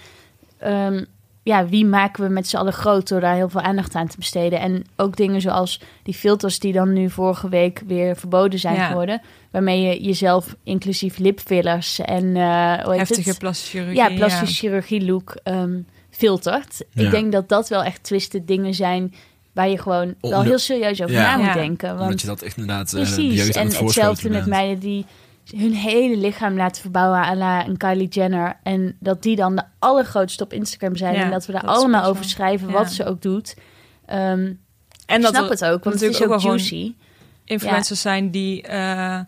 ehm, 0.57 1.03
ja, 1.43 1.67
wie 1.67 1.85
maken 1.85 2.23
we 2.23 2.29
met 2.29 2.47
z'n 2.47 2.55
allen 2.57 2.73
groot 2.73 3.07
door 3.07 3.19
daar 3.19 3.35
heel 3.35 3.49
veel 3.49 3.61
aandacht 3.61 3.95
aan 3.95 4.07
te 4.07 4.17
besteden. 4.17 4.59
En 4.59 4.83
ook 4.95 5.15
dingen 5.15 5.41
zoals 5.41 5.81
die 6.03 6.13
filters 6.13 6.59
die 6.59 6.73
dan 6.73 6.93
nu 6.93 7.09
vorige 7.09 7.49
week 7.49 7.81
weer 7.87 8.15
verboden 8.15 8.59
zijn 8.59 8.75
Ja. 8.75 8.87
geworden. 8.87 9.21
Waarmee 9.51 9.81
je 9.81 10.01
jezelf 10.03 10.55
inclusief 10.63 11.17
lipfillers 11.17 11.99
en 11.99 12.35
eh 12.35 12.87
Heftige 12.97 13.37
plastische 13.37 13.77
chirurgie. 13.77 13.97
ja, 13.97 14.15
plastische 14.15 14.55
chirurgie 14.55 15.05
look 15.05 15.35
ehm, 15.43 15.79
filtert. 16.11 16.83
Ja. 16.91 17.03
Ik 17.05 17.11
denk 17.11 17.31
dat 17.31 17.49
dat 17.49 17.69
wel 17.69 17.83
echt 17.83 18.03
twisted 18.03 18.47
dingen 18.47 18.73
zijn 18.73 19.13
waar 19.53 19.69
je 19.69 19.77
gewoon 19.77 20.15
wel 20.21 20.39
Om 20.39 20.45
heel 20.45 20.59
serieus 20.59 21.01
over 21.01 21.15
Ja. 21.15 21.21
na 21.31 21.37
moet 21.37 21.45
Ja. 21.45 21.53
denken. 21.53 21.89
Want 21.89 22.01
omdat 22.01 22.21
je 22.21 22.27
dat 22.27 22.41
echt 22.41 22.57
inderdaad 22.57 22.93
eh, 22.93 23.05
de 23.05 23.11
Precies. 23.13 23.55
aan 23.55 23.61
En 23.61 23.67
het 23.67 23.79
hetzelfde 23.79 24.29
met 24.29 24.45
meiden 24.45 24.79
die 24.79 25.05
hun 25.55 25.73
hele 25.73 26.17
lichaam 26.17 26.55
laten 26.55 26.81
verbouwen 26.81 27.37
la 27.37 27.67
een 27.67 27.77
Kylie 27.77 28.07
Jenner. 28.07 28.59
En 28.63 28.95
dat 28.99 29.21
die 29.23 29.35
dan 29.35 29.55
de 29.55 29.63
allergrootste 29.79 30.43
op 30.43 30.53
Instagram 30.53 30.95
zijn. 30.95 31.13
Ja, 31.15 31.23
en 31.23 31.31
dat 31.31 31.45
we 31.45 31.51
daar 31.51 31.61
dat 31.65 31.75
allemaal 31.75 32.03
over 32.05 32.25
schrijven 32.25 32.67
ja. 32.67 32.73
wat 32.73 32.91
ze 32.91 33.05
ook 33.05 33.21
doet. 33.21 33.55
Ehm 34.05 34.19
En 35.05 35.17
ik 35.17 35.21
dat 35.21 35.29
snap 35.35 35.43
er 35.43 35.49
het 35.49 35.65
ook, 35.65 35.83
want 35.83 35.95
het 35.95 36.03
is 36.03 36.09
natuurlijk 36.09 36.31
ook 36.31 36.37
ook 36.37 36.43
wel 36.43 36.51
juicy. 36.51 36.93
influencers 37.45 38.01
zijn 38.01 38.31
die 38.31 38.61
eh, 38.61 39.19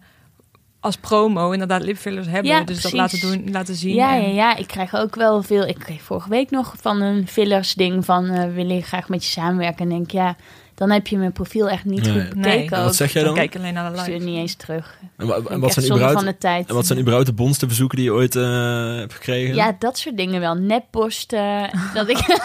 als 0.83 0.95
promo 0.97 1.51
inderdaad 1.51 1.81
lipfillers 1.83 2.27
hebben. 2.27 2.51
Ja, 2.51 2.61
dus 2.63 2.81
dat 2.81 2.91
laten, 2.91 3.19
doen, 3.19 3.47
laten 3.51 3.75
zien. 3.75 3.95
Ja, 3.95 4.15
en- 4.15 4.21
ja, 4.21 4.27
ja, 4.49 4.55
ik 4.55 4.67
krijg 4.67 4.95
ook 4.95 5.15
wel 5.15 5.43
veel. 5.43 5.67
Ik 5.67 5.79
kreeg 5.79 6.01
vorige 6.01 6.29
week 6.29 6.49
nog 6.51 6.73
van 6.81 7.01
een 7.01 7.27
fillers 7.27 7.73
ding 7.73 8.05
van 8.05 8.29
eh 8.29 8.53
wil 8.53 8.69
ik 8.69 8.85
graag 8.85 9.09
met 9.09 9.23
je 9.25 9.29
samenwerken. 9.31 9.79
En 9.83 9.89
denk 9.89 10.11
ja, 10.11 10.35
dan 10.75 10.91
heb 10.91 11.07
je 11.07 11.17
mijn 11.17 11.31
profiel 11.31 11.69
echt 11.69 11.85
niet 11.85 12.01
Nee. 12.05 12.13
goed 12.21 12.29
bekeken. 12.29 12.71
Nee. 12.71 12.83
Wat 12.83 12.95
zeg 12.95 13.13
jij 13.13 13.23
Dan 13.23 13.33
kijk 13.33 13.55
alleen 13.55 13.73
naar 13.73 13.91
de 13.93 13.97
stuur 13.99 14.13
live. 14.13 14.25
niet 14.25 14.37
eens 14.37 14.55
terug. 14.55 14.97
En 15.17 15.27
wa- 15.27 15.35
en 15.35 15.55
Ik 15.55 15.61
wat 15.61 15.73
zijn 15.73 15.85
überhaupt, 15.85 16.13
van 16.15 16.25
de 16.25 16.37
tijd. 16.37 16.69
en 16.69 16.75
wat 16.75 16.85
zijn 16.85 16.99
überhaupt 16.99 17.27
de 17.27 17.33
bondste 17.33 17.65
bezoeken 17.65 17.97
die 17.97 18.05
je 18.05 18.13
ooit 18.13 18.35
eh, 18.35 18.95
hebt 18.95 19.13
gekregen? 19.13 19.55
Ja, 19.55 19.75
dat 19.79 19.97
soort 19.97 20.17
dingen 20.17 20.39
wel. 20.39 20.53
Nepposten. 20.55 21.69
dat 21.93 22.09
ik 22.09 22.17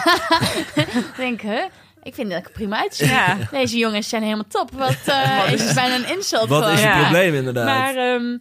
denk, 1.17 1.41
hè? 1.41 1.61
Ik 2.03 2.13
vind 2.13 2.29
dat 2.29 2.39
ik 2.39 2.51
prima 2.53 2.77
uitzie. 2.77 3.07
Ja. 3.07 3.37
Deze 3.51 3.77
jongens 3.77 4.09
zijn 4.09 4.23
helemaal 4.23 4.47
top. 4.47 4.71
Wat 4.71 4.97
eh, 5.05 5.51
is 5.53 5.63
het 5.63 5.75
bijna 5.75 5.95
een 5.95 6.15
insult 6.15 6.49
Wat 6.49 6.69
is 6.69 6.81
Ja. 6.81 7.01
probleem 7.01 7.33
inderdaad? 7.33 7.65
Maar, 7.65 7.95
ehm, 7.95 8.37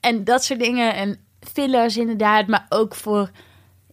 en 0.00 0.24
dat 0.24 0.44
soort 0.44 0.60
dingen. 0.60 0.94
En 0.94 1.18
fillers 1.52 1.96
inderdaad. 1.96 2.46
Maar 2.46 2.66
ook 2.68 2.94
voor... 2.94 3.30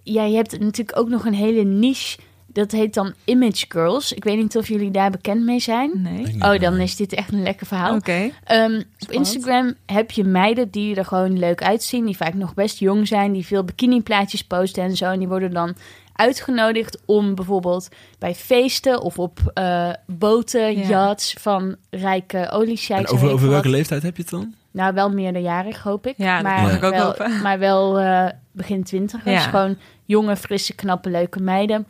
Ja, 0.03 0.23
je 0.23 0.35
hebt 0.35 0.59
natuurlijk 0.59 0.99
ook 0.99 1.09
nog 1.09 1.25
een 1.25 1.33
hele 1.33 1.63
niche. 1.63 2.17
Dat 2.45 2.71
heet 2.71 2.93
dan 2.93 3.13
Image 3.25 3.65
Girls. 3.69 4.13
Ik 4.13 4.23
weet 4.23 4.37
niet 4.37 4.57
of 4.57 4.67
jullie 4.67 4.91
daar 4.91 5.11
bekend 5.11 5.43
mee 5.45 5.59
zijn. 5.59 5.91
Nee. 5.93 6.35
Oh, 6.39 6.59
dan 6.59 6.77
is 6.77 6.95
dit 6.95 7.13
echt 7.13 7.31
een 7.31 7.43
lekker 7.43 7.67
verhaal. 7.67 7.95
Oké. 7.95 8.29
Ehm, 8.43 8.81
op 8.99 9.11
Instagram 9.11 9.73
heb 9.85 10.11
je 10.11 10.23
meiden 10.23 10.69
die 10.69 10.95
er 10.95 11.05
gewoon 11.05 11.39
leuk 11.39 11.63
uitzien. 11.63 12.05
Die 12.05 12.17
vaak 12.17 12.33
nog 12.33 12.53
best 12.53 12.79
jong 12.79 13.07
zijn. 13.07 13.31
Die 13.31 13.45
veel 13.45 13.63
bikiniplaatjes 13.63 14.43
posten 14.43 14.83
en 14.83 14.95
zo. 14.95 15.05
En 15.05 15.19
die 15.19 15.27
worden 15.27 15.51
dan 15.51 15.75
uitgenodigd 16.17 16.97
om 17.05 17.35
bijvoorbeeld 17.35 17.87
bij 18.19 18.35
feesten 18.35 19.01
of 19.01 19.19
op 19.19 19.39
eh, 19.53 19.89
boten, 20.05 20.77
Ja. 20.77 20.87
yachts 20.87 21.35
van 21.39 21.75
rijke 21.89 22.49
oliesheiks. 22.51 23.11
Over, 23.11 23.29
over 23.29 23.49
welke 23.49 23.69
leeftijd 23.69 24.03
heb 24.03 24.15
je 24.15 24.21
het 24.21 24.31
dan? 24.31 24.53
Nou, 24.71 24.93
wel 24.93 25.09
meerderjarig, 25.09 25.81
hoop 25.83 26.07
ik. 26.07 26.13
Ja, 26.17 26.33
dat 26.33 26.43
maar, 26.43 26.61
mag 26.61 26.75
ik 26.75 26.83
ook 26.83 26.93
wel, 26.93 27.05
hopen. 27.05 27.41
Maar 27.41 27.59
wel 27.59 27.99
eh, 27.99 28.25
begin 28.51 28.83
twintig. 28.83 29.23
Dus 29.23 29.33
Ja. 29.33 29.39
gewoon 29.39 29.77
jonge, 30.05 30.35
frisse, 30.35 30.75
knappe, 30.75 31.09
leuke 31.09 31.39
meiden. 31.39 31.85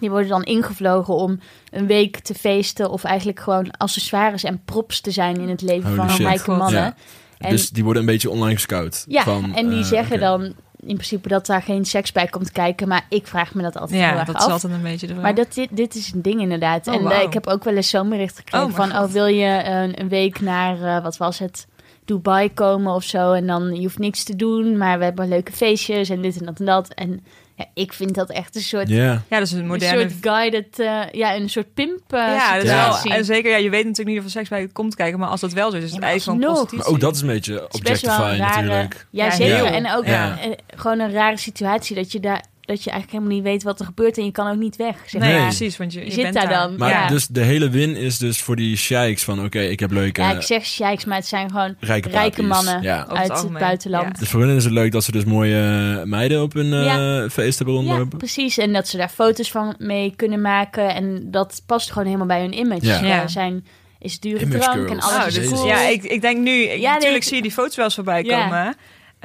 Die 0.00 0.10
worden 0.10 0.28
dan 0.28 0.42
ingevlogen 0.42 1.14
om 1.14 1.40
een 1.70 1.86
week 1.86 2.18
te 2.18 2.34
feesten... 2.34 2.90
of 2.90 3.04
eigenlijk 3.04 3.40
gewoon 3.40 3.70
accessoires 3.70 4.44
en 4.44 4.62
props 4.64 5.00
te 5.00 5.10
zijn 5.10 5.36
in 5.40 5.48
het 5.48 5.62
leven 5.62 5.96
Holy 5.96 6.08
van 6.08 6.16
rijke 6.26 6.50
mannen. 6.50 6.80
Ja. 6.82 6.94
En, 7.38 7.50
dus 7.50 7.70
die 7.70 7.84
worden 7.84 8.02
een 8.02 8.08
beetje 8.08 8.30
online 8.30 8.54
gescout. 8.54 9.04
ja, 9.08 9.22
van, 9.22 9.54
en 9.54 9.68
die 9.68 9.78
eh, 9.78 9.84
zeggen 9.84 10.20
dan 10.20 10.54
in 10.86 10.94
principe 10.94 11.28
dat 11.28 11.46
daar 11.46 11.62
geen 11.62 11.84
seks 11.84 12.12
bij 12.12 12.26
komt 12.26 12.52
kijken. 12.52 12.88
Maar 12.88 13.06
ik 13.08 13.26
vraag 13.26 13.54
me 13.54 13.62
dat 13.62 13.78
altijd 13.78 14.00
heel 14.00 14.08
Ja, 14.08 14.16
erg 14.16 14.26
dat 14.26 14.34
af. 14.36 14.46
is 14.46 14.52
altijd 14.52 14.72
een 14.72 14.82
beetje 14.82 15.06
de. 15.06 15.14
Maar 15.14 15.34
dat, 15.34 15.54
dit, 15.54 15.68
dit 15.76 15.94
is 15.94 16.12
een 16.12 16.22
ding 16.22 16.40
inderdaad. 16.40 16.86
Oh, 16.88 16.94
en 16.94 17.10
eh, 17.10 17.22
ik 17.22 17.32
heb 17.32 17.46
ook 17.46 17.64
wel 17.64 17.74
eens 17.76 17.88
zo'n 17.90 18.08
bericht 18.08 18.36
gekregen 18.36 18.66
Oh, 18.66 18.74
van... 18.74 18.90
God. 18.94 19.06
oh, 19.06 19.12
wil 19.12 19.26
je 19.26 19.64
een, 19.64 20.00
een 20.00 20.08
week 20.08 20.40
naar, 20.40 20.82
eh, 20.82 21.02
wat 21.02 21.16
was 21.16 21.38
het, 21.38 21.66
Dubai 22.04 22.52
komen 22.54 22.94
of 22.94 23.02
zo... 23.04 23.32
en 23.32 23.46
dan 23.46 23.74
je 23.74 23.80
hoeft 23.80 23.98
niks 23.98 24.24
te 24.24 24.36
doen, 24.36 24.76
maar 24.78 24.98
we 24.98 25.04
hebben 25.04 25.28
leuke 25.28 25.52
feestjes 25.52 26.08
en 26.08 26.20
dit 26.22 26.38
en 26.38 26.46
dat 26.46 26.58
en 26.58 26.66
dat. 26.66 26.88
En 26.88 27.24
ja, 27.56 27.64
ik 27.74 27.92
vind 27.92 28.14
dat 28.14 28.30
echt 28.30 28.56
een 28.56 28.62
soort, 28.62 28.88
Ja. 28.88 29.22
Ja, 29.28 29.38
dat 29.38 29.40
is 29.46 29.52
een 29.52 29.58
een 29.58 29.66
moderne... 29.66 30.00
soort 30.00 30.12
guided... 30.20 30.78
eh, 30.78 31.00
ja, 31.12 31.34
een 31.34 31.50
soort 31.50 31.74
pimp 31.74 32.00
eh, 32.08 32.18
ja, 32.18 32.54
dat 32.54 32.62
is 32.64 32.70
Ja. 32.70 32.76
wel, 32.76 32.84
situatie. 32.84 33.12
en 33.12 33.24
zeker, 33.24 33.50
ja, 33.50 33.56
je 33.56 33.70
weet 33.70 33.82
natuurlijk 33.84 34.08
niet 34.08 34.18
of 34.18 34.24
er 34.24 34.30
seks 34.30 34.48
bij 34.48 34.68
komt 34.72 34.94
kijken, 34.94 35.18
maar 35.18 35.28
als 35.28 35.40
dat 35.40 35.52
wel 35.52 35.70
zo 35.70 35.76
is, 35.76 35.82
is 35.82 35.88
Ja, 35.88 35.94
het 35.94 36.00
maar 36.00 36.10
eigenlijk 36.10 36.40
prostitutie. 36.40 36.78
Maar 36.78 36.86
ook 36.86 37.00
dat 37.00 37.14
is 37.14 37.20
een 37.20 37.26
beetje 37.26 37.52
een 37.52 37.64
objectifying 37.72 38.38
rare... 38.38 38.62
natuurlijk. 38.62 39.06
Ja, 39.10 39.24
Ja, 39.24 39.30
zeker. 39.30 39.64
En 39.64 39.92
ook 39.94 40.06
Ja. 40.06 40.38
eh, 40.40 40.50
gewoon 40.76 40.98
een 41.00 41.12
rare 41.12 41.36
situatie 41.36 41.96
dat 41.96 42.12
je 42.12 42.20
daar... 42.20 42.44
dat 42.64 42.84
je 42.84 42.90
eigenlijk 42.90 43.10
helemaal 43.18 43.36
niet 43.42 43.42
weet 43.52 43.62
wat 43.62 43.80
er 43.80 43.86
gebeurt... 43.86 44.18
en 44.18 44.24
je 44.24 44.30
kan 44.30 44.50
ook 44.50 44.56
niet 44.58 44.76
weg, 44.76 44.96
zeg 45.06 45.20
Nee, 45.22 45.32
maar. 45.34 45.42
precies, 45.46 45.76
want 45.76 45.92
je, 45.92 45.98
je, 45.98 46.04
Je 46.04 46.12
zit 46.12 46.22
bent 46.22 46.34
daar 46.34 46.48
dan. 46.48 46.76
Maar 46.76 46.90
Ja. 46.90 47.08
dus 47.08 47.26
de 47.26 47.40
hele 47.40 47.68
win 47.68 47.96
is 47.96 48.18
dus 48.18 48.40
voor 48.40 48.56
die 48.56 48.76
sheiks 48.76 49.24
van 49.24 49.44
oké, 49.44 49.60
ik 49.60 49.80
heb 49.80 49.90
leuke 49.90 50.20
Ja, 50.20 50.32
ik 50.32 50.42
zeg 50.42 50.64
sheiks, 50.66 51.04
maar 51.04 51.16
het 51.16 51.26
zijn 51.26 51.50
gewoon 51.50 51.76
rijke, 51.80 52.42
mannen. 52.42 52.82
Ja. 52.82 52.98
Het 53.08 53.16
uit 53.30 53.42
het 53.42 53.52
buitenland. 53.52 54.18
Dus 54.18 54.28
voor 54.28 54.40
hen 54.40 54.56
is 54.56 54.64
het 54.64 54.72
leuk 54.72 54.92
dat 54.92 55.04
ze 55.04 55.12
dus 55.12 55.24
mooie 55.24 55.96
eh, 55.98 56.04
meiden 56.04 56.42
op 56.42 56.52
hun 56.52 56.72
eh, 56.72 56.84
Ja. 56.84 57.28
feest 57.28 57.58
hebben 57.58 57.74
Ja, 57.76 57.80
rondlopen. 57.80 58.18
precies. 58.18 58.58
En 58.58 58.72
dat 58.72 58.88
ze 58.88 58.96
daar 58.96 59.08
foto's 59.08 59.50
van 59.50 59.74
mee 59.78 60.12
kunnen 60.16 60.40
maken. 60.40 60.94
En 60.94 61.30
dat 61.30 61.62
past 61.66 61.88
gewoon 61.88 62.04
helemaal 62.06 62.26
bij 62.26 62.40
hun 62.40 62.58
image. 62.58 62.86
Ja. 62.86 63.04
Ja. 63.04 63.28
zijn 63.28 63.66
is 63.98 64.20
dure 64.20 64.40
Image 64.44 64.58
drank 64.58 64.74
girls. 64.88 64.90
en 64.90 65.00
alles 65.00 65.20
Oh, 65.20 65.26
is 65.26 65.34
dus, 65.34 65.48
cool. 65.48 65.66
ja, 65.66 65.88
ik, 65.88 66.02
ik 66.02 66.20
denk 66.20 66.38
nu, 66.38 66.50
Ja, 66.60 66.68
nee, 66.68 66.80
natuurlijk 66.88 67.16
ik- 67.16 67.22
zie 67.22 67.36
je 67.36 67.42
die 67.42 67.50
foto's 67.52 67.76
wel 67.76 67.84
eens 67.84 67.94
voorbij 67.94 68.22
Ja. 68.22 68.74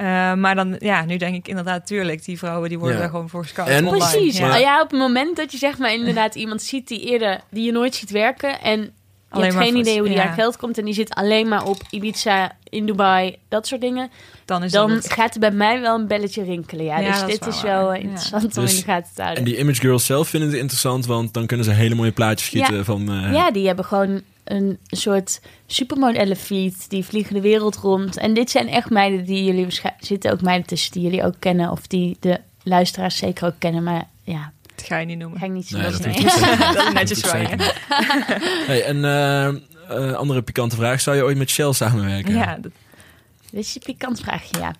Eh, 0.00 0.34
maar 0.34 0.54
dan, 0.54 0.76
ja, 0.78 1.04
nu 1.04 1.16
denk 1.16 1.34
ik 1.34 1.48
inderdaad, 1.48 1.86
tuurlijk, 1.86 2.24
die 2.24 2.38
vrouwen 2.38 2.68
die 2.68 2.78
worden 2.78 2.96
Ja. 2.96 3.02
daar 3.02 3.10
gewoon 3.12 3.28
voor 3.28 3.42
gescout. 3.42 3.68
En- 3.68 3.86
online. 3.86 4.10
Precies. 4.10 4.38
Ja. 4.38 4.46
Ja. 4.46 4.56
ja, 4.56 4.82
op 4.82 4.90
het 4.90 4.98
moment 5.00 5.36
dat 5.36 5.52
je 5.52 5.58
zeg 5.58 5.78
maar 5.78 5.92
inderdaad 5.92 6.34
iemand 6.34 6.62
ziet 6.62 6.88
die 6.88 7.00
eerder, 7.10 7.40
die 7.50 7.64
je 7.64 7.72
nooit 7.72 7.94
ziet 7.94 8.10
werken 8.10 8.60
en 8.60 8.80
je 8.80 8.90
Alleen 9.28 9.44
hebt 9.44 9.54
maar 9.54 9.64
geen 9.64 9.72
voor- 9.72 9.80
idee 9.82 9.98
hoe 9.98 10.08
die 10.08 10.16
ja. 10.16 10.24
aan 10.28 10.34
geld 10.34 10.56
komt 10.56 10.78
en 10.78 10.84
die 10.84 10.94
zit 10.94 11.14
alleen 11.14 11.48
maar 11.48 11.64
op 11.66 11.82
Ibiza, 11.90 12.52
in 12.68 12.86
Dubai, 12.86 13.36
dat 13.48 13.66
soort 13.66 13.80
dingen, 13.80 14.10
Dan 14.44 14.62
is 14.62 14.72
dan 14.72 14.88
dat 14.88 15.02
het. 15.02 15.12
gaat 15.12 15.34
er 15.34 15.40
bij 15.40 15.50
mij 15.50 15.80
wel 15.80 15.98
een 15.98 16.06
belletje 16.06 16.42
rinkelen. 16.44 16.84
Ja, 16.84 16.98
Ja, 16.98 17.06
dus 17.10 17.20
is 17.20 17.26
dit 17.26 17.38
wel 17.44 17.48
is 17.54 17.62
wel 17.62 17.92
Ja. 17.94 17.98
interessant 18.00 18.56
om 18.56 18.62
Dus- 18.64 18.72
in 18.72 18.78
de 18.78 18.84
gaten 18.84 19.10
te 19.14 19.22
houden. 19.22 19.44
En 19.44 19.50
die 19.50 19.58
image 19.58 19.80
girls 19.80 20.06
zelf 20.06 20.28
vinden 20.28 20.48
het 20.48 20.58
interessant, 20.58 21.06
want 21.06 21.34
dan 21.34 21.46
kunnen 21.46 21.66
ze 21.66 21.72
hele 21.72 21.94
mooie 21.94 22.12
plaatjes 22.12 22.48
schieten 22.48 22.76
Ja. 22.76 22.84
van... 22.84 23.10
eh, 23.10 23.32
Ja, 23.32 23.50
die 23.50 23.66
hebben 23.66 23.84
gewoon 23.84 24.22
een 24.44 24.78
soort 24.86 25.40
supermodellenfeed. 25.66 26.90
Die 26.90 27.04
vliegen 27.04 27.34
de 27.34 27.40
wereld 27.40 27.76
rond. 27.76 28.16
En 28.16 28.34
dit 28.34 28.50
zijn 28.50 28.68
echt 28.68 28.90
meiden 28.90 29.24
die 29.24 29.44
jullie 29.44 29.62
waarschijnlijk... 29.62 30.06
zitten 30.06 30.32
ook 30.32 30.40
meiden 30.40 30.66
tussen 30.66 30.92
die 30.92 31.02
jullie 31.02 31.24
ook 31.24 31.34
kennen. 31.38 31.70
Of 31.70 31.86
die 31.86 32.16
de 32.20 32.40
luisteraars 32.62 33.16
zeker 33.16 33.46
ook 33.46 33.54
kennen. 33.58 33.82
Maar 33.82 34.04
ja, 34.24 34.52
Dat 34.76 34.86
ga 34.86 34.96
je 34.98 35.06
niet 35.06 35.18
noemen. 35.18 35.38
ga 35.38 35.44
ik 35.44 35.52
niet 35.52 35.68
zo 35.68 35.78
Nee, 35.78 35.90
dat 35.90 36.04
nee. 36.04 36.14
is 36.24 36.92
netjes 36.92 37.32
niet. 37.32 37.74
Hey, 38.66 38.84
en 38.84 39.04
eh, 39.04 40.12
andere 40.14 40.42
pikante 40.42 40.76
vraag. 40.76 41.00
Zou 41.00 41.16
je 41.16 41.22
ooit 41.24 41.36
met 41.36 41.50
Shell 41.50 41.72
samenwerken? 41.72 42.34
Ja, 42.34 42.56
dat, 42.60 42.72
Dit 43.50 43.64
is 43.64 43.74
een 43.74 43.82
pikant 43.84 44.20
vraagje, 44.20 44.58
ja. 44.58 44.74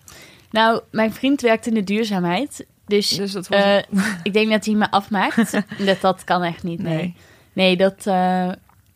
Nou, 0.51 0.81
mijn 0.91 1.13
vriend 1.13 1.41
werkt 1.41 1.67
in 1.67 1.73
de 1.73 1.83
duurzaamheid. 1.83 2.65
Dus, 2.87 3.09
dus 3.09 3.31
dat 3.31 3.47
was... 3.47 3.59
eh, 3.61 3.77
ik 4.23 4.33
denk 4.33 4.49
dat 4.49 4.65
hij 4.65 4.75
me 4.75 4.91
afmaakt. 4.91 5.51
dat, 5.85 6.01
dat 6.01 6.23
kan 6.23 6.43
echt 6.43 6.63
niet, 6.63 6.81
nee. 6.81 6.95
Nee. 6.95 7.15
Nee, 7.53 7.77
dat, 7.77 8.07
eh, 8.07 8.49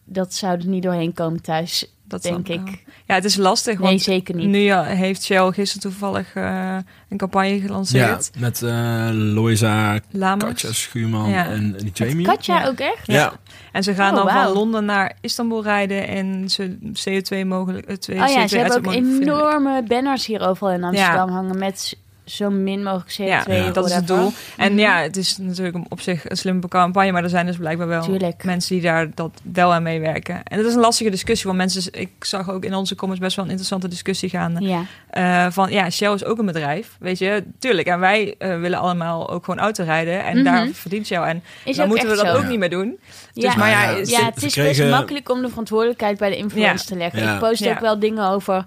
dat 0.05 0.33
zou 0.33 0.57
er 0.59 0.67
niet 0.67 0.83
doorheen 0.83 1.13
komen 1.13 1.41
thuis, 1.41 1.85
dat 2.07 2.21
denk 2.21 2.47
ik. 2.47 2.83
Ja, 3.07 3.13
het 3.15 3.25
is 3.25 3.35
lastig, 3.35 3.79
Nee, 3.79 3.87
want 3.89 4.01
zeker 4.01 4.35
niet. 4.35 4.47
nu 4.47 4.57
ja, 4.57 4.83
heeft 4.83 5.23
Shell 5.23 5.51
gisteren 5.51 5.81
toevallig 5.91 6.33
eh, 6.35 6.77
een 7.09 7.17
campagne 7.17 7.55
Ja, 7.55 7.61
gelanceerd. 7.61 8.31
met 8.39 8.61
eh 8.63 9.09
Loisa, 9.11 9.99
Lamers. 10.11 10.43
Katja 10.61 10.71
Schuurman 10.73 11.29
Ja. 11.29 11.47
en 11.49 11.71
Met 11.71 11.97
Jamie. 11.97 12.25
Katja 12.25 12.59
Ja. 12.59 12.67
ook 12.67 12.79
echt? 12.79 13.07
Ja. 13.07 13.33
En 13.71 13.83
ze 13.83 13.93
gaan 13.93 14.17
Oh, 14.17 14.25
dan 14.25 14.33
van 14.43 14.51
Londen 14.53 14.85
naar 14.85 15.17
Istanbul 15.21 15.63
rijden 15.63 16.07
en 16.07 16.49
ze 16.49 16.77
CO2 16.93 17.45
mogelijk. 17.45 17.85
eh, 17.85 17.95
twee 17.95 18.21
Oh 18.21 18.27
ja, 18.29 18.41
CO2 18.43 18.47
ze 18.49 18.57
hebben 18.57 18.85
ook 18.85 18.93
enorme 18.93 19.83
banners 19.87 20.25
hier 20.25 20.47
overal 20.47 20.73
in 20.73 20.83
Amsterdam 20.83 21.29
hangen 21.29 21.57
met 21.59 21.97
zo 22.25 22.49
min 22.49 22.83
mogelijk 22.83 23.11
CO2. 23.11 23.23
Ja, 23.25 23.43
Ja. 23.47 23.69
dat 23.71 23.85
is 23.85 23.93
het 23.93 24.07
doel. 24.07 24.31
En 24.57 24.71
Mhm. 24.71 24.79
ja, 24.81 24.97
het 25.01 25.17
is 25.17 25.37
natuurlijk 25.37 25.77
op 25.89 26.01
zich 26.01 26.29
een 26.29 26.37
slimme 26.37 26.67
campagne, 26.67 27.11
maar 27.11 27.23
er 27.23 27.29
zijn 27.29 27.45
dus 27.45 27.57
blijkbaar 27.57 27.87
wel 27.87 28.03
Tuurlijk. 28.03 28.43
mensen 28.43 28.73
die 28.75 28.83
daar 28.83 29.07
dat 29.15 29.31
wel 29.53 29.73
aan 29.73 29.83
meewerken. 29.83 30.43
En 30.43 30.57
dat 30.57 30.65
is 30.65 30.73
een 30.73 30.79
lastige 30.79 31.09
discussie, 31.09 31.45
want 31.45 31.57
mensen, 31.57 31.83
ik 31.91 32.09
zag 32.19 32.49
ook 32.49 32.63
in 32.65 32.73
onze 32.73 32.95
comments 32.95 33.23
best 33.23 33.35
wel 33.35 33.45
een 33.45 33.51
interessante 33.51 33.87
discussie 33.87 34.29
gaan. 34.29 34.55
Ja, 34.59 34.81
eh, 35.09 35.51
van 35.51 35.71
ja, 35.71 35.89
Shell 35.89 36.13
is 36.13 36.25
ook 36.25 36.37
een 36.37 36.45
bedrijf, 36.45 36.95
weet 36.99 37.17
je, 37.19 37.43
tuurlijk. 37.59 37.87
En 37.87 37.99
wij 37.99 38.35
eh, 38.37 38.59
willen 38.59 38.79
allemaal 38.79 39.29
ook 39.29 39.43
gewoon 39.45 39.59
auto 39.59 39.83
rijden 39.83 40.23
en 40.23 40.35
Mhm. 40.35 40.43
daar 40.43 40.67
verdient 40.73 41.05
Shell. 41.05 41.21
En 41.21 41.43
is 41.65 41.75
dan 41.75 41.87
moeten 41.87 42.09
we 42.09 42.15
dat 42.15 42.25
zo. 42.27 42.33
ook 42.35 42.41
Ja. 42.41 42.47
niet 42.49 42.59
meer 42.59 42.69
doen. 42.69 42.97
Ja. 43.33 43.41
Dus, 43.47 43.55
maar 43.55 43.69
ja, 43.69 43.81
Ja, 43.89 43.89
is- 43.97 44.15
het 44.15 44.43
is 44.43 44.53
kregen- 44.53 44.77
best 44.85 44.97
makkelijk 44.97 45.29
om 45.29 45.41
de 45.41 45.49
verantwoordelijkheid 45.49 46.17
bij 46.17 46.29
de 46.29 46.37
influencer 46.37 46.87
te 46.87 46.95
leggen. 46.95 47.21
Ja. 47.23 47.33
Ik 47.33 47.39
post 47.39 47.63
Ja. 47.63 47.71
ook 47.71 47.79
wel 47.79 47.99
dingen 47.99 48.29
over 48.29 48.65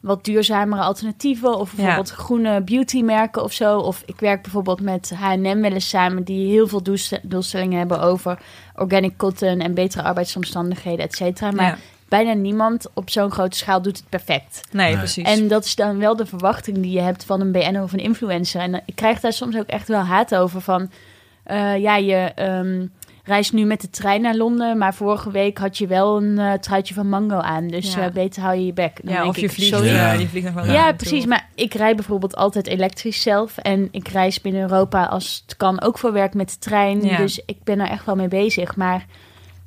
wat 0.00 0.24
duurzamere 0.24 0.82
alternatieven 0.82 1.58
of 1.58 1.70
Ja. 1.70 1.76
bijvoorbeeld 1.76 2.10
groene 2.10 2.60
beautymerken 2.60 3.42
of 3.42 3.52
zo. 3.52 3.78
Of 3.78 4.02
ik 4.06 4.20
werk 4.20 4.42
bijvoorbeeld 4.42 4.80
met 4.80 5.12
H&M 5.14 5.60
wel 5.60 5.72
eens 5.72 5.88
samen 5.88 6.22
die 6.24 6.50
heel 6.50 6.68
veel 6.68 6.82
doelste- 6.82 7.20
doelstellingen 7.22 7.78
hebben 7.78 8.00
over 8.00 8.38
organic 8.76 9.16
cotton 9.16 9.60
en 9.60 9.74
betere 9.74 10.02
arbeidsomstandigheden, 10.02 11.04
et 11.04 11.14
cetera. 11.16 11.50
Maar 11.50 11.66
ja. 11.66 11.76
bijna 12.08 12.32
niemand 12.32 12.86
op 12.94 13.10
zo'n 13.10 13.30
grote 13.30 13.56
schaal 13.56 13.82
doet 13.82 13.96
het 13.96 14.08
perfect. 14.08 14.60
nee, 14.70 14.86
Nee. 14.88 14.96
precies. 14.96 15.24
En 15.24 15.48
dat 15.48 15.64
is 15.64 15.74
dan 15.74 15.98
wel 15.98 16.16
de 16.16 16.26
verwachting 16.26 16.76
die 16.78 16.92
je 16.92 17.00
hebt 17.00 17.24
van 17.24 17.40
een 17.40 17.52
BN'er 17.52 17.82
of 17.82 17.92
een 17.92 17.98
influencer. 17.98 18.60
En 18.60 18.74
ik 18.86 18.94
krijg 18.96 19.20
daar 19.20 19.32
soms 19.32 19.56
ook 19.56 19.66
echt 19.66 19.88
wel 19.88 20.00
haat 20.02 20.34
over 20.34 20.60
van... 20.60 20.90
eh, 21.42 21.78
ja, 21.78 21.96
je 21.96 22.14
ehm, 22.14 22.86
reist 23.28 23.52
nu 23.52 23.64
met 23.64 23.80
de 23.80 23.90
trein 23.90 24.20
naar 24.20 24.34
Londen... 24.36 24.78
maar 24.78 24.94
vorige 24.94 25.30
week 25.30 25.58
had 25.58 25.78
je 25.78 25.86
wel 25.86 26.16
een 26.22 26.38
eh, 26.38 26.52
truitje 26.52 26.94
van 26.94 27.08
Mango 27.08 27.36
aan. 27.38 27.68
Dus 27.68 27.94
Ja. 27.94 28.00
eh, 28.06 28.12
beter 28.12 28.42
hou 28.42 28.56
je 28.56 28.66
je 28.66 28.72
bek. 28.72 29.00
Dan 29.02 29.12
ja, 29.14 29.18
denk 29.20 29.30
of 29.30 29.38
je 29.40 29.48
vliegt, 29.50 29.74
sorry. 29.74 29.88
Ja. 29.88 30.12
je 30.12 30.28
vliegt 30.28 30.46
nog 30.46 30.54
wel 30.64 30.72
Ja, 30.74 30.92
precies. 30.92 31.26
Maar 31.26 31.48
ik 31.54 31.74
rijd 31.74 31.96
bijvoorbeeld 31.96 32.36
altijd 32.36 32.66
elektrisch 32.66 33.22
zelf. 33.22 33.58
En 33.58 33.88
ik 33.90 34.08
reis 34.08 34.40
binnen 34.40 34.62
Europa 34.62 35.04
als 35.04 35.42
het 35.46 35.56
kan 35.56 35.80
ook 35.80 35.98
voor 35.98 36.12
werk 36.12 36.34
met 36.34 36.50
de 36.50 36.58
trein. 36.58 37.02
Ja. 37.02 37.16
Dus 37.16 37.42
ik 37.46 37.56
ben 37.64 37.80
er 37.80 37.88
echt 37.88 38.04
wel 38.04 38.16
mee 38.16 38.28
bezig. 38.28 38.76
Maar 38.76 39.06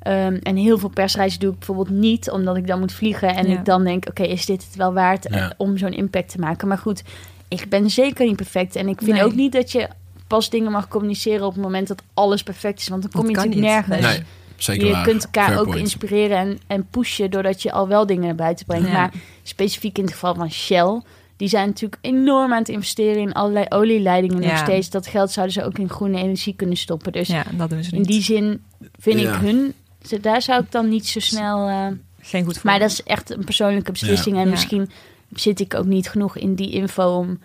ehm, 0.02 0.34
en 0.42 0.56
heel 0.56 0.78
veel 0.78 0.88
persreizen 0.88 1.40
doe 1.40 1.52
ik 1.52 1.58
bijvoorbeeld 1.58 1.90
niet, 1.90 2.30
omdat 2.30 2.56
ik 2.56 2.66
dan 2.66 2.78
moet 2.80 2.92
vliegen. 2.92 3.34
En 3.34 3.46
Ja. 3.48 3.58
ik 3.58 3.64
dan 3.64 3.84
denk, 3.84 4.08
oké, 4.08 4.22
is 4.22 4.46
dit 4.46 4.64
het 4.64 4.76
wel 4.76 4.92
waard 4.92 5.26
eh, 5.26 5.36
Ja. 5.36 5.52
om 5.56 5.76
zo'n 5.78 5.92
impact 5.92 6.28
te 6.30 6.38
maken? 6.38 6.68
Maar 6.68 6.78
goed, 6.78 7.02
ik 7.48 7.68
ben 7.68 7.90
zeker 7.90 8.26
niet 8.26 8.36
perfect. 8.36 8.76
En 8.76 8.88
ik 8.88 8.98
vind 8.98 9.12
Nee. 9.16 9.24
ook 9.24 9.34
niet 9.34 9.52
dat 9.52 9.72
je 9.72 9.88
pas 10.36 10.50
dingen 10.50 10.72
mag 10.72 10.88
communiceren 10.88 11.46
op 11.46 11.52
het 11.52 11.62
moment 11.62 11.88
dat 11.88 12.02
alles 12.14 12.42
perfect 12.42 12.80
is. 12.80 12.88
Want 12.88 13.02
dan 13.02 13.10
kom 13.10 13.20
Dat 13.20 13.30
je 13.30 13.36
natuurlijk 13.36 13.64
niet. 13.86 13.88
nergens. 13.88 14.16
Nee, 14.16 14.26
zeker 14.56 14.86
Je 14.86 14.92
waar. 14.92 15.04
kunt 15.04 15.24
elkaar 15.24 15.46
Fair 15.46 15.58
ook 15.58 15.64
point. 15.64 15.80
inspireren 15.80 16.38
en, 16.38 16.58
en 16.66 16.86
pushen 16.90 17.30
doordat 17.30 17.62
je 17.62 17.72
al 17.72 17.88
wel 17.88 18.06
dingen 18.06 18.22
naar 18.24 18.34
buiten 18.34 18.66
brengt. 18.66 18.86
Ja. 18.86 18.92
Maar 18.92 19.12
specifiek 19.42 19.98
in 19.98 20.04
het 20.04 20.12
geval 20.12 20.34
van 20.34 20.50
Shell, 20.50 21.00
die 21.36 21.48
zijn 21.48 21.66
natuurlijk 21.66 22.02
enorm 22.04 22.52
aan 22.52 22.58
het 22.58 22.68
investeren 22.68 23.22
in 23.22 23.32
allerlei 23.32 23.66
olieleidingen 23.68 24.40
nog 24.40 24.58
steeds. 24.58 24.90
Dat 24.90 25.06
geld 25.06 25.30
zouden 25.30 25.54
ze 25.54 25.64
ook 25.64 25.78
in 25.78 25.88
groene 25.88 26.18
energie 26.18 26.54
kunnen 26.56 26.76
stoppen. 26.76 27.12
Dus 27.12 27.28
Ja, 27.28 27.44
dat 27.52 27.70
doen 27.70 27.84
ze 27.84 27.96
in 27.96 28.02
die 28.02 28.22
zin 28.22 28.62
vind 28.98 29.20
Ja. 29.20 29.34
ik 29.34 29.40
hun, 29.40 29.74
ze- 30.02 30.20
daar 30.20 30.42
zou 30.42 30.62
ik 30.62 30.70
dan 30.70 30.88
niet 30.88 31.06
zo 31.06 31.20
snel. 31.20 31.68
eh, 31.68 31.86
Geen 32.20 32.44
goed 32.44 32.58
voor. 32.58 32.70
maar 32.70 32.78
dat 32.78 32.90
is 32.90 33.02
echt 33.02 33.30
een 33.30 33.44
persoonlijke 33.44 33.92
beslissing 33.92 34.36
en 34.36 34.44
Ja. 34.44 34.50
misschien 34.50 34.90
zit 35.34 35.60
ik 35.60 35.74
ook 35.74 35.86
niet 35.86 36.08
genoeg 36.08 36.36
in 36.36 36.54
die 36.54 36.70
info 36.70 37.16
om 37.16 37.38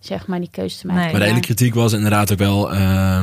zeg 0.00 0.26
maar 0.26 0.40
die 0.40 0.48
keuze 0.52 0.78
te 0.78 0.86
maken. 0.86 1.02
Nee. 1.02 1.10
Maar 1.10 1.20
de 1.20 1.26
Ja. 1.26 1.32
hele 1.32 1.44
kritiek 1.46 1.74
was 1.74 1.92
inderdaad 1.92 2.32
ook 2.32 2.38
wel 2.38 2.72
eh, 2.72 3.22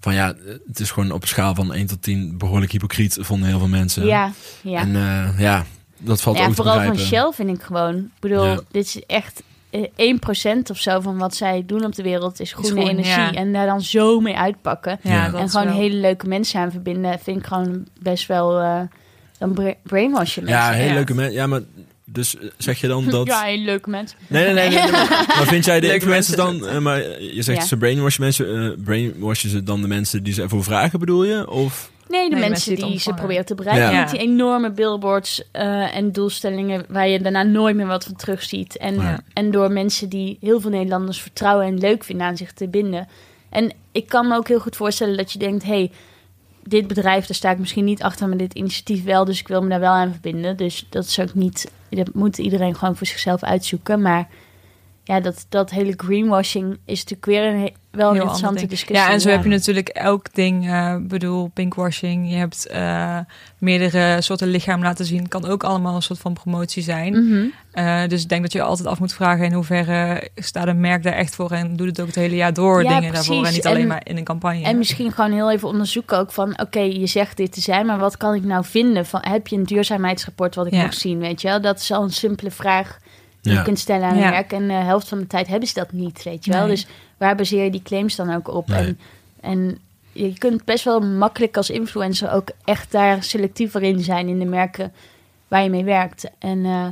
van 0.00 0.14
ja, 0.14 0.34
het 0.66 0.80
is 0.80 0.90
gewoon 0.90 1.12
op 1.12 1.22
een 1.22 1.28
schaal 1.28 1.54
van 1.54 1.72
1 1.72 1.86
tot 1.86 2.02
10 2.02 2.38
behoorlijk 2.38 2.72
hypocriet, 2.72 3.18
vonden 3.20 3.48
heel 3.48 3.58
veel 3.58 3.68
mensen. 3.68 4.06
Ja, 4.06 4.32
ja. 4.62 4.80
En 4.80 4.96
eh, 4.96 5.40
ja, 5.40 5.64
dat 5.98 6.20
valt 6.20 6.36
ja, 6.36 6.42
ook 6.42 6.48
te 6.48 6.54
vooral 6.54 6.74
van 6.74 6.90
begrijpen. 6.90 7.16
Shell 7.18 7.32
vind 7.46 7.58
ik 7.58 7.64
gewoon. 7.64 7.96
Ik 7.96 8.20
bedoel, 8.20 8.44
Ja. 8.44 8.60
dit 8.70 8.84
is 8.84 9.02
echt 9.06 9.42
eh, 9.70 9.82
1% 9.96 10.70
of 10.70 10.78
zo 10.78 11.00
van 11.00 11.18
wat 11.18 11.34
zij 11.36 11.62
doen 11.66 11.84
op 11.84 11.94
de 11.94 12.02
wereld 12.02 12.40
is 12.40 12.52
groene 12.52 12.70
groen, 12.70 12.88
energie. 12.88 13.12
ja. 13.12 13.32
En 13.32 13.52
daar 13.52 13.66
dan 13.66 13.80
zo 13.82 14.20
mee 14.20 14.36
uitpakken. 14.36 14.98
ja, 15.02 15.32
en 15.34 15.48
gewoon 15.50 15.66
wel- 15.66 15.76
hele 15.76 15.96
leuke 15.96 16.26
mensen 16.28 16.60
aan 16.60 16.70
verbinden, 16.70 17.18
vind 17.18 17.38
ik 17.38 17.46
gewoon 17.46 17.86
best 18.00 18.26
wel. 18.26 18.58
eh 18.60 18.80
dan 19.38 19.52
bra 19.52 19.74
brainwashen 19.82 20.44
mensen. 20.44 20.62
Ja, 20.62 20.70
hele 20.70 20.88
Ja. 20.88 20.94
leuke 20.94 21.14
mensen. 21.14 21.34
Ja, 21.34 21.46
maar 21.46 21.60
dus 22.18 22.36
eh, 22.38 22.48
zeg 22.56 22.80
je 22.80 22.86
dan 22.88 23.04
dat... 23.10 23.26
Ja, 23.34 23.42
hele 23.42 23.64
leuke 23.64 23.90
mensen. 23.90 24.18
Nee, 24.26 24.44
nee, 24.44 24.54
nee. 24.54 24.68
nee, 24.68 24.82
nee, 24.82 24.90
maar, 24.90 25.24
maar 25.36 25.46
vind 25.46 25.64
jij 25.64 25.80
de 25.80 25.86
Leuke 25.86 26.00
influencers 26.04 26.36
mensen. 26.36 26.60
dan... 26.62 26.68
eh, 26.74 26.78
maar 26.78 26.98
je 27.20 27.42
zegt 27.42 27.58
Ja. 27.58 27.66
ze 27.66 27.76
brainwashen 27.76 28.22
mensen. 28.22 28.72
eh 28.76 28.84
brainwashen 28.84 29.50
ze 29.50 29.62
dan 29.62 29.80
de 29.82 29.88
mensen 29.88 30.22
die 30.22 30.32
ze 30.32 30.42
ervoor 30.42 30.64
vragen, 30.64 30.98
bedoel 30.98 31.24
je? 31.24 31.50
Of... 31.50 31.90
Nee, 32.08 32.28
de 32.30 32.36
Nee, 32.36 32.48
mensen 32.48 32.72
mensen 32.72 32.90
die 32.90 33.00
ze 33.00 33.12
proberen 33.14 33.44
te 33.44 33.54
bereiken 33.54 33.90
Ja. 33.92 34.00
met 34.00 34.10
die 34.10 34.20
enorme 34.20 34.70
billboards 34.72 35.42
eh, 35.52 35.96
en 35.96 36.12
doelstellingen 36.12 36.84
waar 36.88 37.08
je 37.08 37.20
daarna 37.20 37.42
nooit 37.42 37.76
meer 37.76 37.86
wat 37.86 38.04
van 38.04 38.16
terugziet. 38.16 38.76
En, 38.76 38.94
Ja. 38.94 39.20
en 39.32 39.50
door 39.50 39.70
mensen 39.72 40.08
die 40.08 40.36
heel 40.40 40.60
veel 40.60 40.70
Nederlanders 40.70 41.20
vertrouwen 41.22 41.66
en 41.66 41.78
leuk 41.78 42.04
vinden 42.04 42.26
aan 42.26 42.36
zich 42.36 42.52
te 42.52 42.68
binden. 42.68 43.08
En 43.50 43.72
ik 43.92 44.08
kan 44.08 44.28
me 44.28 44.36
ook 44.36 44.48
heel 44.48 44.60
goed 44.60 44.76
voorstellen 44.76 45.16
dat 45.16 45.32
je 45.32 45.38
denkt, 45.38 45.64
hey, 45.64 45.90
dit 46.68 46.86
bedrijf, 46.86 47.26
daar 47.26 47.36
sta 47.36 47.50
ik 47.50 47.58
misschien 47.58 47.84
niet 47.84 48.02
achter, 48.02 48.28
maar 48.28 48.36
dit 48.36 48.54
initiatief 48.54 49.04
wel, 49.04 49.24
dus 49.24 49.40
ik 49.40 49.48
wil 49.48 49.62
me 49.62 49.68
daar 49.68 49.80
wel 49.80 49.92
aan 49.92 50.12
verbinden. 50.12 50.56
Dus 50.56 50.86
dat 50.88 51.04
is 51.04 51.20
ook 51.20 51.34
niet, 51.34 51.70
dat 51.90 52.14
moet 52.14 52.38
iedereen 52.38 52.74
gewoon 52.74 52.96
voor 52.96 53.06
zichzelf 53.06 53.42
uitzoeken. 53.42 54.02
Maar 54.02 54.28
ja, 55.04 55.20
dat, 55.20 55.46
dat 55.48 55.70
hele 55.70 55.94
greenwashing 55.96 56.78
is 56.84 57.04
natuurlijk 57.04 57.26
weer 57.26 57.44
een, 57.44 57.74
wel 57.98 58.08
een 58.08 58.14
Heel 58.14 58.22
interessante 58.22 58.66
discussie. 58.66 59.06
Ja, 59.06 59.12
en 59.12 59.20
zo 59.20 59.28
heb 59.28 59.42
je 59.42 59.48
natuurlijk 59.48 59.88
elk 59.88 60.26
ding. 60.34 60.68
eh 60.68 60.96
bedoel, 61.00 61.50
pinkwashing. 61.54 62.30
Je 62.30 62.36
hebt 62.36 62.66
eh, 62.66 63.18
meerdere 63.58 64.20
soorten 64.22 64.48
lichaam 64.48 64.82
laten 64.82 65.04
zien. 65.04 65.28
Kan 65.28 65.46
ook 65.46 65.64
allemaal 65.64 65.94
een 65.94 66.02
soort 66.02 66.18
van 66.18 66.32
promotie 66.32 66.82
zijn. 66.82 67.12
Mhm. 67.26 67.44
Eh, 67.72 68.08
dus 68.08 68.22
ik 68.22 68.28
denk 68.28 68.42
dat 68.42 68.52
je 68.52 68.62
altijd 68.62 68.88
af 68.88 68.98
moet 68.98 69.12
vragen 69.12 69.44
in 69.44 69.52
hoeverre 69.52 70.28
staat 70.36 70.66
een 70.66 70.80
merk 70.80 71.02
daar 71.02 71.12
echt 71.12 71.34
voor 71.34 71.50
en 71.50 71.76
doet 71.76 71.86
het 71.86 72.00
ook 72.00 72.06
het 72.06 72.14
hele 72.14 72.36
jaar 72.36 72.52
door 72.52 72.82
Ja, 72.82 72.94
dingen 72.98 73.12
daarvoor 73.12 73.46
en 73.46 73.52
niet 73.52 73.66
alleen 73.66 73.80
En- 73.82 73.86
maar 73.88 74.00
in 74.04 74.16
een 74.16 74.24
campagne. 74.24 74.62
En 74.64 74.78
misschien 74.78 75.12
gewoon 75.12 75.32
heel 75.32 75.50
even 75.50 75.68
onderzoeken 75.68 76.18
ook 76.18 76.32
van... 76.32 76.60
oké, 76.60 76.80
je 76.80 77.06
zegt 77.06 77.36
dit 77.36 77.52
te 77.52 77.60
zijn, 77.60 77.86
maar 77.86 77.98
wat 77.98 78.16
kan 78.16 78.34
ik 78.34 78.44
nou 78.44 78.64
vinden? 78.64 79.06
Van, 79.06 79.20
heb 79.28 79.46
je 79.46 79.56
een 79.56 79.64
duurzaamheidsrapport 79.64 80.54
wat 80.54 80.66
ik 80.66 80.72
Ja. 80.72 80.82
mag 80.82 80.94
zien, 80.94 81.18
weet 81.18 81.40
je 81.42 81.48
wel? 81.48 81.60
Dat 81.60 81.78
is 81.78 81.92
al 81.92 82.02
een 82.02 82.10
simpele 82.10 82.50
vraag 82.50 82.98
die 83.40 83.52
Ja. 83.52 83.58
je 83.58 83.64
kunt 83.64 83.78
stellen 83.78 84.08
aan 84.08 84.14
een 84.14 84.20
Ja. 84.22 84.30
merk. 84.30 84.52
En 84.52 84.66
de 84.66 84.72
helft 84.72 85.08
van 85.08 85.18
de 85.18 85.26
tijd 85.26 85.46
hebben 85.46 85.68
ze 85.68 85.74
dat 85.74 85.92
niet, 85.92 86.22
weet 86.22 86.44
je 86.44 86.50
wel? 86.52 86.60
Nee. 86.66 86.70
Dus 86.70 86.86
waar 87.18 87.36
baseer 87.36 87.64
je 87.64 87.70
die 87.70 87.82
claims 87.82 88.16
dan 88.16 88.34
ook 88.34 88.48
op? 88.48 88.68
Nee. 88.68 88.78
En, 88.78 88.96
en 89.40 89.78
je 90.12 90.38
kunt 90.38 90.64
best 90.64 90.84
wel 90.84 91.00
makkelijk 91.00 91.56
als 91.56 91.70
influencer 91.70 92.32
ook 92.32 92.48
echt 92.64 92.92
daar 92.92 93.22
selectiever 93.22 93.82
in 93.82 94.00
zijn... 94.00 94.28
in 94.28 94.38
de 94.38 94.44
merken 94.44 94.92
waar 95.48 95.62
je 95.62 95.70
mee 95.70 95.84
werkt. 95.84 96.30
En 96.38 96.64
eh, 96.64 96.86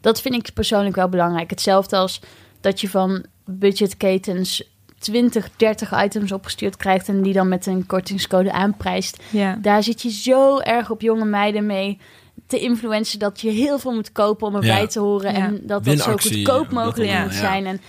dat 0.00 0.20
vind 0.20 0.34
ik 0.34 0.54
persoonlijk 0.54 0.96
wel 0.96 1.08
belangrijk. 1.08 1.50
Hetzelfde 1.50 1.96
als 1.96 2.20
dat 2.60 2.80
je 2.80 2.88
van 2.88 3.24
budgetketens 3.44 4.62
20, 4.98 5.50
30 5.56 6.04
items 6.04 6.32
opgestuurd 6.32 6.76
krijgt 6.76 7.08
en 7.08 7.22
die 7.22 7.32
dan 7.32 7.48
met 7.48 7.66
een 7.66 7.86
kortingscode 7.86 8.52
aanprijst. 8.52 9.22
ja. 9.30 9.58
Daar 9.62 9.82
zit 9.82 10.02
je 10.02 10.10
zo 10.10 10.58
erg 10.58 10.90
op 10.90 11.00
jonge 11.00 11.24
meiden 11.24 11.66
mee 11.66 11.98
te 12.46 12.58
influencen 12.58 13.18
dat 13.18 13.40
je 13.40 13.50
heel 13.50 13.78
veel 13.78 13.92
moet 13.94 14.12
kopen 14.12 14.46
om 14.46 14.54
erbij 14.54 14.80
Ja. 14.80 14.86
te 14.86 15.00
horen. 15.00 15.32
Ja. 15.32 15.38
En 15.38 15.60
dat 15.62 15.84
dat 15.84 15.98
zo 15.98 16.16
goedkoop 16.16 16.70
mogelijk 16.70 17.10
moet 17.22 17.32
ja. 17.32 17.38
zijn. 17.40 17.66
En 17.66 17.80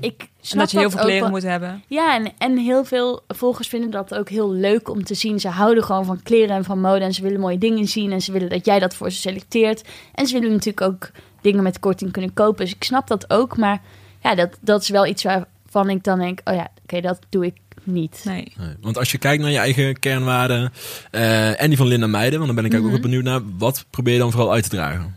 ik 0.00 0.20
En 0.20 0.28
snap 0.40 0.60
dat 0.60 0.70
je 0.70 0.78
heel 0.78 0.90
veel 0.90 0.98
ook 1.00 1.06
kleren 1.06 1.30
moet 1.30 1.42
hebben. 1.42 1.82
Ja, 1.86 2.14
en, 2.14 2.32
en 2.38 2.56
heel 2.58 2.84
veel 2.84 3.22
volgers 3.28 3.68
vinden 3.68 3.90
dat 3.90 4.14
ook 4.14 4.28
heel 4.28 4.52
leuk 4.52 4.88
om 4.90 5.04
te 5.04 5.14
zien. 5.14 5.40
Ze 5.40 5.48
houden 5.48 5.84
gewoon 5.84 6.04
van 6.04 6.22
kleren 6.22 6.56
en 6.56 6.64
van 6.64 6.80
mode 6.80 7.04
en 7.04 7.12
ze 7.14 7.22
willen 7.22 7.40
mooie 7.40 7.58
dingen 7.58 7.86
zien. 7.86 8.12
En 8.12 8.20
ze 8.20 8.32
willen 8.32 8.48
dat 8.48 8.64
jij 8.66 8.78
dat 8.78 8.94
voor 8.94 9.10
ze 9.10 9.18
selecteert. 9.18 9.82
En 10.14 10.26
ze 10.26 10.32
willen 10.32 10.50
natuurlijk 10.50 10.80
ook 10.80 11.10
dingen 11.40 11.62
met 11.62 11.80
korting 11.80 12.12
kunnen 12.12 12.32
kopen. 12.34 12.64
Dus 12.64 12.74
ik 12.74 12.84
snap 12.84 13.06
dat 13.06 13.30
ook. 13.30 13.56
Maar 13.56 13.80
ja, 14.22 14.34
dat, 14.34 14.58
dat 14.60 14.82
is 14.82 14.88
wel 14.88 15.06
iets 15.06 15.22
waarvan 15.22 15.90
ik 15.90 16.04
dan 16.04 16.18
denk... 16.18 16.40
oh 16.44 16.54
ja, 16.54 16.68
oké, 16.82 17.00
dat 17.00 17.18
doe 17.28 17.46
ik 17.46 17.54
niet. 17.82 18.20
Nee. 18.24 18.52
Nee, 18.56 18.74
Want 18.80 18.98
als 18.98 19.10
je 19.12 19.18
kijkt 19.18 19.42
naar 19.42 19.50
je 19.52 19.58
eigen 19.58 19.98
kernwaarden 19.98 20.72
eh, 21.10 21.62
en 21.62 21.68
die 21.68 21.76
van 21.78 21.86
Linda 21.86 22.06
Meijden, 22.06 22.38
want 22.40 22.46
dan 22.54 22.62
ben 22.62 22.64
ik 22.72 22.74
ook 22.78 22.82
Mhm. 22.82 22.90
wel 22.92 23.00
benieuwd 23.00 23.24
naar, 23.24 23.40
wat 23.58 23.84
probeer 23.90 24.12
je 24.12 24.18
dan 24.18 24.30
vooral 24.30 24.52
uit 24.52 24.62
te 24.62 24.68
dragen? 24.68 25.16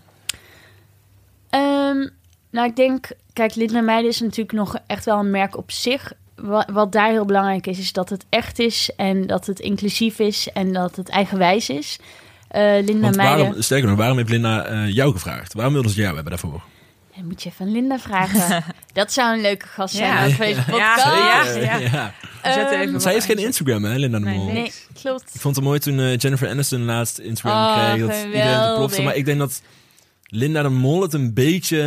Ehm, 1.50 2.08
nou, 2.52 2.68
ik 2.68 2.76
denk, 2.76 3.08
kijk, 3.40 3.56
Linda 3.56 3.82
Meijden 3.82 4.10
is 4.10 4.20
natuurlijk 4.20 4.52
nog 4.52 4.76
echt 4.88 5.06
wel 5.06 5.20
een 5.20 5.32
merk 5.32 5.58
op 5.58 5.72
zich. 5.72 6.12
Wat, 6.36 6.66
wat 6.72 6.92
daar 6.92 7.10
heel 7.10 7.26
belangrijk 7.26 7.68
is, 7.68 7.80
is 7.80 7.94
dat 7.94 8.10
het 8.10 8.26
echt 8.30 8.60
is 8.60 8.92
en 8.98 9.28
dat 9.28 9.46
het 9.46 9.60
inclusief 9.60 10.20
is 10.20 10.48
en 10.54 10.74
dat 10.74 10.96
het 10.96 11.10
eigenwijs 11.10 11.70
is. 11.70 12.00
Eh, 12.48 12.62
Linda 12.62 13.00
Want 13.02 13.16
Meijden, 13.16 13.38
waarom, 13.46 13.62
sterker 13.62 13.88
nog, 13.90 13.98
waarom 13.98 14.18
heeft 14.18 14.30
Linda 14.30 14.66
eh, 14.66 14.88
jou 14.94 15.12
gevraagd? 15.12 15.54
Waarom 15.54 15.74
wilden 15.74 15.92
ze 15.92 16.02
jou 16.02 16.14
hebben 16.14 16.32
daarvoor? 16.32 16.62
Ja, 17.14 17.24
moet 17.24 17.44
je 17.44 17.50
even 17.50 17.66
aan 17.66 17.72
Linda 17.72 18.00
vragen. 18.00 18.64
dat 18.94 19.12
zou 19.14 19.34
een 19.36 19.42
leuke 19.42 19.66
gast 19.68 19.96
zijn 19.96 20.10
Ja. 20.28 20.28
op 20.34 20.38
deze 20.38 20.60
Ja, 20.60 20.64
podcast. 20.64 21.04
Ja, 21.06 21.44
Zeker, 21.54 21.82
ja. 21.82 22.14
zetten 22.44 22.80
Ehm, 22.80 22.88
even 22.88 23.02
Zij 23.02 23.14
heeft 23.14 23.26
geen 23.26 23.38
Instagram, 23.38 23.84
hè, 23.84 23.96
Linda 23.96 24.20
de 24.20 24.26
Nee, 24.26 24.36
Mol? 24.38 24.46
nee. 24.46 24.54
Nee, 24.56 24.72
klopt. 25.02 25.36
Ik 25.36 25.42
vond 25.42 25.56
het 25.56 25.66
mooi 25.66 25.80
toen 25.80 26.00
eh, 26.00 26.18
Jennifer 26.18 26.50
Aniston 26.50 26.84
laatst 26.86 27.18
Instagram 27.18 27.58
Oh, 27.66 27.74
kreeg. 27.74 27.88
Dat 28.08 28.16
iedereen 28.26 28.42
het 28.42 28.52
geweldig. 28.52 28.78
plofte. 28.78 29.02
Maar 29.02 29.16
ik 29.16 29.26
denk 29.26 29.40
dat 29.40 29.62
Linda 30.32 30.62
de 30.62 30.70
Mol 30.70 31.02
het 31.02 31.14
een 31.14 31.34
beetje 31.34 31.82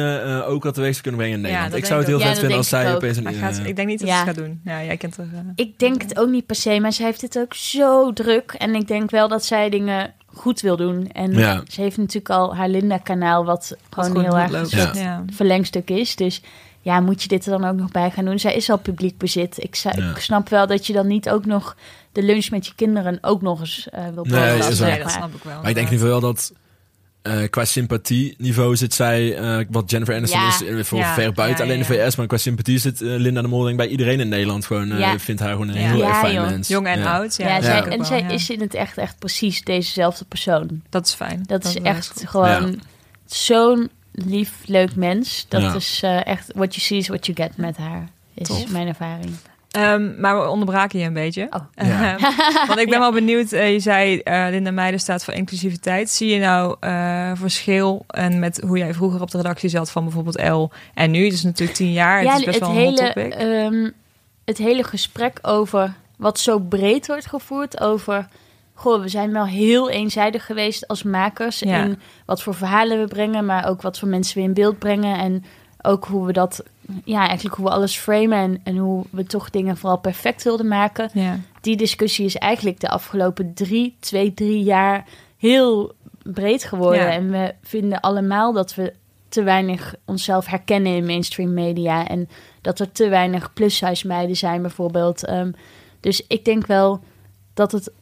eh, 0.44 0.48
ook 0.48 0.64
had 0.64 0.74
teweeg 0.74 0.90
zou 0.90 1.02
kunnen 1.02 1.20
brengen 1.20 1.36
in 1.36 1.42
Nederland. 1.42 1.70
dat 1.70 1.80
ik 1.80 1.86
zou 1.86 1.98
het 1.98 2.08
heel 2.08 2.20
vet 2.20 2.38
vinden 2.38 2.56
als 2.56 2.68
zij 2.68 2.94
opeens 2.94 3.16
een... 3.16 3.34
Gaat, 3.34 3.60
ik 3.64 3.76
denk 3.76 3.88
niet 3.88 3.98
dat 3.98 4.08
Ja. 4.08 4.18
ze 4.20 4.24
het 4.26 4.36
gaat 4.36 4.44
doen. 4.46 4.60
Ja, 4.64 4.84
jij 4.84 4.96
kent 4.96 5.16
er... 5.16 5.24
eh, 5.32 5.38
Ik 5.54 5.78
denk 5.78 6.02
het 6.02 6.18
ook 6.18 6.28
niet 6.28 6.46
per 6.46 6.56
se, 6.56 6.80
maar 6.80 6.92
zij 6.92 7.06
heeft 7.06 7.20
het 7.20 7.38
ook 7.38 7.54
zo 7.54 8.12
druk. 8.12 8.52
En 8.58 8.74
ik 8.74 8.88
denk 8.88 9.10
wel 9.10 9.28
dat 9.28 9.44
zij 9.44 9.70
dingen 9.70 10.12
goed 10.26 10.60
wil 10.60 10.76
doen. 10.76 11.10
En 11.12 11.32
Ja. 11.32 11.62
ze 11.68 11.80
heeft 11.80 11.96
natuurlijk 11.96 12.30
al 12.30 12.56
haar 12.56 12.68
Linda-kanaal, 12.68 13.44
wat 13.44 13.76
wat 13.90 14.06
gewoon 14.06 14.22
heel 14.22 14.38
erg 14.38 14.68
verlengstuk 15.34 15.90
is. 15.90 16.16
Dus 16.16 16.42
ja, 16.80 17.00
moet 17.00 17.22
je 17.22 17.28
dit 17.28 17.44
er 17.46 17.50
dan 17.58 17.64
ook 17.64 17.76
nog 17.76 17.90
bij 17.90 18.10
gaan 18.10 18.24
doen? 18.24 18.38
Zij 18.38 18.54
is 18.54 18.70
al 18.70 18.78
publiek 18.78 19.18
bezit. 19.18 19.62
Ik, 19.62 19.74
zou- 19.74 20.00
Ja. 20.02 20.10
ik 20.10 20.18
snap 20.18 20.48
wel 20.48 20.66
dat 20.66 20.86
je 20.86 20.92
dan 20.92 21.06
niet 21.06 21.30
ook 21.30 21.46
nog 21.46 21.76
de 22.12 22.22
lunch 22.22 22.50
met 22.50 22.66
je 22.66 22.72
kinderen 22.76 23.18
ook 23.20 23.42
nog 23.42 23.60
eens 23.60 23.88
eh 23.90 24.04
wil 24.14 24.24
Nee. 24.24 24.40
Nee, 24.40 24.58
dat 24.58 25.10
snap 25.10 25.34
ik 25.34 25.42
wel. 25.42 25.60
Maar 25.60 25.68
ik 25.68 25.74
denk 25.74 25.86
in 25.86 25.92
ieder 25.92 26.06
geval 26.06 26.08
wel 26.08 26.20
dat 26.20 26.52
eh, 27.22 27.42
qua 27.50 27.64
sympathieniveau 27.64 28.76
zit 28.76 28.94
zij, 28.94 29.36
eh, 29.36 29.64
wat 29.70 29.90
Jennifer 29.90 30.14
Aniston 30.16 30.40
Ja. 30.40 30.48
is, 30.48 30.62
eh, 30.64 30.84
voor 30.84 30.98
Ja, 30.98 31.14
ver 31.14 31.32
buiten 31.32 31.58
ja, 31.66 31.72
alleen 31.72 31.82
ja, 31.88 31.88
de 31.88 32.08
VS, 32.08 32.16
maar 32.16 32.26
qua 32.26 32.36
sympathie 32.36 32.78
zit 32.78 33.00
Linda 33.00 33.42
de 33.42 33.48
Mol 33.48 33.58
denk 33.60 33.70
ik 33.70 33.76
bij 33.76 33.88
iedereen 33.88 34.20
in 34.20 34.28
Nederland 34.28 34.66
gewoon, 34.66 34.92
eh, 34.92 34.98
Ja. 34.98 35.18
vindt 35.18 35.40
haar 35.40 35.50
gewoon 35.50 35.68
een 35.68 35.80
Ja. 35.80 35.88
heel 35.90 35.98
Ja, 35.98 36.08
erg 36.08 36.18
fijn 36.18 36.34
joh. 36.34 36.44
mens. 36.48 36.68
Jong 36.68 36.86
en 36.86 36.98
Ja. 36.98 37.12
oud. 37.16 37.36
Ja, 37.36 37.62
zij, 37.62 37.82
en 37.82 38.04
zij 38.04 38.20
is 38.28 38.50
in 38.50 38.60
het 38.60 38.74
echt, 38.74 38.98
echt 38.98 39.18
precies 39.18 39.62
dezezelfde 39.62 40.24
persoon. 40.24 40.82
Dat 40.90 41.06
is 41.06 41.14
fijn. 41.14 41.42
Dat 41.46 41.64
is 41.64 41.74
echt 41.76 42.06
goed. 42.16 42.28
gewoon 42.28 42.80
zo'n 43.26 43.90
lief, 44.12 44.52
leuk 44.64 44.94
mens. 44.96 45.46
Dat 45.48 45.62
Ja. 45.62 45.74
is 45.74 46.00
eh, 46.02 46.26
echt 46.26 46.50
what 46.54 46.74
you 46.74 46.80
see 46.86 46.98
is 46.98 47.08
what 47.08 47.26
you 47.26 47.38
get 47.42 47.56
met 47.56 47.76
haar. 47.76 48.08
Is 48.34 48.46
Tof. 48.48 48.70
mijn 48.70 48.86
ervaring. 48.88 49.34
Ehm, 49.72 50.20
maar 50.20 50.40
we 50.40 50.48
onderbraken 50.48 50.98
je 50.98 51.06
een 51.06 51.12
beetje. 51.12 51.46
Oh. 51.50 51.86
Ja. 51.86 52.16
Ehm, 52.18 52.20
Want 52.68 52.78
ik 52.80 52.84
ben 52.88 52.94
Ja. 52.94 52.98
wel 52.98 53.12
benieuwd. 53.12 53.52
eh, 53.52 53.72
je 53.72 53.80
zei 53.80 54.18
eh, 54.18 54.46
Linda 54.50 54.70
Meijden 54.70 55.00
staat 55.00 55.24
voor 55.24 55.34
inclusiviteit. 55.34 56.10
Zie 56.10 56.28
je 56.34 56.38
nou 56.38 56.76
eh, 56.80 57.30
verschil 57.34 58.04
en 58.08 58.38
met 58.38 58.60
hoe 58.66 58.78
jij 58.78 58.94
vroeger 58.94 59.20
op 59.20 59.30
de 59.30 59.36
redactie 59.36 59.68
zat 59.68 59.90
van 59.90 60.02
bijvoorbeeld 60.04 60.40
L 60.48 60.68
en 60.94 61.10
nu? 61.10 61.24
Het 61.24 61.32
is 61.32 61.42
natuurlijk 61.42 61.76
tien 61.78 61.92
jaar. 61.92 62.20
het 62.22 62.38
is 62.38 62.44
best 62.44 62.58
wel 62.58 62.68
een 62.70 62.74
hot 62.76 62.84
hele, 63.00 63.12
topic. 63.12 63.34
ehm, 63.34 63.90
het 64.44 64.58
hele 64.58 64.84
gesprek 64.84 65.38
over 65.42 65.92
wat 66.16 66.38
zo 66.38 66.58
breed 66.58 67.06
wordt 67.06 67.26
gevoerd 67.26 67.80
over. 67.80 68.28
Goh, 68.74 69.00
we 69.02 69.08
zijn 69.08 69.32
wel 69.32 69.46
heel 69.46 69.90
eenzijdig 69.90 70.46
geweest 70.46 70.88
als 70.88 71.02
makers 71.02 71.58
Ja. 71.58 71.82
in 71.84 71.98
wat 72.26 72.42
voor 72.42 72.54
verhalen 72.54 73.00
we 73.00 73.06
brengen, 73.06 73.46
maar 73.46 73.68
ook 73.68 73.82
wat 73.82 73.98
voor 73.98 74.08
mensen 74.08 74.36
we 74.38 74.42
in 74.44 74.54
beeld 74.54 74.78
brengen 74.78 75.18
en 75.18 75.44
ook 75.82 76.04
hoe 76.04 76.26
we 76.26 76.32
dat, 76.32 76.64
ja, 77.04 77.26
eigenlijk 77.26 77.56
hoe 77.56 77.64
we 77.64 77.70
alles 77.70 77.96
framen 77.96 78.38
en, 78.38 78.60
en 78.64 78.76
hoe 78.76 79.04
we 79.10 79.24
toch 79.24 79.50
dingen 79.50 79.76
vooral 79.76 79.98
perfect 79.98 80.42
wilden 80.42 80.68
maken. 80.68 81.10
ja. 81.12 81.38
Die 81.60 81.76
discussie 81.76 82.24
is 82.24 82.36
eigenlijk 82.36 82.80
de 82.80 82.88
afgelopen 82.88 83.54
drie, 83.54 83.96
twee, 84.00 84.34
drie 84.34 84.62
jaar 84.62 85.04
heel 85.36 85.94
breed 86.22 86.64
geworden. 86.64 87.02
Ja. 87.02 87.10
En 87.10 87.30
we 87.30 87.54
vinden 87.62 88.00
allemaal 88.00 88.52
dat 88.52 88.74
we 88.74 88.92
te 89.28 89.42
weinig 89.42 89.94
onszelf 90.04 90.46
herkennen 90.46 90.96
in 90.96 91.06
mainstream 91.06 91.54
media. 91.54 92.08
En 92.08 92.28
dat 92.60 92.78
er 92.78 92.92
te 92.92 93.08
weinig 93.08 93.52
plus-size 93.52 94.06
meiden 94.06 94.36
zijn, 94.36 94.62
bijvoorbeeld. 94.62 95.24
Ehm, 95.24 95.52
dus 96.00 96.26
ik 96.26 96.44
denk 96.44 96.66
wel 96.66 97.00
dat, 97.54 97.72
het, 97.72 97.92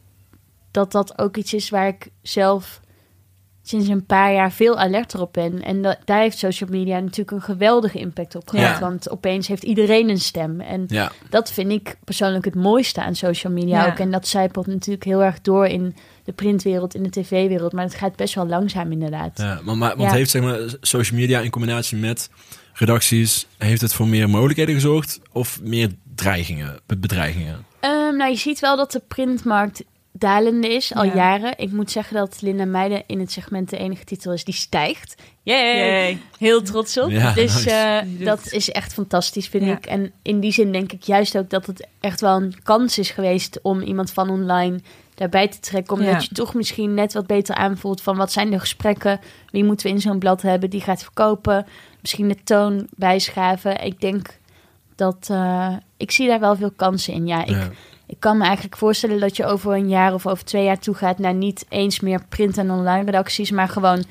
dat 0.70 0.92
dat 0.92 1.18
ook 1.18 1.36
iets 1.36 1.54
is 1.54 1.70
waar 1.70 1.88
ik 1.88 2.08
zelf 2.22 2.80
sinds 3.70 3.88
een 3.88 4.06
paar 4.06 4.32
jaar 4.32 4.52
veel 4.52 4.78
alerter 4.78 5.20
op 5.20 5.32
ben. 5.32 5.62
En 5.62 5.82
dat, 5.82 5.98
daar 6.04 6.20
heeft 6.20 6.38
social 6.38 6.70
media 6.70 6.98
natuurlijk 6.98 7.30
een 7.30 7.42
geweldige 7.42 7.98
impact 7.98 8.34
op 8.34 8.48
gehad. 8.48 8.68
Ja. 8.74 8.80
Want 8.80 9.10
opeens 9.10 9.48
heeft 9.48 9.62
iedereen 9.62 10.08
een 10.08 10.18
stem. 10.20 10.60
En 10.60 10.84
Ja, 10.88 11.12
dat 11.30 11.52
vind 11.52 11.70
ik 11.72 11.96
persoonlijk 12.04 12.44
het 12.44 12.54
mooiste 12.54 13.02
aan 13.02 13.14
social 13.14 13.52
media 13.52 13.84
Ja. 13.84 13.90
ook. 13.90 13.98
En 13.98 14.10
dat 14.10 14.26
zijpelt 14.28 14.66
natuurlijk 14.66 15.04
heel 15.04 15.22
erg 15.22 15.40
door 15.40 15.66
in 15.66 15.94
de 16.24 16.32
printwereld, 16.32 16.94
in 16.94 17.02
de 17.02 17.10
tv-wereld. 17.10 17.72
Maar 17.72 17.84
het 17.84 17.94
gaat 17.94 18.16
best 18.16 18.34
wel 18.34 18.46
langzaam 18.46 18.92
inderdaad. 18.92 19.38
ja. 19.38 19.60
Maar, 19.64 19.76
maar, 19.76 19.96
want 19.96 20.10
Ja. 20.10 20.16
heeft 20.16 20.30
zeg 20.30 20.42
maar, 20.42 20.58
social 20.80 21.18
media 21.20 21.40
in 21.40 21.50
combinatie 21.50 21.98
met 21.98 22.30
redacties, 22.74 23.46
heeft 23.58 23.80
het 23.80 23.92
voor 23.94 24.08
meer 24.08 24.30
mogelijkheden 24.30 24.74
gezorgd 24.74 25.20
of 25.32 25.60
meer 25.62 25.90
dreigingen, 26.14 26.80
be- 26.86 26.96
bedreigingen? 26.98 27.64
Ehm, 27.80 28.16
nou, 28.16 28.30
je 28.30 28.36
ziet 28.36 28.60
wel 28.60 28.76
dat 28.76 28.92
de 28.92 29.02
printmarkt 29.08 29.84
dalende 30.12 30.68
is 30.74 30.94
al 30.94 31.04
Ja. 31.04 31.14
jaren. 31.14 31.52
Ik 31.56 31.72
moet 31.72 31.90
zeggen 31.90 32.16
dat 32.16 32.36
Linda 32.40 32.64
Meijden 32.64 33.02
in 33.06 33.20
het 33.20 33.32
segment 33.32 33.70
de 33.70 33.76
enige 33.78 34.04
titel 34.04 34.32
is 34.32 34.44
die 34.44 34.54
stijgt. 34.54 35.14
Yay! 35.42 35.76
Yay. 35.76 36.18
Heel 36.38 36.62
trots 36.62 36.98
op. 36.98 37.10
Ja, 37.10 37.32
dus 37.32 37.54
nice. 37.54 37.70
eh, 37.70 38.24
dat 38.26 38.52
is 38.52 38.70
echt 38.70 38.92
fantastisch, 38.92 39.48
vind 39.48 39.64
Ja. 39.64 39.72
ik. 39.76 39.86
En 39.86 40.12
in 40.22 40.40
die 40.40 40.52
zin 40.52 40.72
denk 40.72 40.92
ik 40.92 41.02
juist 41.02 41.38
ook 41.38 41.50
dat 41.50 41.66
het 41.66 41.86
echt 42.00 42.20
wel 42.20 42.36
een 42.36 42.54
kans 42.62 42.98
is 42.98 43.10
geweest 43.10 43.58
om 43.62 43.80
iemand 43.80 44.10
van 44.12 44.30
online 44.30 44.80
daarbij 45.14 45.48
te 45.48 45.60
trekken. 45.60 45.96
Omdat 45.96 46.10
Ja. 46.12 46.18
je 46.28 46.34
toch 46.34 46.54
misschien 46.54 46.94
net 46.94 47.12
wat 47.12 47.26
beter 47.26 47.54
aanvoelt 47.54 48.02
van 48.02 48.16
wat 48.16 48.32
zijn 48.32 48.50
de 48.50 48.58
gesprekken, 48.58 49.20
wie 49.50 49.64
moeten 49.64 49.86
we 49.86 49.92
in 49.92 50.00
zo'n 50.00 50.18
blad 50.18 50.42
hebben, 50.42 50.70
die 50.70 50.80
gaat 50.80 51.02
verkopen. 51.02 51.66
Misschien 52.00 52.28
de 52.28 52.36
toon 52.44 52.86
bijschaven. 52.96 53.84
Ik 53.84 54.00
denk 54.00 54.38
dat 54.94 55.28
eh, 55.30 55.72
ik 55.96 56.10
zie 56.10 56.28
daar 56.28 56.40
wel 56.40 56.56
veel 56.56 56.70
kansen 56.76 57.14
in. 57.14 57.26
Ja, 57.26 57.40
ik, 57.44 57.48
Ja. 57.50 57.70
Ik 58.10 58.16
kan 58.20 58.38
me 58.38 58.44
eigenlijk 58.44 58.76
voorstellen 58.76 59.20
dat 59.20 59.36
je 59.36 59.46
over 59.46 59.72
een 59.74 59.88
jaar 59.88 60.14
of 60.14 60.26
over 60.26 60.44
twee 60.44 60.64
jaar 60.64 60.78
toe 60.78 60.94
gaat 60.94 61.18
naar 61.18 61.34
niet 61.34 61.66
eens 61.68 62.00
meer 62.00 62.24
print- 62.28 62.58
en 62.58 62.70
online 62.70 63.04
redacties, 63.04 63.50
maar 63.50 63.68
gewoon 63.68 64.04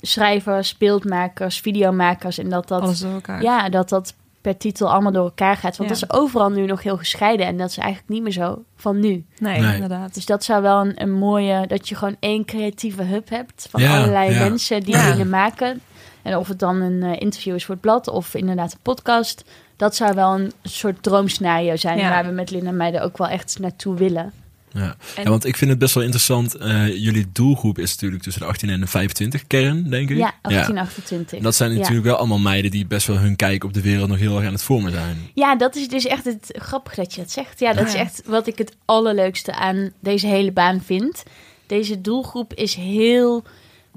schrijvers, 0.00 0.76
beeldmakers, 0.76 1.60
videomakers 1.60 2.38
en 2.38 2.48
dat 2.48 2.68
dat, 2.68 2.82
Alles 2.82 2.98
door 2.98 3.12
elkaar. 3.12 3.42
ja, 3.42 3.68
dat 3.68 3.88
dat 3.88 4.14
per 4.40 4.56
titel 4.56 4.90
allemaal 4.92 5.12
door 5.12 5.24
elkaar 5.24 5.56
gaat. 5.56 5.76
Want 5.76 5.90
Ja. 5.90 5.94
dat 5.96 6.04
is 6.10 6.18
overal 6.18 6.50
nu 6.50 6.66
nog 6.66 6.82
heel 6.82 6.96
gescheiden 6.96 7.46
en 7.46 7.56
dat 7.56 7.68
is 7.70 7.76
eigenlijk 7.78 8.08
niet 8.08 8.22
meer 8.22 8.32
zo 8.32 8.62
van 8.76 9.00
nu. 9.00 9.24
Nee, 9.38 9.60
Nee. 9.60 9.74
inderdaad. 9.74 10.14
Dus 10.14 10.26
dat 10.26 10.44
zou 10.44 10.62
wel 10.62 10.80
een, 10.80 11.02
een 11.02 11.12
mooie, 11.12 11.66
dat 11.66 11.88
je 11.88 11.94
gewoon 11.94 12.16
één 12.20 12.44
creatieve 12.44 13.02
hub 13.02 13.28
hebt 13.28 13.66
van 13.70 13.80
Ja, 13.82 13.96
allerlei 13.98 14.32
ja. 14.32 14.38
mensen 14.48 14.80
die 14.82 14.94
Ja. 14.96 15.10
dingen 15.10 15.28
maken. 15.28 15.80
En 16.22 16.36
of 16.36 16.48
het 16.48 16.58
dan 16.58 16.80
een 16.80 17.02
eh, 17.02 17.20
interview 17.20 17.54
is 17.54 17.64
voor 17.64 17.74
het 17.74 17.82
blad 17.84 18.08
of 18.08 18.34
inderdaad 18.34 18.72
een 18.72 18.78
podcast. 18.82 19.44
Dat 19.76 19.96
zou 19.96 20.14
wel 20.14 20.34
een 20.34 20.52
soort 20.62 21.02
droomscenario 21.02 21.76
zijn 21.76 21.98
Ja. 21.98 22.08
waar 22.08 22.24
we 22.26 22.30
met 22.32 22.50
Linda 22.50 22.70
Meijden 22.70 23.02
ook 23.02 23.18
wel 23.18 23.28
echt 23.28 23.58
naartoe 23.60 23.96
willen. 23.96 24.32
Ja. 24.72 24.94
En- 25.16 25.22
ja, 25.22 25.30
want 25.30 25.44
ik 25.44 25.56
vind 25.56 25.70
het 25.70 25.78
best 25.78 25.94
wel 25.94 26.02
interessant. 26.02 26.54
eh, 26.54 26.86
jullie 26.96 27.26
doelgroep 27.32 27.78
is 27.78 27.90
natuurlijk 27.90 28.22
tussen 28.22 28.42
de 28.42 28.48
18 28.48 28.68
en 28.70 28.80
de 28.80 28.86
25 28.86 29.46
kern, 29.46 29.90
denk 29.90 30.10
ik. 30.10 30.16
Ja, 30.16 30.32
1828. 30.42 31.40
Dat 31.42 31.54
zijn 31.54 31.70
Ja. 31.72 31.78
natuurlijk 31.78 32.06
wel 32.06 32.16
allemaal 32.16 32.38
meiden 32.38 32.70
die 32.70 32.86
best 32.86 33.06
wel 33.06 33.16
hun 33.18 33.36
kijk 33.36 33.64
op 33.64 33.72
de 33.74 33.80
wereld 33.80 34.08
nog 34.08 34.18
heel 34.18 34.36
erg 34.36 34.46
aan 34.46 34.52
het 34.52 34.62
vormen 34.62 34.92
zijn. 34.92 35.16
Ja, 35.34 35.56
dat 35.56 35.76
is 35.76 35.88
dus 35.88 36.06
echt 36.06 36.24
het 36.24 36.54
grappige 36.58 36.96
dat 37.00 37.14
je 37.14 37.20
dat 37.20 37.30
zegt. 37.30 37.60
Ja, 37.60 37.72
dat 37.72 37.82
Ja. 37.82 37.86
is 37.88 37.94
echt 37.94 38.22
wat 38.26 38.46
ik 38.46 38.58
het 38.58 38.76
allerleukste 38.84 39.54
aan 39.54 39.90
deze 40.00 40.26
hele 40.26 40.52
baan 40.52 40.80
vind. 40.84 41.22
Deze 41.66 42.00
doelgroep 42.00 42.54
is 42.54 42.74
heel 42.74 43.42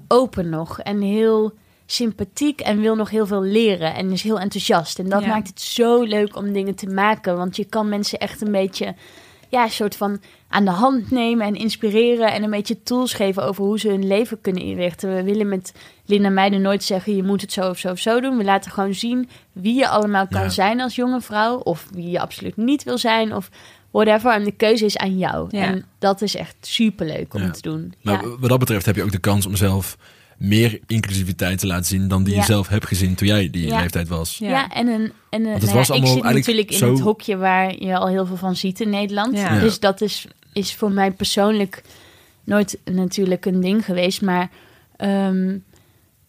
open 0.08 0.50
nog 0.50 0.80
en 0.80 1.02
heel 1.02 1.54
sympathiek 1.91 2.60
en 2.62 2.80
wil 2.82 2.95
nog 2.95 3.10
heel 3.10 3.26
veel 3.28 3.41
leren 3.41 3.93
en 3.95 4.12
is 4.12 4.21
heel 4.21 4.39
enthousiast. 4.39 5.00
En 5.00 5.10
dat 5.10 5.21
Ja. 5.21 5.28
maakt 5.28 5.47
het 5.47 5.62
zo 5.62 6.04
leuk 6.04 6.36
om 6.36 6.54
dingen 6.54 6.76
te 6.76 6.88
maken, 6.88 7.38
want 7.38 7.56
je 7.56 7.65
kan 7.65 7.89
mensen 7.89 8.19
echt 8.19 8.41
een 8.41 8.52
beetje 8.52 8.95
ja, 9.50 9.63
een 9.63 9.71
soort 9.71 9.95
van 9.95 10.19
aan 10.50 10.65
de 10.65 10.71
hand 10.71 11.12
nemen 11.12 11.45
en 11.47 11.56
inspireren 11.56 12.34
en 12.34 12.43
een 12.43 12.50
beetje 12.50 12.84
tools 12.84 13.13
geven 13.13 13.43
over 13.43 13.63
hoe 13.63 13.80
ze 13.80 13.88
hun 13.89 14.08
leven 14.08 14.41
kunnen 14.41 14.63
inrichten. 14.63 15.15
We 15.15 15.23
willen 15.23 15.50
met 15.50 15.73
Linda 16.06 16.30
Meijden 16.30 16.62
nooit 16.62 16.84
zeggen 16.84 17.15
je 17.15 17.23
moet 17.23 17.41
het 17.41 17.52
zo 17.52 17.69
of 17.69 17.78
zo 17.78 17.91
of 17.91 18.00
zo 18.00 18.19
doen. 18.21 18.38
We 18.38 18.43
laten 18.43 18.71
gewoon 18.71 18.93
zien 18.93 19.30
wie 19.52 19.76
je 19.76 19.88
allemaal 19.88 20.28
kan 20.28 20.41
Ja. 20.41 20.50
zijn 20.50 20.82
als 20.82 20.95
jonge 20.95 21.21
vrouw 21.21 21.58
of 21.58 21.88
wie 21.91 22.10
je 22.10 22.19
absoluut 22.19 22.58
niet 22.58 22.83
wil 22.83 22.98
zijn 22.98 23.35
of 23.35 23.50
whatever. 23.92 24.31
En 24.31 24.44
de 24.44 24.52
keuze 24.52 24.85
is 24.85 24.98
aan 24.98 25.17
jou. 25.17 25.48
Ja. 25.52 25.62
En 25.63 25.85
dat 26.00 26.21
is 26.21 26.35
echt 26.35 26.56
superleuk 26.62 27.33
om 27.33 27.42
Ja. 27.42 27.52
te 27.52 27.62
doen. 27.62 27.94
Maar 28.02 28.21
ja. 28.23 28.38
wat 28.40 28.50
dat 28.50 28.60
betreft 28.60 28.85
heb 28.85 28.96
je 28.96 29.04
ook 29.04 29.12
de 29.12 29.17
kans 29.19 29.46
om 29.46 29.56
zelf 29.56 29.98
meer 30.38 30.79
inclusiviteit 30.88 31.60
te 31.60 31.67
laten 31.67 31.85
zien 31.85 32.08
dan 32.08 32.23
die 32.23 32.33
Ja. 32.33 32.40
je 32.40 32.46
zelf 32.46 32.67
hebt 32.67 32.88
gezien 32.88 33.15
toen 33.15 33.27
jij 33.27 33.50
die 33.50 33.67
Ja. 33.67 33.79
leeftijd 33.81 34.08
was. 34.08 34.38
Ja. 34.38 34.50
Ja. 34.50 34.69
en, 34.69 34.88
een, 34.88 35.12
en 35.29 35.46
een, 35.46 35.54
het 35.54 35.62
nou 35.62 35.73
was 35.75 35.88
ja, 35.88 35.94
allemaal 35.94 36.17
ik 36.17 36.23
zit 36.23 36.33
natuurlijk 36.33 36.71
in 36.71 36.77
zo- 36.77 36.92
het 36.92 37.00
hokje 37.00 37.38
waar 37.38 37.83
je 37.83 37.98
al 37.98 38.08
heel 38.08 38.25
veel 38.25 38.35
van 38.35 38.56
ziet 38.56 38.79
in 38.79 38.90
Nederland. 38.90 39.38
Ja. 39.38 39.54
Ja. 39.54 39.60
Dus 39.60 39.79
dat 39.79 40.02
is, 40.02 40.27
is 40.54 40.73
voor 40.75 40.92
mij 40.92 41.12
persoonlijk 41.12 41.81
nooit 42.44 42.77
natuurlijk 42.85 43.46
een 43.46 43.62
ding 43.62 43.85
geweest. 43.85 44.21
Maar 44.21 44.50
ehm, 44.96 45.58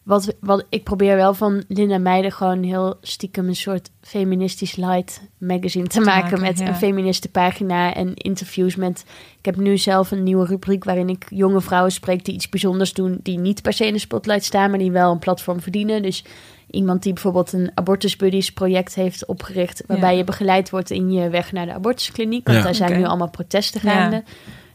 wat, 0.09 0.35
wat 0.39 0.65
ik 0.69 0.83
probeer 0.83 1.15
wel 1.15 1.33
van 1.33 1.63
Linda 1.67 1.97
Meijden 1.97 2.31
gewoon 2.31 2.63
heel 2.63 2.97
stiekem 3.01 3.47
een 3.47 3.55
soort 3.55 3.89
feministisch 4.01 4.75
light 4.75 5.21
magazine 5.37 5.87
te, 5.87 5.99
maken, 5.99 6.21
maken, 6.21 6.41
met 6.41 6.59
ja. 6.59 6.67
een 6.67 6.75
feministenpagina 6.75 7.93
en 7.93 8.13
interviews 8.13 8.75
met. 8.75 9.05
Ik 9.37 9.45
heb 9.45 9.55
nu 9.55 9.77
zelf 9.77 10.11
een 10.11 10.23
nieuwe 10.23 10.45
rubriek 10.45 10.83
waarin 10.83 11.09
ik 11.09 11.25
jonge 11.29 11.61
vrouwen 11.61 11.91
spreek 11.91 12.25
die 12.25 12.33
iets 12.33 12.49
bijzonders 12.49 12.93
doen, 12.93 13.19
die 13.23 13.39
niet 13.39 13.61
per 13.61 13.73
se 13.73 13.85
in 13.85 13.93
de 13.93 13.99
spotlight 13.99 14.43
staan, 14.43 14.69
maar 14.69 14.79
die 14.79 14.91
wel 14.91 15.11
een 15.11 15.19
platform 15.19 15.61
verdienen. 15.61 16.01
Dus 16.01 16.23
iemand 16.69 17.03
die 17.03 17.13
bijvoorbeeld 17.13 17.53
een 17.53 17.71
abortus 17.73 18.15
buddies 18.15 18.53
project 18.53 18.95
heeft 18.95 19.25
opgericht, 19.25 19.83
waarbij 19.87 20.11
Ja. 20.11 20.17
je 20.17 20.23
begeleid 20.23 20.69
wordt 20.69 20.89
in 20.89 21.11
je 21.11 21.29
weg 21.29 21.51
naar 21.51 21.65
de 21.65 21.73
abortuskliniek. 21.73 22.45
Want 22.45 22.57
Ja. 22.57 22.63
daar 22.63 22.75
zijn 22.75 22.97
nu 22.97 23.05
allemaal 23.05 23.29
protesten 23.29 23.81
Ja. 23.83 23.91
gaande. 23.91 24.23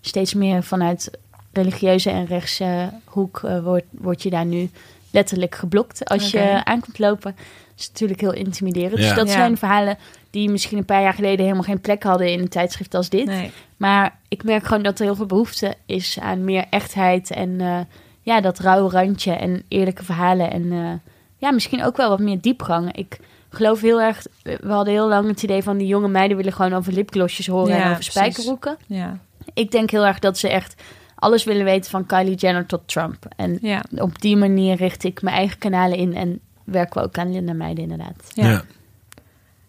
Steeds 0.00 0.34
meer 0.34 0.62
vanuit 0.62 1.10
religieuze 1.52 2.10
en 2.10 2.26
rechtse 2.26 2.90
hoek 3.04 3.42
eh, 3.44 3.62
wordt, 3.62 3.86
word 3.90 4.22
je 4.22 4.30
daar 4.30 4.46
nu 4.46 4.70
letterlijk 5.14 5.54
geblokt 5.54 6.04
als 6.04 6.30
je 6.30 6.64
aankomt 6.64 6.98
lopen. 6.98 7.34
Dat 7.36 7.78
is 7.82 7.88
natuurlijk 7.88 8.20
heel 8.20 8.32
intimiderend. 8.32 8.98
Ja. 9.00 9.06
Dus 9.06 9.14
dat 9.16 9.26
Ja. 9.28 9.32
zijn 9.32 9.56
verhalen 9.58 9.98
die 10.30 10.50
misschien 10.50 10.78
een 10.78 10.84
paar 10.84 11.02
jaar 11.02 11.14
geleden 11.14 11.44
helemaal 11.44 11.64
geen 11.64 11.80
plek 11.80 12.02
hadden 12.02 12.28
in 12.32 12.40
een 12.40 12.48
tijdschrift 12.48 12.94
als 12.94 13.08
dit. 13.08 13.26
Nee. 13.26 13.50
Maar 13.76 14.18
ik 14.28 14.44
merk 14.44 14.64
gewoon 14.64 14.82
dat 14.82 14.98
er 14.98 15.04
heel 15.04 15.14
veel 15.14 15.26
behoefte 15.26 15.74
is 15.86 16.18
aan 16.20 16.44
meer 16.44 16.64
echtheid 16.70 17.30
en 17.30 17.60
eh, 17.60 17.78
ja, 18.20 18.40
dat 18.40 18.58
rauwe 18.58 18.90
randje 18.90 19.32
en 19.32 19.62
eerlijke 19.68 20.04
verhalen. 20.04 20.50
En 20.50 20.72
eh, 20.72 20.92
ja, 21.36 21.50
misschien 21.52 21.84
ook 21.84 21.96
wel 21.96 22.08
wat 22.08 22.18
meer 22.20 22.40
diepgang. 22.40 22.92
Ik 22.96 23.18
geloof 23.48 23.80
heel 23.80 24.00
erg, 24.00 24.26
we 24.42 24.68
hadden 24.72 24.92
heel 24.94 25.08
lang 25.08 25.28
het 25.28 25.42
idee 25.42 25.62
van 25.62 25.76
die 25.78 25.86
jonge 25.86 26.08
meiden 26.08 26.36
willen 26.36 26.52
gewoon 26.52 26.72
over 26.74 26.92
lipglossjes 26.92 27.46
horen 27.46 27.68
Ja, 27.68 27.74
en 27.74 27.82
over 27.82 27.94
precies. 27.94 28.12
spijkerbroeken. 28.12 28.76
Ja. 28.86 29.18
Ik 29.54 29.70
denk 29.70 29.90
heel 29.90 30.06
erg 30.06 30.18
dat 30.18 30.38
ze 30.38 30.48
echt 30.48 30.82
alles 31.24 31.44
willen 31.44 31.64
weten 31.64 31.90
van 31.90 32.06
Kylie 32.06 32.34
Jenner 32.34 32.66
tot 32.66 32.80
Trump. 32.86 33.26
En 33.36 33.58
Ja. 33.60 33.84
op 33.96 34.20
die 34.20 34.36
manier 34.36 34.76
richt 34.76 35.04
ik 35.04 35.22
mijn 35.22 35.36
eigen 35.36 35.58
kanalen 35.58 35.98
in 35.98 36.14
en 36.16 36.40
werken 36.64 37.00
we 37.00 37.06
ook 37.06 37.18
aan 37.18 37.32
Linda 37.32 37.52
Meijden 37.52 37.82
inderdaad. 37.82 38.30
Ja. 38.34 38.48
Ja. 38.48 38.62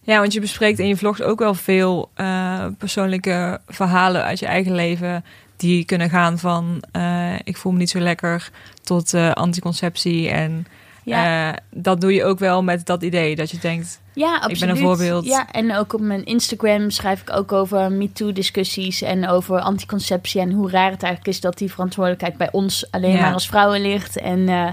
Ja, 0.02 0.20
want 0.20 0.34
je 0.34 0.40
bespreekt 0.40 0.80
in 0.80 0.88
je 0.88 0.98
vlogs 0.98 1.22
ook 1.22 1.40
wel 1.40 1.54
veel 1.54 2.10
eh, 2.14 2.66
persoonlijke 2.78 3.60
verhalen 3.68 4.24
uit 4.24 4.40
je 4.40 4.46
eigen 4.46 4.76
leven. 4.76 5.26
Die 5.58 5.86
kunnen 5.86 6.10
gaan 6.10 6.40
van 6.40 6.84
eh, 6.92 7.34
ik 7.44 7.58
voel 7.58 7.72
me 7.72 7.78
niet 7.78 7.90
zo 7.90 8.00
lekker 8.00 8.50
tot 8.84 9.14
eh, 9.14 9.32
anticonceptie. 9.32 10.30
En 10.30 10.66
Ja. 11.06 11.52
eh, 11.52 11.58
dat 11.72 12.02
doe 12.02 12.14
je 12.14 12.24
ook 12.24 12.40
wel 12.40 12.64
met 12.64 12.86
dat 12.86 13.04
idee 13.04 13.36
dat 13.36 13.52
je 13.52 13.58
denkt, 13.58 14.02
Ja, 14.14 14.36
absoluut. 14.36 14.60
ben 14.60 14.70
een 14.70 14.78
voorbeeld. 14.78 15.26
Ja, 15.26 15.52
en 15.52 15.76
ook 15.76 15.94
op 15.94 16.02
mijn 16.02 16.24
Instagram 16.26 16.90
schrijf 16.90 17.22
ik 17.22 17.32
ook 17.36 17.52
over 17.52 17.92
MeToo-discussies 17.92 19.02
en 19.02 19.28
over 19.28 19.60
anticonceptie 19.60 20.42
en 20.42 20.52
hoe 20.52 20.70
raar 20.70 20.92
het 20.92 21.04
eigenlijk 21.04 21.36
is 21.36 21.42
dat 21.42 21.58
die 21.58 21.72
verantwoordelijkheid 21.72 22.38
bij 22.38 22.50
ons 22.52 22.92
alleen 22.92 23.12
Ja. 23.12 23.22
maar 23.22 23.34
als 23.34 23.48
vrouwen 23.48 23.82
ligt. 23.82 24.18
En, 24.18 24.50
eh, 24.50 24.70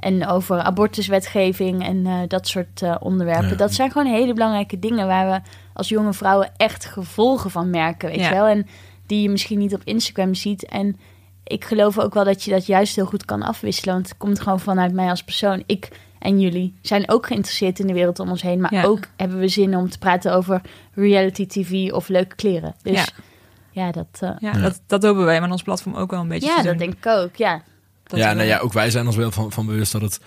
en 0.00 0.26
over 0.26 0.58
abortuswetgeving 0.60 1.84
en 1.86 2.06
eh, 2.06 2.18
dat 2.28 2.48
soort 2.48 2.82
eh, 2.82 2.94
onderwerpen. 3.00 3.48
Ja. 3.48 3.54
Dat 3.54 3.74
zijn 3.74 3.90
gewoon 3.90 4.12
hele 4.12 4.32
belangrijke 4.34 4.78
dingen 4.78 5.06
waar 5.06 5.30
we 5.30 5.50
als 5.72 5.88
jonge 5.88 6.12
vrouwen 6.12 6.50
echt 6.56 6.84
gevolgen 6.84 7.50
van 7.50 7.70
merken, 7.70 8.08
weet 8.08 8.18
Ja. 8.18 8.28
je 8.28 8.34
wel. 8.34 8.46
En 8.46 8.66
die 9.06 9.22
je 9.22 9.28
misschien 9.30 9.58
niet 9.58 9.74
op 9.74 9.80
Instagram 9.84 10.34
ziet. 10.34 10.66
En 10.66 10.96
ik 11.44 11.64
geloof 11.64 11.98
ook 11.98 12.14
wel 12.14 12.24
dat 12.24 12.42
je 12.42 12.50
dat 12.50 12.66
juist 12.66 12.96
heel 12.96 13.06
goed 13.06 13.24
kan 13.24 13.42
afwisselen. 13.42 13.94
Want 13.94 14.08
het 14.08 14.16
komt 14.18 14.40
gewoon 14.40 14.60
vanuit 14.60 14.92
mij 14.92 15.08
als 15.08 15.22
persoon. 15.24 15.62
Ik 15.66 15.88
en 16.18 16.40
jullie 16.40 16.74
zijn 16.82 17.10
ook 17.10 17.26
geïnteresseerd 17.26 17.78
in 17.78 17.86
de 17.86 17.92
wereld 17.92 18.18
om 18.18 18.28
ons 18.30 18.42
heen. 18.42 18.60
Maar 18.60 18.74
Ja. 18.74 18.84
ook 18.84 19.04
hebben 19.16 19.38
we 19.38 19.48
zin 19.48 19.76
om 19.76 19.90
te 19.90 19.98
praten 19.98 20.34
over 20.34 20.60
reality 20.94 21.46
tv 21.46 21.92
of 21.92 22.08
leuke 22.08 22.34
kleren. 22.36 22.74
Dus 22.82 22.96
Ja. 22.96 23.06
ja, 23.70 23.92
dat, 23.92 24.06
eh, 24.20 24.30
ja, 24.38 24.52
Ja. 24.52 24.60
Dat, 24.60 24.80
dat 24.86 25.02
hopen 25.02 25.24
wij 25.24 25.40
met 25.40 25.50
ons 25.50 25.62
platform 25.62 25.94
ook 25.94 26.10
wel 26.10 26.20
een 26.20 26.28
beetje 26.28 26.48
ja, 26.48 26.56
te 26.56 26.62
dat 26.62 26.78
doen. 26.78 26.86
denk 26.86 26.98
ik 26.98 27.06
ook. 27.06 27.36
Ja, 27.36 27.62
Dat 28.04 28.18
ja, 28.18 28.32
nou 28.32 28.46
ja, 28.46 28.58
ook 28.58 28.72
wij 28.72 28.90
zijn 28.90 29.06
ons 29.06 29.16
wel 29.16 29.30
van, 29.30 29.52
van 29.52 29.66
bewust 29.66 29.92
dat 29.92 30.00
het 30.02 30.20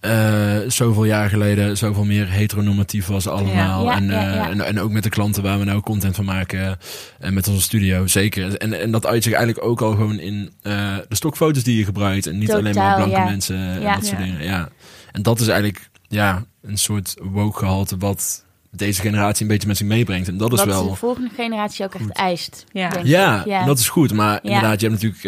eh, 0.00 0.56
zoveel 0.66 1.04
jaar 1.04 1.28
geleden 1.28 1.76
zoveel 1.76 2.04
meer 2.04 2.30
heteronormatief 2.30 3.06
was 3.06 3.26
allemaal. 3.26 3.84
Ja, 3.84 3.96
en, 3.96 4.10
eh, 4.10 4.34
ja. 4.34 4.50
En, 4.50 4.60
en 4.60 4.80
ook 4.80 4.90
met 4.90 5.02
de 5.02 5.08
klanten 5.08 5.42
waar 5.42 5.58
we 5.58 5.64
nou 5.64 5.80
content 5.80 6.16
van 6.16 6.24
maken 6.24 6.60
eh, 6.60 6.72
en 7.18 7.34
met 7.34 7.48
onze 7.48 7.60
studio, 7.62 8.06
zeker. 8.06 8.56
En, 8.56 8.80
en 8.80 8.90
dat 8.90 9.06
uit 9.06 9.22
zich 9.22 9.32
eigenlijk 9.32 9.66
ook 9.66 9.80
al 9.80 9.90
gewoon 9.90 10.18
in 10.18 10.52
eh, 10.62 10.96
de 11.08 11.14
stokfoto's 11.14 11.62
die 11.62 11.76
je 11.78 11.84
gebruikt. 11.84 12.26
En 12.26 12.38
niet 12.38 12.52
alleen 12.52 12.74
maar 12.74 12.96
blanke 12.96 13.24
mensen 13.24 13.56
en 13.56 13.80
Ja. 13.80 13.94
dat 13.94 14.06
soort 14.06 14.18
dingen. 14.18 14.42
Ja. 14.42 14.68
En 15.12 15.22
dat 15.22 15.40
is 15.40 15.48
eigenlijk 15.48 15.90
ja, 16.08 16.44
een 16.62 16.78
soort 16.78 17.16
woke 17.22 17.58
gehalte 17.58 17.96
wat 17.96 18.44
deze 18.72 19.00
generatie 19.00 19.42
een 19.42 19.48
beetje 19.48 19.68
met 19.68 19.76
zich 19.76 19.86
meebrengt. 19.86 20.28
En 20.28 20.36
dat 20.36 20.52
is 20.52 20.58
wat 20.58 20.66
wel... 20.68 20.88
de 20.88 20.94
volgende 20.94 21.30
generatie 21.36 21.84
ook 21.84 21.94
echt 21.94 22.02
goed. 22.04 22.12
eist. 22.12 22.64
Ja. 22.72 22.88
denk 22.88 23.06
Ja, 23.06 23.40
ik. 23.40 23.46
ja. 23.46 23.64
dat 23.64 23.78
is 23.78 23.88
goed. 23.88 24.12
Maar 24.12 24.32
Ja. 24.32 24.40
inderdaad, 24.42 24.80
je 24.80 24.88
hebt 24.88 25.02
natuurlijk... 25.02 25.24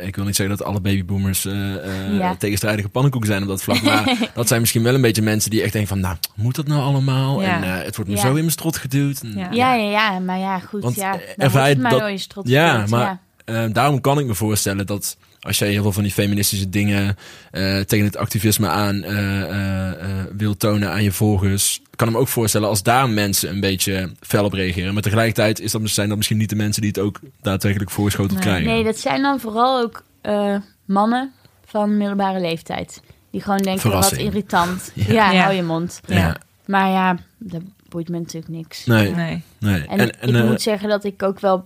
eh, 0.00 0.06
ik 0.06 0.16
wil 0.16 0.24
niet 0.24 0.36
zeggen 0.36 0.56
dat 0.56 0.66
alle 0.66 0.80
babyboomers 0.80 1.44
eh 1.44 1.74
eh, 1.84 2.18
Ja. 2.18 2.34
tegenstrijdige 2.36 2.88
pannenkoeken 2.88 3.30
zijn 3.30 3.42
op 3.42 3.48
dat 3.48 3.62
vlak. 3.62 3.82
Maar 3.92 4.16
dat 4.34 4.48
zijn 4.48 4.60
misschien 4.60 4.82
wel 4.82 4.94
een 4.94 5.00
beetje 5.00 5.22
mensen 5.22 5.50
die 5.50 5.62
echt 5.62 5.72
denken 5.72 5.90
van... 5.90 6.00
Nou, 6.00 6.16
moet 6.34 6.54
dat 6.56 6.66
nou 6.66 6.80
allemaal? 6.82 7.42
Ja. 7.42 7.56
En 7.56 7.62
eh, 7.78 7.84
het 7.84 7.96
wordt 7.96 8.10
me 8.10 8.16
Ja. 8.16 8.22
zo 8.22 8.28
in 8.28 8.34
mijn 8.34 8.50
strot 8.50 8.76
geduwd. 8.76 9.20
En, 9.22 9.32
Ja. 9.36 9.48
ja, 9.50 9.74
ja, 9.74 9.90
ja, 9.90 10.18
maar 10.18 10.38
ja, 10.38 10.58
goed. 10.58 10.82
Want, 10.82 10.94
ja, 10.96 11.10
dan 11.12 11.20
ervaar 11.36 11.62
je 11.68 11.72
het 11.72 11.82
maar 11.82 11.90
dat- 11.90 12.00
door 12.00 12.10
je 12.10 12.18
strot 12.18 12.48
Ja, 12.48 12.84
maar- 12.88 13.00
ja. 13.00 13.68
Daarom 13.68 14.00
kan 14.00 14.18
ik 14.18 14.26
me 14.26 14.34
voorstellen 14.34 14.86
dat 14.86 15.16
als 15.46 15.58
jij 15.58 15.70
heel 15.70 15.82
veel 15.82 15.92
van 15.92 16.02
die 16.02 16.12
feministische 16.12 16.68
dingen 16.68 17.16
eh, 17.50 17.80
tegen 17.80 18.04
het 18.06 18.16
activisme 18.16 18.68
aan 18.68 19.02
eh, 19.02 19.40
eh, 19.42 19.88
eh, 19.90 20.24
wil 20.36 20.56
tonen 20.56 20.90
aan 20.90 21.02
je 21.02 21.12
volgers, 21.12 21.80
kan 21.96 22.08
ik 22.08 22.14
me 22.14 22.20
ook 22.20 22.28
voorstellen 22.28 22.68
als 22.68 22.82
daar 22.82 23.08
mensen 23.08 23.50
een 23.50 23.60
beetje 23.60 24.10
fel 24.20 24.44
op 24.44 24.52
reageren. 24.52 24.92
Maar 24.94 25.02
tegelijkertijd 25.02 25.60
is 25.60 25.72
dat, 25.72 25.80
zijn 25.84 26.08
dat 26.08 26.16
misschien 26.16 26.38
niet 26.38 26.50
de 26.50 26.56
mensen 26.56 26.82
die 26.82 26.90
het 26.90 27.00
ook 27.00 27.20
daadwerkelijk 27.42 27.90
voorschoteld 27.90 28.32
Nee. 28.32 28.40
krijgen. 28.42 28.66
Nee, 28.66 28.84
dat 28.84 28.98
zijn 28.98 29.22
dan 29.22 29.40
vooral 29.40 29.80
ook 29.82 30.02
eh, 30.20 30.56
mannen 30.84 31.32
van 31.66 31.96
middelbare 31.96 32.40
leeftijd. 32.40 33.00
Die 33.30 33.40
gewoon 33.40 33.62
denken, 33.62 33.80
Verrassing. 33.80 34.22
wat 34.22 34.28
irritant. 34.32 34.92
Ja. 34.94 35.12
Ja, 35.12 35.32
Ja. 35.32 35.42
hou 35.42 35.54
je 35.54 35.62
mond. 35.62 36.00
ja. 36.06 36.16
Ja. 36.16 36.36
Maar 36.66 36.90
ja, 36.90 37.16
dat 37.38 37.62
boeit 37.88 38.08
me 38.08 38.18
natuurlijk 38.18 38.52
niks. 38.52 38.84
Nee, 38.84 39.10
Nee. 39.14 39.42
nee. 39.58 39.86
En, 39.86 39.98
En, 39.98 40.20
en, 40.20 40.34
ik 40.36 40.44
moet 40.44 40.62
zeggen 40.62 40.88
dat 40.88 41.04
ik 41.04 41.22
ook 41.22 41.40
wel 41.40 41.62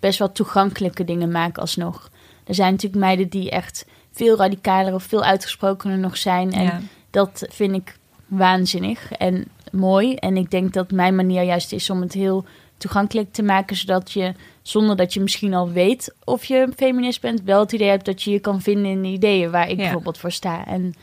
best 0.00 0.18
wel 0.18 0.32
toegankelijke 0.32 1.04
dingen 1.04 1.30
maak 1.30 1.58
alsnog. 1.58 2.10
Er 2.44 2.54
zijn 2.54 2.72
natuurlijk 2.72 3.02
meiden 3.02 3.28
die 3.28 3.50
echt 3.50 3.86
veel 4.12 4.36
radicaler 4.36 4.94
of 4.94 5.02
veel 5.02 5.24
uitgesprokener 5.24 5.98
nog 5.98 6.16
zijn. 6.16 6.52
En 6.52 6.62
Ja. 6.62 6.80
dat 7.10 7.46
vind 7.50 7.74
ik 7.74 7.96
waanzinnig 8.26 9.12
en 9.12 9.44
mooi. 9.72 10.14
En 10.14 10.36
ik 10.36 10.50
denk 10.50 10.72
dat 10.72 10.90
mijn 10.90 11.14
manier 11.16 11.42
juist 11.42 11.72
is 11.72 11.90
om 11.90 12.00
het 12.00 12.12
heel 12.12 12.44
toegankelijk 12.78 13.32
te 13.32 13.42
maken, 13.42 13.76
zodat 13.76 14.12
je, 14.12 14.32
zonder 14.62 14.96
dat 14.96 15.12
je 15.14 15.20
misschien 15.20 15.54
al 15.54 15.70
weet 15.70 16.14
of 16.24 16.44
je 16.44 16.68
feminist 16.76 17.20
bent, 17.20 17.42
wel 17.42 17.60
het 17.60 17.72
idee 17.72 17.88
hebt 17.88 18.04
dat 18.04 18.22
je 18.22 18.30
je 18.30 18.38
kan 18.38 18.60
vinden 18.62 18.90
in 18.90 19.02
de 19.02 19.08
ideeën 19.08 19.50
waar 19.50 19.68
ik 19.68 19.76
Ja. 19.76 19.82
bijvoorbeeld 19.82 20.18
voor 20.18 20.32
sta. 20.32 20.66
En 20.66 20.84
ik 20.86 20.94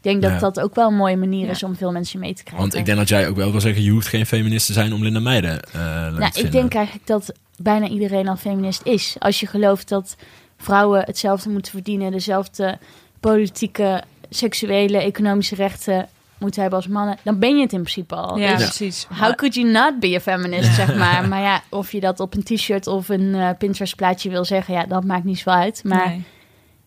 denk 0.00 0.22
dat 0.22 0.30
Ja. 0.30 0.38
dat 0.38 0.60
ook 0.60 0.74
wel 0.74 0.88
een 0.88 0.96
mooie 0.96 1.16
manier 1.16 1.44
Ja. 1.44 1.50
is 1.50 1.62
om 1.62 1.76
veel 1.76 1.92
mensen 1.92 2.20
mee 2.20 2.34
te 2.34 2.42
krijgen. 2.42 2.60
want 2.68 2.74
ik 2.78 2.84
denk 2.84 2.98
dat 2.98 3.08
jij 3.08 3.28
ook 3.28 3.36
wel 3.36 3.50
wil 3.50 3.60
zeggen, 3.60 3.82
je 3.82 3.90
hoeft 3.90 4.08
geen 4.08 4.26
feminist 4.26 4.66
te 4.66 4.72
zijn 4.72 4.92
om 4.92 5.02
Linda 5.02 5.20
Meijden 5.20 5.62
eh 5.62 5.72
leuk 5.72 5.82
Nou, 5.82 6.14
te 6.18 6.24
ik 6.26 6.32
vinden. 6.32 6.50
denk 6.52 6.74
eigenlijk 6.74 7.06
dat 7.06 7.32
bijna 7.56 7.88
iedereen 7.88 8.28
al 8.28 8.36
feminist 8.36 8.80
is. 8.84 9.16
Als 9.18 9.40
je 9.40 9.46
gelooft 9.46 9.88
dat 9.88 10.16
vrouwen 10.60 11.02
hetzelfde 11.04 11.50
moeten 11.50 11.72
verdienen, 11.72 12.10
dezelfde 12.10 12.78
politieke, 13.20 14.02
seksuele, 14.30 14.98
economische 14.98 15.54
rechten 15.54 16.08
moeten 16.38 16.60
hebben 16.60 16.78
als 16.78 16.88
mannen, 16.88 17.16
dan 17.22 17.38
ben 17.38 17.56
je 17.56 17.62
het 17.62 17.72
in 17.72 17.80
principe 17.82 18.14
al. 18.14 18.36
Ja, 18.38 18.56
Dus 18.56 18.62
precies. 18.64 19.06
How 19.18 19.34
could 19.34 19.54
you 19.54 19.70
not 19.70 20.00
be 20.00 20.14
a 20.16 20.20
feminist, 20.20 20.74
zeg 20.74 20.96
maar. 21.02 21.28
Maar 21.28 21.40
ja, 21.40 21.62
of 21.68 21.92
je 21.92 22.00
dat 22.00 22.20
op 22.20 22.34
een 22.34 22.42
t-shirt 22.42 22.86
of 22.86 23.08
een 23.08 23.34
eh 23.34 23.48
Pinterest 23.58 23.96
plaatje 23.96 24.30
wil 24.30 24.44
zeggen, 24.44 24.74
ja, 24.74 24.84
dat 24.86 25.04
maakt 25.04 25.24
niet 25.24 25.38
zo 25.38 25.50
uit. 25.50 25.84
Maar 25.84 26.08
Nee. 26.08 26.24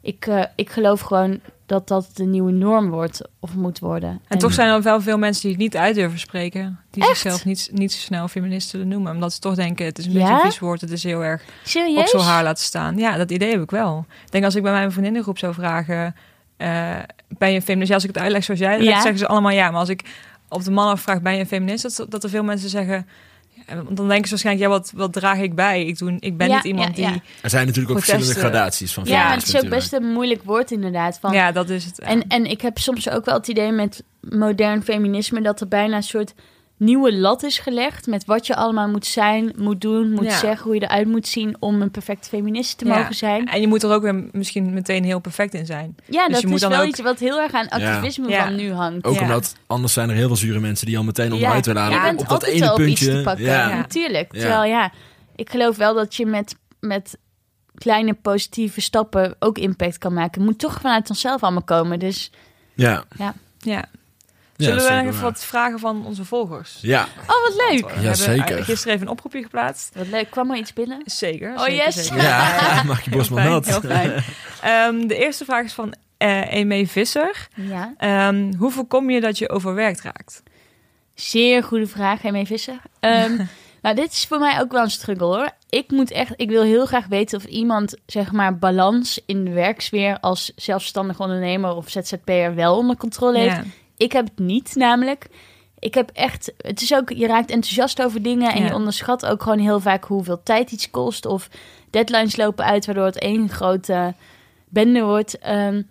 ik, 0.01 0.25
eh, 0.27 0.43
ik 0.55 0.69
geloof 0.69 1.01
gewoon 1.01 1.39
dat 1.65 1.87
dat 1.87 2.09
de 2.13 2.23
nieuwe 2.23 2.51
norm 2.51 2.89
wordt 2.89 3.21
of 3.39 3.55
moet 3.55 3.79
worden. 3.79 4.21
En 4.27 4.37
toch 4.37 4.53
zijn 4.53 4.69
er 4.69 4.81
wel 4.81 5.01
veel 5.01 5.17
mensen 5.17 5.41
die 5.41 5.51
het 5.51 5.59
niet 5.59 5.77
uit 5.77 5.95
durven 5.95 6.19
spreken. 6.19 6.79
Die 6.91 7.03
Echt? 7.03 7.11
zichzelf 7.17 7.45
niet, 7.45 7.69
niet 7.71 7.91
zo 7.93 7.99
snel 7.99 8.27
feminist 8.27 8.69
zullen 8.69 8.87
noemen. 8.87 9.13
Omdat 9.13 9.33
ze 9.33 9.39
toch 9.39 9.55
denken, 9.55 9.85
het 9.85 9.97
is 9.97 10.05
een 10.05 10.11
Ja? 10.11 10.19
beetje 10.19 10.33
een 10.33 10.41
vies 10.51 10.59
woord. 10.59 10.81
Het 10.81 10.91
is 10.91 11.03
heel 11.03 11.23
erg 11.23 11.41
op 11.41 11.49
Serieus? 11.63 12.09
zo'n 12.09 12.21
haar 12.21 12.43
laten 12.43 12.63
staan. 12.63 12.97
Ja, 12.97 13.17
dat 13.17 13.31
idee 13.31 13.51
heb 13.51 13.61
ik 13.61 13.71
wel. 13.71 14.05
Ik 14.25 14.31
denk 14.31 14.43
als 14.43 14.55
ik 14.55 14.63
bij 14.63 14.71
mijn 14.71 14.91
vriendinnengroep 14.91 15.37
zou 15.37 15.53
vragen... 15.53 16.15
eh, 16.57 16.95
ben 17.27 17.49
je 17.49 17.55
een 17.55 17.61
feminist? 17.61 17.89
Ja, 17.89 17.95
als 17.95 18.03
ik 18.03 18.13
het 18.13 18.23
uitleg 18.23 18.43
zoals 18.43 18.59
jij, 18.59 18.75
dan 18.77 18.85
Ja. 18.85 19.01
zeggen 19.01 19.17
ze 19.19 19.27
allemaal 19.27 19.51
ja. 19.51 19.69
Maar 19.71 19.79
als 19.79 19.89
ik 19.89 20.03
op 20.49 20.63
de 20.63 20.71
mannen 20.71 20.97
vraag, 20.97 21.21
ben 21.21 21.33
je 21.33 21.39
een 21.39 21.45
feminist? 21.47 21.97
Dat, 21.97 22.11
dat 22.11 22.23
er 22.23 22.29
veel 22.29 22.43
mensen 22.43 22.69
zeggen... 22.69 23.07
want 23.67 23.97
dan 23.97 24.07
denken 24.07 24.23
ze 24.23 24.29
waarschijnlijk, 24.29 24.65
ja, 24.65 24.71
wat, 24.77 24.91
wat 24.95 25.13
draag 25.13 25.39
ik 25.39 25.55
bij? 25.55 25.85
Ik, 25.85 25.97
doe, 25.97 26.15
ik 26.19 26.37
ben 26.37 26.47
Ja, 26.47 26.55
niet 26.55 26.63
iemand 26.63 26.97
ja, 26.97 27.03
ja. 27.03 27.11
die... 27.11 27.21
Er 27.41 27.49
zijn 27.49 27.65
natuurlijk 27.65 27.95
ook 27.95 28.03
Protesten. 28.03 28.25
verschillende 28.25 28.55
gradaties 28.55 28.93
van 28.93 29.03
Ja, 29.05 29.23
maar 29.23 29.37
het 29.37 29.47
is 29.47 29.63
ook 29.63 29.69
best 29.69 29.93
een 29.93 30.11
moeilijk 30.11 30.43
woord 30.43 30.71
inderdaad. 30.71 31.19
Van, 31.19 31.33
Ja, 31.33 31.51
dat 31.51 31.69
is 31.69 31.85
het. 31.85 31.99
En, 31.99 32.27
en 32.27 32.45
ik 32.45 32.61
heb 32.61 32.77
soms 32.77 33.09
ook 33.09 33.25
wel 33.25 33.35
het 33.35 33.47
idee 33.47 33.71
met 33.71 34.03
modern 34.19 34.83
feminisme 34.83 35.41
dat 35.41 35.61
er 35.61 35.67
bijna 35.67 35.95
een 35.95 36.03
soort 36.03 36.33
nieuwe 36.77 37.13
lat 37.17 37.43
is 37.43 37.59
gelegd 37.59 38.07
met 38.07 38.25
wat 38.25 38.47
je 38.47 38.55
allemaal 38.55 38.87
moet 38.89 39.05
zijn, 39.05 39.53
moet 39.57 39.81
doen, 39.81 40.11
moet 40.11 40.23
Ja. 40.25 40.37
zeggen, 40.37 40.63
hoe 40.65 40.75
je 40.75 40.81
eruit 40.83 41.07
moet 41.07 41.27
zien 41.27 41.55
om 41.59 41.81
een 41.81 41.91
perfecte 41.91 42.29
feminist 42.29 42.77
te 42.77 42.85
Ja. 42.85 42.97
mogen 42.97 43.15
zijn. 43.15 43.47
En 43.47 43.61
je 43.61 43.67
moet 43.67 43.83
er 43.83 43.91
ook 43.91 44.01
weer 44.01 44.29
misschien 44.31 44.73
meteen 44.73 45.03
heel 45.03 45.19
perfect 45.19 45.53
in 45.53 45.65
zijn. 45.65 45.95
Ja, 46.09 46.23
Dus 46.25 46.33
dat 46.33 46.41
je 46.41 46.47
moet 46.47 46.55
is 46.55 46.61
dan 46.61 46.69
wel 46.71 46.81
ook- 46.81 46.87
iets 46.87 46.99
wat 47.01 47.19
heel 47.19 47.39
erg 47.41 47.51
aan 47.53 47.69
activisme 47.69 48.29
Ja. 48.29 48.43
van 48.45 48.55
nu 48.55 48.71
hangt. 48.71 49.05
Ook 49.05 49.15
Ja. 49.15 49.21
omdat 49.21 49.55
anders 49.67 49.93
zijn 49.93 50.09
er 50.09 50.15
heel 50.15 50.27
veel 50.27 50.35
zure 50.35 50.59
mensen 50.59 50.85
die 50.85 50.97
al 50.97 51.03
meteen 51.03 51.33
onderuit 51.33 51.65
willen 51.65 51.81
halen. 51.81 52.01
bent 52.01 52.13
op 52.13 52.19
dat 52.19 52.31
altijd 52.31 52.51
ene 52.51 52.59
wel 52.61 52.69
op 52.71 52.77
puntje. 52.77 53.05
iets 53.05 53.15
te 53.15 53.21
pakken. 53.23 53.45
Ja. 53.45 53.69
Ja. 53.69 53.75
Natuurlijk. 53.75 54.33
Ja. 54.33 54.39
Terwijl 54.39 54.63
ja, 54.63 54.91
ik 55.35 55.49
geloof 55.49 55.77
wel 55.77 55.93
dat 55.93 56.15
je 56.15 56.25
met, 56.25 56.55
met 56.79 57.17
kleine 57.75 58.13
positieve 58.13 58.81
stappen 58.81 59.35
ook 59.39 59.57
impact 59.57 59.97
kan 59.97 60.13
maken. 60.13 60.41
Het 60.41 60.49
moet 60.49 60.59
toch 60.59 60.81
vanuit 60.81 61.09
onszelf 61.09 61.43
allemaal 61.43 61.63
komen. 61.63 61.99
Dus 61.99 62.31
Ja. 62.75 63.03
Ja. 63.17 63.33
Ja, 63.59 63.85
Zullen 64.63 64.83
we 64.83 64.89
nog 64.93 65.05
even 65.13 65.21
wat 65.21 65.43
vragen 65.45 65.79
van 65.79 66.05
onze 66.05 66.25
volgers? 66.25 66.77
Ja, 66.81 67.03
oh, 67.21 67.27
wat 67.27 67.53
leuk. 67.69 67.79
We 67.81 67.87
Ja, 67.87 67.93
hebben 67.93 68.15
zeker. 68.15 68.63
gisteren 68.63 68.93
even 68.95 69.05
een 69.07 69.11
oproepje 69.13 69.41
geplaatst. 69.41 69.91
Wat 69.95 70.07
leuk. 70.07 70.29
Kwam 70.31 70.51
er 70.51 70.57
iets 70.57 70.73
binnen? 70.73 71.01
Zeker. 71.05 71.51
Oh, 71.53 71.59
zeker, 71.63 71.75
yes. 71.85 71.95
zeker. 72.07 72.23
ja. 72.23 72.83
mag 72.87 73.03
je 73.03 73.09
borst 73.09 73.29
maar 73.31 73.41
Heel 73.43 73.51
nat. 73.51 73.65
heel 73.65 73.81
fijn. 73.81 74.11
Ehm, 74.61 75.07
de 75.07 75.15
eerste 75.17 75.45
vraag 75.45 75.63
is 75.65 75.73
van 75.73 75.93
eh 76.17 76.53
Eme 76.53 76.87
Visser. 76.87 77.47
Ja. 77.55 77.93
Ehm, 77.97 78.53
hoe 78.57 78.71
voorkom 78.71 79.09
je 79.09 79.21
dat 79.21 79.37
je 79.37 79.49
overwerkt 79.49 80.01
raakt? 80.01 80.43
Zeer 81.13 81.63
goede 81.63 81.87
vraag, 81.87 82.21
Hemee 82.21 82.45
Visser. 82.45 82.79
Ehm, 82.99 83.35
nou, 83.81 83.95
dit 83.95 84.11
is 84.11 84.25
voor 84.25 84.39
mij 84.39 84.59
ook 84.59 84.71
wel 84.71 84.83
een 84.83 84.89
struggle 84.91 85.25
hoor. 85.25 85.49
Ik 85.69 85.91
moet 85.91 86.11
echt, 86.11 86.33
ik 86.35 86.49
wil 86.49 86.63
heel 86.63 86.85
graag 86.85 87.05
weten 87.07 87.37
of 87.37 87.45
iemand, 87.45 87.95
zeg 88.05 88.31
maar, 88.31 88.57
balans 88.57 89.19
in 89.25 89.45
de 89.45 89.51
werksfeer 89.51 90.17
als 90.19 90.51
zelfstandig 90.55 91.19
ondernemer 91.19 91.75
of 91.75 91.89
ZZP'er 91.89 92.55
wel 92.55 92.77
onder 92.77 92.97
controle 92.97 93.37
heeft. 93.37 93.55
Ja. 93.55 93.63
Ik 94.03 94.11
heb 94.11 94.25
het 94.25 94.39
niet, 94.39 94.75
namelijk. 94.75 95.27
Ik 95.79 95.93
heb 95.93 96.09
echt, 96.13 96.53
het 96.57 96.81
is 96.81 96.93
ook, 96.93 97.09
je 97.09 97.27
raakt 97.27 97.51
enthousiast 97.51 98.01
over 98.01 98.21
dingen 98.21 98.51
en 98.53 98.61
Ja. 98.61 98.67
je 98.67 98.73
onderschat 98.73 99.25
ook 99.25 99.43
gewoon 99.43 99.59
heel 99.59 99.79
vaak 99.79 100.03
hoeveel 100.03 100.43
tijd 100.43 100.71
iets 100.71 100.89
kost 100.91 101.25
of 101.25 101.49
deadlines 101.89 102.35
lopen 102.35 102.65
uit, 102.65 102.85
waardoor 102.85 103.05
het 103.05 103.19
één 103.19 103.49
grote 103.49 104.13
bende 104.69 105.01
wordt. 105.03 105.37
Ehm, 105.37 105.81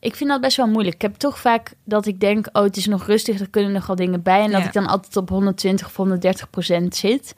ik 0.00 0.16
vind 0.16 0.30
dat 0.30 0.40
best 0.40 0.56
wel 0.56 0.66
moeilijk. 0.66 0.94
Ik 0.94 1.02
heb 1.02 1.14
toch 1.14 1.38
vaak 1.38 1.72
dat 1.84 2.06
ik 2.06 2.20
denk, 2.20 2.46
oh, 2.52 2.62
het 2.62 2.76
is 2.76 2.86
nog 2.86 3.06
rustig, 3.06 3.40
er 3.40 3.50
kunnen 3.50 3.72
nog 3.72 3.86
wel 3.86 3.96
dingen 3.96 4.22
bij. 4.22 4.40
En 4.42 4.50
dat 4.50 4.60
Ja. 4.60 4.66
ik 4.66 4.72
dan 4.72 4.86
altijd 4.86 5.16
op 5.16 5.28
120 5.28 5.86
of 5.86 5.96
130 5.96 6.50
procent 6.50 6.96
zit. 6.96 7.34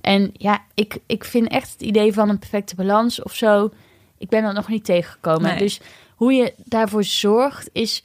En 0.00 0.30
ja, 0.32 0.62
ik, 0.74 0.98
ik 1.06 1.24
vind 1.24 1.48
echt 1.48 1.72
het 1.72 1.82
idee 1.82 2.12
van 2.12 2.28
een 2.28 2.38
perfecte 2.38 2.74
balans 2.74 3.22
of 3.22 3.34
zo, 3.34 3.70
ik 4.18 4.28
ben 4.28 4.44
er 4.44 4.54
nog 4.54 4.68
niet 4.68 4.84
tegengekomen. 4.84 5.42
Nee. 5.50 5.58
Dus 5.58 5.80
hoe 6.16 6.32
je 6.32 6.54
daarvoor 6.64 7.04
zorgt, 7.04 7.68
is 7.72 8.02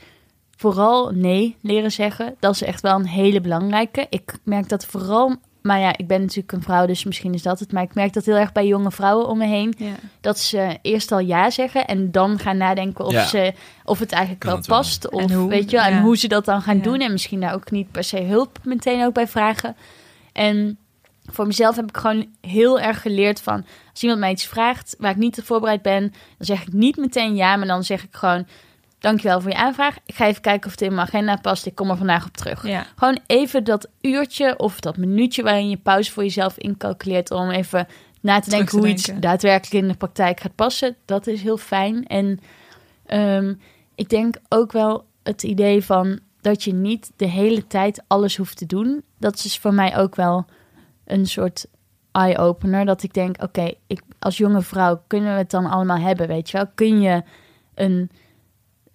vooral 0.57 1.11
nee 1.11 1.55
leren 1.61 1.91
zeggen. 1.91 2.35
Dat 2.39 2.53
is 2.53 2.61
echt 2.63 2.81
wel 2.81 2.95
een 2.95 3.07
hele 3.07 3.41
belangrijke. 3.41 4.05
Ik 4.09 4.33
merk 4.43 4.69
dat 4.69 4.85
vooral, 4.85 5.35
maar 5.61 5.79
ja, 5.79 5.97
ik 5.97 6.07
ben 6.07 6.21
natuurlijk 6.21 6.51
een 6.51 6.61
vrouw, 6.61 6.85
dus 6.85 7.03
misschien 7.03 7.33
is 7.33 7.41
dat 7.41 7.59
het. 7.59 7.71
Maar 7.71 7.83
ik 7.83 7.93
merk 7.93 8.13
dat 8.13 8.25
heel 8.25 8.35
erg 8.35 8.51
bij 8.51 8.67
jonge 8.67 8.91
vrouwen 8.91 9.27
om 9.27 9.37
me 9.37 9.45
heen. 9.45 9.73
Ja. 9.77 9.91
Dat 10.21 10.39
ze 10.39 10.77
eerst 10.81 11.11
al 11.11 11.19
ja 11.19 11.49
zeggen 11.49 11.87
en 11.87 12.11
dan 12.11 12.39
gaan 12.39 12.57
nadenken 12.57 13.05
of, 13.05 13.11
Ja. 13.11 13.25
ze, 13.25 13.53
of 13.85 13.99
het 13.99 14.11
eigenlijk 14.11 14.41
Kan 14.41 14.49
wel 14.49 14.59
het 14.59 14.67
wel. 14.69 14.77
past. 14.77 15.09
Of 15.09 15.21
En 15.21 15.31
hoe, 15.33 15.49
weet 15.49 15.69
je 15.71 15.77
wel, 15.77 15.85
en 15.85 16.01
hoe 16.01 16.17
ze 16.17 16.27
dat 16.27 16.45
dan 16.45 16.61
gaan 16.61 16.77
Ja. 16.77 16.83
doen. 16.83 16.99
En 16.99 17.11
misschien 17.11 17.39
daar 17.39 17.53
ook 17.53 17.71
niet 17.71 17.91
per 17.91 18.03
se 18.03 18.21
hulp 18.21 18.59
meteen 18.63 19.05
ook 19.05 19.13
bij 19.13 19.27
vragen. 19.27 19.75
En 20.33 20.77
voor 21.31 21.47
mezelf 21.47 21.75
heb 21.75 21.89
ik 21.89 21.97
gewoon 21.97 22.25
heel 22.41 22.79
erg 22.79 23.01
geleerd 23.01 23.41
van... 23.41 23.65
als 23.91 24.01
iemand 24.01 24.19
mij 24.19 24.31
iets 24.31 24.45
vraagt 24.45 24.95
waar 24.99 25.11
ik 25.11 25.17
niet 25.17 25.39
op 25.39 25.45
voorbereid 25.45 25.81
ben... 25.81 26.01
dan 26.37 26.45
zeg 26.45 26.61
ik 26.61 26.73
niet 26.73 26.97
meteen 26.97 27.35
ja, 27.35 27.55
maar 27.55 27.67
dan 27.67 27.83
zeg 27.83 28.03
ik 28.03 28.15
gewoon... 28.15 28.47
dankjewel 28.99 29.41
voor 29.41 29.51
je 29.51 29.57
aanvraag. 29.57 29.97
Ik 30.05 30.15
ga 30.15 30.25
even 30.25 30.41
kijken 30.41 30.65
of 30.65 30.71
het 30.71 30.81
in 30.81 30.93
mijn 30.93 31.07
agenda 31.07 31.35
past. 31.35 31.65
Ik 31.65 31.75
kom 31.75 31.89
er 31.89 31.97
vandaag 31.97 32.25
op 32.25 32.37
terug. 32.37 32.67
Ja. 32.67 32.85
Gewoon 32.95 33.19
even 33.27 33.63
dat 33.63 33.89
uurtje 34.01 34.59
of 34.59 34.79
dat 34.79 34.97
minuutje... 34.97 35.43
waarin 35.43 35.69
je 35.69 35.77
pauze 35.77 36.11
voor 36.11 36.23
jezelf 36.23 36.57
incalculeert... 36.57 37.31
om 37.31 37.49
even 37.49 37.87
na 38.21 38.39
te 38.39 38.49
denken 38.49 38.67
te 38.67 38.77
hoe 38.77 38.87
iets 38.87 39.11
daadwerkelijk 39.19 39.83
in 39.83 39.89
de 39.89 39.97
praktijk 39.97 40.39
gaat 40.39 40.55
passen. 40.55 40.95
Dat 41.05 41.27
is 41.27 41.41
heel 41.41 41.57
fijn. 41.57 42.05
En 42.05 42.39
ehm, 43.05 43.53
ik 43.95 44.09
denk 44.09 44.35
ook 44.49 44.71
wel 44.71 45.05
het 45.23 45.43
idee 45.43 45.83
van 45.83 46.19
dat 46.41 46.63
je 46.63 46.73
niet 46.73 47.11
de 47.15 47.27
hele 47.27 47.67
tijd 47.67 48.03
alles 48.07 48.37
hoeft 48.37 48.57
te 48.57 48.65
doen. 48.65 49.03
Dat 49.19 49.35
is 49.35 49.57
voor 49.57 49.73
mij 49.73 49.97
ook 49.97 50.15
wel 50.15 50.45
een 51.05 51.25
soort 51.25 51.65
eye-opener. 52.11 52.85
Dat 52.85 53.03
ik 53.03 53.13
denk, 53.13 53.43
oké, 53.43 53.71
ik 53.87 54.01
als 54.19 54.37
jonge 54.37 54.61
vrouw 54.61 55.03
kunnen 55.07 55.31
we 55.31 55.37
het 55.37 55.51
dan 55.51 55.65
allemaal 55.65 55.99
hebben, 55.99 56.27
weet 56.27 56.49
je 56.49 56.57
wel? 56.57 56.67
Kun 56.75 57.01
je 57.01 57.23
een 57.75 58.11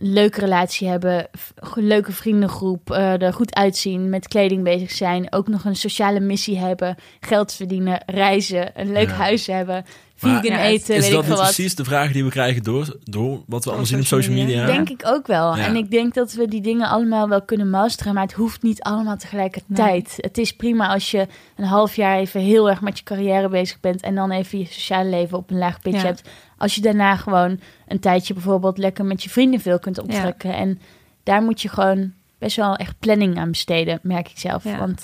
leuke 0.03 0.41
relatie 0.41 0.89
hebben, 0.89 1.29
leuke 1.75 2.13
vriendengroep, 2.13 2.91
eh, 2.91 3.23
er 3.23 3.33
goed 3.33 3.55
uitzien, 3.55 4.09
met 4.09 4.29
kleding 4.29 4.65
bezig 4.65 4.91
zijn, 4.91 5.33
ook 5.33 5.49
nog 5.49 5.65
een 5.65 5.77
sociale 5.77 6.21
missie 6.21 6.59
hebben, 6.59 6.97
geld 7.21 7.53
verdienen, 7.53 8.03
reizen, 8.07 8.81
een 8.81 8.93
leuk 8.93 9.09
Ja. 9.09 9.15
huis 9.15 9.47
hebben, 9.47 9.85
vegan 10.29 10.43
Ja, 10.59 10.63
eten, 10.65 10.95
Is 10.95 11.03
weet 11.03 11.11
dat 11.13 11.23
ik 11.23 11.29
niet 11.29 11.37
wat. 11.39 11.45
precies 11.47 11.75
de 11.75 11.85
vragen 11.85 12.13
die 12.13 12.25
we 12.25 12.31
krijgen 12.31 12.63
door, 12.63 12.97
door 13.05 13.43
wat 13.47 13.63
we 13.65 13.69
allemaal 13.71 13.89
zien 13.89 13.99
op 14.01 14.07
social 14.07 14.35
media? 14.35 14.61
media. 14.61 14.67
Denk 14.75 14.89
ik 14.91 15.03
ook 15.07 15.27
wel. 15.27 15.57
Ja. 15.57 15.65
En 15.67 15.77
ik 15.77 15.91
denk 15.91 16.15
dat 16.15 16.33
we 16.33 16.49
die 16.49 16.61
dingen 16.61 16.89
allemaal 16.89 17.29
wel 17.29 17.43
kunnen 17.43 17.71
masteren, 17.71 18.15
maar 18.15 18.23
het 18.23 18.33
hoeft 18.33 18.63
niet 18.63 18.83
allemaal 18.83 19.17
tegelijkertijd. 19.17 20.15
Het 20.17 20.39
is 20.39 20.53
prima 20.57 20.89
als 20.89 21.11
je 21.11 21.27
een 21.57 21.65
half 21.65 21.97
jaar 21.97 22.17
even 22.19 22.41
heel 22.41 22.71
erg 22.71 22.81
met 22.81 22.99
je 22.99 23.05
carrière 23.05 23.49
bezig 23.49 23.81
bent 23.81 24.03
en 24.03 24.15
dan 24.15 24.31
even 24.31 24.59
je 24.59 24.65
sociale 24.67 25.09
leven 25.11 25.39
op 25.39 25.51
een 25.51 25.59
laag 25.59 25.81
pitje 25.81 25.99
Ja. 25.99 26.05
hebt. 26.05 26.29
Als 26.59 26.75
je 26.75 26.81
daarna 26.81 27.17
gewoon 27.17 27.61
een 27.89 28.01
tijdje 28.01 28.35
bijvoorbeeld 28.35 28.79
lekker 28.79 29.05
met 29.05 29.23
je 29.23 29.31
vrienden 29.31 29.61
veel 29.61 29.79
kunt 29.79 29.99
optrekken. 29.99 30.55
En 30.55 30.81
daar 31.23 31.43
moet 31.43 31.63
je 31.63 31.69
gewoon 31.69 32.13
best 32.39 32.57
wel 32.57 32.77
echt 32.77 32.95
planning 32.99 33.39
aan 33.39 33.51
besteden, 33.51 33.99
merk 34.03 34.29
ik 34.31 34.39
zelf. 34.39 34.65
Ja. 34.65 34.79
Want 34.79 35.03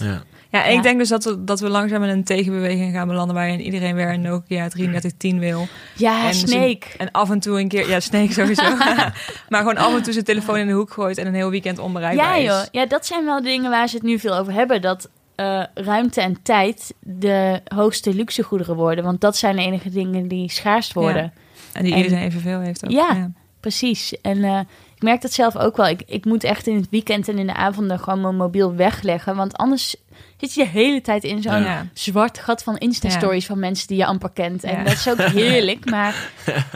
Ja. 0.50 0.58
Ja, 0.58 0.64
ik 0.64 0.82
denk 0.82 0.98
dus 0.98 1.08
dat 1.08 1.24
we, 1.24 1.44
dat 1.44 1.60
we 1.60 1.68
langzaam 1.68 2.02
in 2.02 2.08
een 2.08 2.24
tegenbeweging 2.24 2.92
gaan 2.94 3.08
belanden 3.08 3.34
waarin 3.34 3.60
iedereen 3.60 3.94
weer 3.94 4.12
een 4.12 4.20
Nokia 4.20 4.68
3310 4.68 5.38
wil. 5.38 5.66
ja, 5.96 6.26
En 6.26 6.34
Snake. 6.34 6.86
En 6.98 7.10
af 7.10 7.30
en 7.30 7.40
toe 7.40 7.60
een 7.60 7.68
keer, 7.68 7.88
ja, 7.88 8.00
Snake 8.00 8.32
sowieso. 8.32 8.62
maar 9.48 9.58
gewoon 9.60 9.76
af 9.76 9.94
en 9.94 10.02
toe 10.02 10.12
zijn 10.12 10.24
telefoon 10.24 10.56
in 10.58 10.66
de 10.66 10.72
hoek 10.72 10.92
gooit 10.92 11.18
en 11.18 11.26
een 11.26 11.34
heel 11.34 11.50
weekend 11.50 11.78
onbereikbaar 11.78 12.38
Ja, 12.40 12.44
joh. 12.52 12.60
is. 12.62 12.68
Ja, 12.72 12.86
dat 12.86 13.06
zijn 13.06 13.24
wel 13.24 13.42
dingen 13.42 13.70
waar 13.70 13.88
ze 13.88 13.94
het 13.94 14.04
nu 14.04 14.18
veel 14.18 14.36
over 14.36 14.52
hebben. 14.52 14.82
Dat 14.82 15.08
eh, 15.34 15.62
ruimte 15.74 16.20
en 16.20 16.42
tijd 16.42 16.94
de 17.00 17.60
hoogste 17.74 18.14
luxegoederen 18.14 18.76
worden. 18.76 19.04
Want 19.04 19.20
dat 19.20 19.36
zijn 19.36 19.56
de 19.56 19.62
enige 19.62 19.90
dingen 19.90 20.28
die 20.28 20.50
schaarst 20.50 20.92
worden. 20.92 21.32
En 21.72 21.84
die 21.84 21.92
En- 21.92 21.98
iedereen 22.02 22.24
evenveel 22.24 22.60
heeft 22.60 22.84
ook. 22.84 22.90
Ja. 22.90 23.30
Precies. 23.60 24.20
En 24.20 24.44
eh, 24.44 24.60
ik 24.98 25.04
merk 25.04 25.20
dat 25.22 25.32
zelf 25.32 25.56
ook 25.56 25.76
wel. 25.76 25.86
Ik, 25.88 26.02
ik 26.06 26.24
moet 26.24 26.44
echt 26.44 26.66
in 26.66 26.76
het 26.76 26.86
weekend 26.90 27.28
en 27.28 27.38
in 27.38 27.46
de 27.46 27.54
avonden 27.54 27.98
gewoon 27.98 28.20
mijn 28.20 28.36
mobiel 28.36 28.74
wegleggen. 28.74 29.36
Want 29.36 29.56
anders 29.56 29.96
zit 30.36 30.54
je 30.54 30.62
de 30.62 30.68
hele 30.68 31.00
tijd 31.00 31.24
in 31.24 31.42
zo'n 31.42 31.62
Ja. 31.62 31.86
zwart 31.92 32.38
gat 32.38 32.62
van 32.62 32.76
Insta-stories 32.78 33.46
van 33.46 33.58
mensen 33.58 33.86
die 33.86 33.96
je 33.96 34.06
amper 34.06 34.30
kent. 34.30 34.64
En 34.64 34.76
Ja. 34.76 34.84
dat 34.84 34.92
is 34.92 35.08
ook 35.08 35.18
heerlijk, 35.42 35.90
maar 35.90 36.30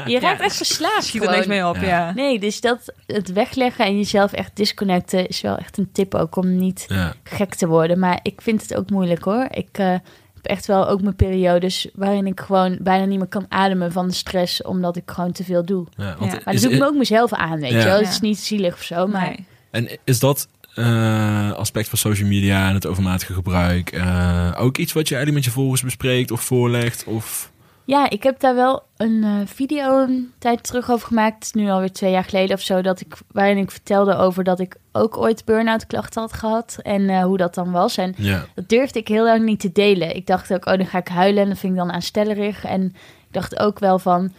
je 0.06 0.18
raakt 0.18 0.38
Ja, 0.38 0.44
echt 0.44 0.56
verslaafd 0.56 1.04
Schiet 1.04 1.22
er 1.24 1.30
niks 1.30 1.46
mee 1.46 1.66
op, 1.66 1.76
Ja. 1.76 2.12
Nee, 2.14 2.38
dus 2.38 2.60
dat 2.60 2.92
het 3.06 3.32
wegleggen 3.32 3.84
en 3.84 3.96
jezelf 3.96 4.32
echt 4.32 4.56
disconnecten 4.56 5.28
is 5.28 5.40
wel 5.40 5.56
echt 5.56 5.78
een 5.78 5.92
tip 5.92 6.14
ook 6.14 6.36
om 6.36 6.56
niet 6.56 6.84
Ja. 6.88 7.12
gek 7.22 7.54
te 7.54 7.66
worden. 7.66 7.98
Maar 7.98 8.18
ik 8.22 8.40
vind 8.40 8.62
het 8.62 8.74
ook 8.74 8.90
moeilijk 8.90 9.24
hoor. 9.24 9.46
Ik 9.50 9.68
eh, 9.78 9.94
heb 10.42 10.50
echt 10.50 10.66
wel 10.66 10.88
ook 10.88 11.02
mijn 11.02 11.16
periodes 11.16 11.88
waarin 11.94 12.26
ik 12.26 12.40
gewoon 12.40 12.78
bijna 12.80 13.04
niet 13.04 13.18
meer 13.18 13.28
kan 13.28 13.46
ademen 13.48 13.92
van 13.92 14.08
de 14.08 14.14
stress, 14.14 14.62
omdat 14.62 14.96
ik 14.96 15.02
gewoon 15.10 15.32
te 15.32 15.44
veel 15.44 15.64
doe. 15.64 15.86
Ja, 15.96 16.16
want 16.18 16.32
Ja. 16.32 16.40
Maar 16.44 16.54
dat 16.54 16.62
doe 16.62 16.72
ik 16.72 16.78
me 16.78 16.86
ook 16.86 16.94
mezelf 16.96 17.32
aan, 17.32 17.60
weet 17.60 17.70
Ja. 17.70 17.78
je 17.78 17.84
wel. 17.84 17.98
Het 17.98 18.08
is 18.08 18.20
niet 18.20 18.38
zielig 18.38 18.74
of 18.74 18.82
zo, 18.82 19.06
maar... 19.06 19.26
Nee. 19.26 19.46
En 19.70 19.88
is 20.04 20.18
dat 20.18 20.48
eh, 20.74 21.52
aspect 21.52 21.88
van 21.88 21.98
social 21.98 22.28
media 22.28 22.68
en 22.68 22.74
het 22.74 22.86
overmatige 22.86 23.32
gebruik 23.32 23.90
eh, 23.90 24.52
ook 24.58 24.76
iets 24.78 24.92
wat 24.92 25.08
je 25.08 25.14
eigenlijk 25.14 25.44
met 25.44 25.54
je 25.54 25.60
volgers 25.60 25.82
bespreekt 25.82 26.30
of 26.30 26.40
voorlegt? 26.40 27.04
Of... 27.04 27.50
Ja, 27.84 28.10
ik 28.10 28.22
heb 28.22 28.40
daar 28.40 28.54
wel 28.54 28.82
een 28.96 29.24
eh, 29.24 29.30
video 29.46 29.98
een 30.02 30.32
tijd 30.38 30.62
terug 30.64 30.90
over 30.90 31.06
gemaakt. 31.06 31.34
Het 31.34 31.44
is 31.44 31.52
nu 31.52 31.70
alweer 31.70 31.92
twee 31.92 32.10
jaar 32.10 32.24
geleden 32.24 32.56
of 32.56 32.62
zo. 32.62 32.82
Dat 32.82 33.00
ik, 33.00 33.14
waarin 33.32 33.56
ik 33.56 33.70
vertelde 33.70 34.16
over 34.16 34.44
dat 34.44 34.60
ik 34.60 34.76
ook 34.92 35.16
ooit 35.16 35.44
burn-out 35.44 35.86
klachten 35.86 36.20
had 36.20 36.32
gehad. 36.32 36.78
En 36.82 37.08
eh, 37.08 37.22
hoe 37.24 37.36
dat 37.36 37.54
dan 37.54 37.70
was. 37.70 37.96
En 37.96 38.14
Ja. 38.16 38.44
dat 38.54 38.68
durfde 38.68 38.98
ik 38.98 39.08
heel 39.08 39.24
lang 39.24 39.44
niet 39.44 39.60
te 39.60 39.72
delen. 39.72 40.16
Ik 40.16 40.26
dacht 40.26 40.52
ook, 40.52 40.66
oh, 40.66 40.76
dan 40.76 40.86
ga 40.86 40.98
ik 40.98 41.08
huilen. 41.08 41.42
En 41.42 41.48
dat 41.48 41.58
vind 41.58 41.72
ik 41.72 41.78
dan 41.78 41.92
aanstellerig. 41.92 42.64
En 42.64 42.82
ik 43.26 43.32
dacht 43.32 43.58
ook 43.58 43.78
wel 43.78 43.98
van, 43.98 44.32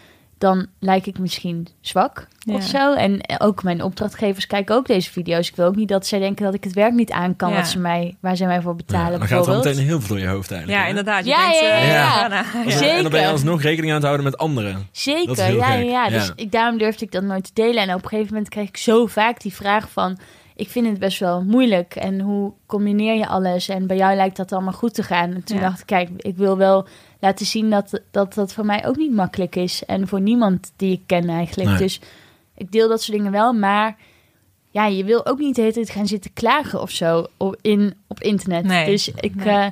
dan 0.44 0.68
lijk 0.80 1.06
ik 1.06 1.20
misschien 1.20 1.68
zwak 1.82 2.28
Ja. 2.40 2.54
of 2.54 2.64
zo. 2.64 2.94
En 2.94 3.22
ook 3.38 3.64
mijn 3.64 3.84
opdrachtgevers 3.84 4.48
kijken 4.48 4.76
ook 4.76 4.88
deze 4.88 5.12
video's. 5.12 5.50
Ik 5.50 5.56
wil 5.56 5.66
ook 5.66 5.76
niet 5.76 5.88
dat 5.88 6.06
zij 6.08 6.20
denken 6.20 6.46
dat 6.46 6.54
ik 6.54 6.64
het 6.64 6.74
werk 6.74 6.94
niet 6.94 7.12
aan 7.12 7.36
kan. 7.36 7.50
Ja. 7.50 7.56
Wat 7.56 7.68
ze 7.68 7.80
mij, 7.80 8.16
waar 8.20 8.38
zij 8.38 8.48
mij 8.48 8.62
voor 8.62 8.72
Ja, 8.72 8.76
betalen, 8.86 9.20
dan 9.20 9.28
gaat 9.28 9.48
er 9.48 9.56
meteen 9.56 9.78
heel 9.78 10.00
veel 10.00 10.08
door 10.08 10.20
je 10.20 10.28
hoofd 10.28 10.52
eigenlijk. 10.52 10.80
Ja, 10.80 10.84
hè? 10.86 10.90
inderdaad. 10.90 11.24
Je 11.24 11.30
Ja, 11.30 11.38
denkt, 11.42 11.60
ja, 11.60 11.70
eh, 11.70 11.88
ja, 11.88 11.94
ja. 11.94 12.28
nou, 12.28 12.46
En 12.54 12.64
dan- 12.64 12.72
Zeker. 12.72 12.96
En 12.96 13.02
dan 13.02 13.12
ben 13.12 13.22
je 13.22 13.28
alsnog 13.28 13.62
rekening 13.62 13.88
aan 13.90 13.98
het 13.98 14.06
houden 14.06 14.26
met 14.26 14.38
anderen. 14.38 14.88
Zeker, 14.92 15.56
ja, 15.56 15.74
ja, 15.74 15.80
ja. 15.82 16.10
Dus 16.10 16.26
Ja. 16.28 16.34
ik, 16.36 16.52
daarom 16.52 16.78
durfde 16.78 17.06
ik 17.06 17.12
dat 17.12 17.24
nooit 17.24 17.44
te 17.44 17.52
delen. 17.54 17.82
En 17.84 17.94
op 17.94 18.04
een 18.04 18.10
gegeven 18.10 18.34
moment 18.34 18.50
kreeg 18.52 18.68
ik 18.68 18.78
zo 18.78 19.06
vaak 19.06 19.42
die 19.42 19.54
vraag 19.54 19.90
van... 19.90 20.18
ik 20.56 20.70
vind 20.70 20.88
het 20.88 21.00
best 21.00 21.20
wel 21.20 21.44
moeilijk 21.44 21.96
en 21.96 22.20
hoe 22.20 22.54
combineer 22.66 23.16
je 23.16 23.28
alles? 23.28 23.70
En 23.70 23.88
bij 23.88 23.98
jou 23.98 24.16
lijkt 24.16 24.38
dat 24.38 24.52
allemaal 24.52 24.74
goed 24.74 24.94
te 24.94 25.04
gaan. 25.04 25.34
En 25.34 25.44
toen 25.44 25.58
Ja. 25.58 25.64
dacht 25.64 25.80
ik, 25.80 25.86
kijk, 25.86 26.10
ik 26.18 26.38
wil 26.38 26.58
wel 26.58 26.88
laten 27.20 27.46
zien 27.46 27.70
dat, 27.70 28.02
dat 28.12 28.34
dat 28.34 28.54
voor 28.54 28.66
mij 28.66 28.86
ook 28.88 28.96
niet 28.96 29.14
makkelijk 29.14 29.56
is. 29.56 29.86
En 29.86 30.08
voor 30.08 30.22
niemand 30.22 30.72
die 30.76 30.92
ik 30.92 31.02
ken 31.06 31.30
eigenlijk. 31.30 31.70
Nee. 31.70 31.78
Dus 31.78 32.00
ik 32.56 32.72
deel 32.72 32.88
dat 32.90 33.02
soort 33.02 33.18
dingen 33.18 33.32
wel, 33.32 33.54
maar... 33.54 33.96
ja, 34.72 34.86
je 34.86 35.04
wil 35.04 35.26
ook 35.26 35.40
niet 35.40 35.56
de 35.56 35.62
hele 35.62 35.74
tijd 35.74 35.90
gaan 35.90 36.08
zitten 36.08 36.34
klagen 36.34 36.82
of 36.82 36.90
zo 36.90 37.26
op, 37.38 37.58
in, 37.62 37.94
op 38.08 38.20
internet. 38.22 38.64
Nee. 38.64 38.86
Dus 38.86 39.08
ik, 39.10 39.36
Nee. 39.36 39.48
eh, 39.48 39.66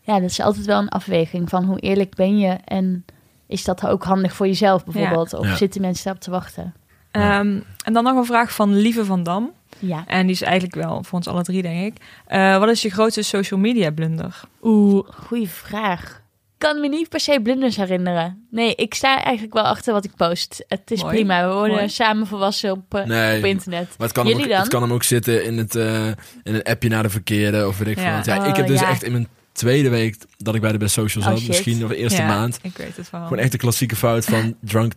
ja, 0.00 0.20
dat 0.20 0.30
is 0.30 0.40
altijd 0.40 0.66
wel 0.66 0.78
een 0.78 0.88
afweging 0.88 1.48
van 1.48 1.64
hoe 1.64 1.78
eerlijk 1.80 2.14
ben 2.14 2.38
je 2.38 2.56
en 2.64 3.04
is 3.46 3.64
dat 3.64 3.86
ook 3.86 4.04
handig 4.04 4.32
voor 4.32 4.46
jezelf 4.46 4.84
bijvoorbeeld? 4.84 5.34
Of 5.34 5.46
Ja. 5.46 5.56
zitten 5.56 5.80
mensen 5.80 6.04
daarop 6.04 6.22
te 6.22 6.30
wachten? 6.30 6.74
Ehm, 7.10 7.58
en 7.84 7.92
dan 7.92 8.04
nog 8.04 8.16
een 8.16 8.24
vraag 8.24 8.52
van 8.54 8.76
Lieve 8.76 9.04
van 9.04 9.22
Dam. 9.22 9.50
Ja. 9.78 10.04
En 10.06 10.22
die 10.26 10.34
is 10.34 10.42
eigenlijk 10.42 10.74
wel 10.74 11.02
voor 11.04 11.18
ons 11.18 11.26
alle 11.28 11.42
drie, 11.42 11.62
denk 11.62 11.94
ik. 11.94 12.02
Eh, 12.26 12.58
wat 12.58 12.68
is 12.68 12.82
je 12.82 12.90
grootste 12.90 13.22
social 13.22 13.60
media 13.60 13.90
blunder? 13.90 14.40
Oeh, 14.62 15.08
goede 15.10 15.46
vraag. 15.48 16.22
Ik 16.60 16.66
kan 16.68 16.80
me 16.80 16.88
niet 16.88 17.08
per 17.08 17.20
se 17.20 17.40
blunders 17.42 17.76
herinneren. 17.76 18.46
Nee, 18.50 18.74
ik 18.74 18.94
sta 18.94 19.22
eigenlijk 19.22 19.54
wel 19.54 19.62
achter 19.64 19.92
wat 19.92 20.04
ik 20.04 20.10
post. 20.16 20.64
Het 20.68 20.90
is 20.90 21.02
Mooi. 21.02 21.14
prima. 21.14 21.48
We 21.48 21.54
worden 21.54 21.76
Mooi. 21.76 21.88
samen 21.88 22.26
volwassen 22.26 22.70
op, 22.70 22.94
eh, 22.94 23.04
Nee, 23.04 23.38
op 23.38 23.44
internet. 23.44 23.88
maar 23.98 24.06
het 24.06 24.12
kan, 24.16 24.26
hem 24.26 24.32
Jullie 24.34 24.46
ook, 24.46 24.52
dan? 24.52 24.60
het 24.62 24.72
kan 24.72 24.82
hem 24.82 24.92
ook 24.92 25.02
zitten 25.02 25.44
in, 25.44 25.58
het, 25.58 25.74
eh, 25.74 26.06
in 26.06 26.14
een 26.54 26.62
appje 26.62 26.88
naar 26.88 27.02
de 27.02 27.08
verkeerde 27.10 27.66
of 27.68 27.78
weet 27.78 27.88
ik 27.88 27.98
Ja. 27.98 28.22
veel. 28.22 28.34
Ja, 28.34 28.40
Oh, 28.42 28.48
ik 28.48 28.56
heb 28.56 28.66
dus 28.66 28.80
ja. 28.80 28.88
echt 28.88 29.02
in 29.02 29.12
mijn 29.12 29.28
tweede 29.52 29.88
week 29.88 30.16
dat 30.36 30.54
ik 30.54 30.60
bij 30.60 30.72
de 30.72 30.78
Best 30.78 30.94
Social 30.94 31.24
Oh, 31.24 31.30
zat, 31.36 31.46
misschien 31.46 31.82
of 31.84 31.88
de 31.90 31.96
eerste 31.96 32.20
Ja, 32.22 32.26
maand, 32.28 32.58
Ik 32.62 32.76
weet 32.76 32.96
het 32.96 33.10
wel. 33.10 33.22
gewoon 33.22 33.38
echt 33.38 33.52
de 33.52 33.58
klassieke 33.58 33.96
fout 33.96 34.24
van 34.24 34.54
drunk, 34.60 34.92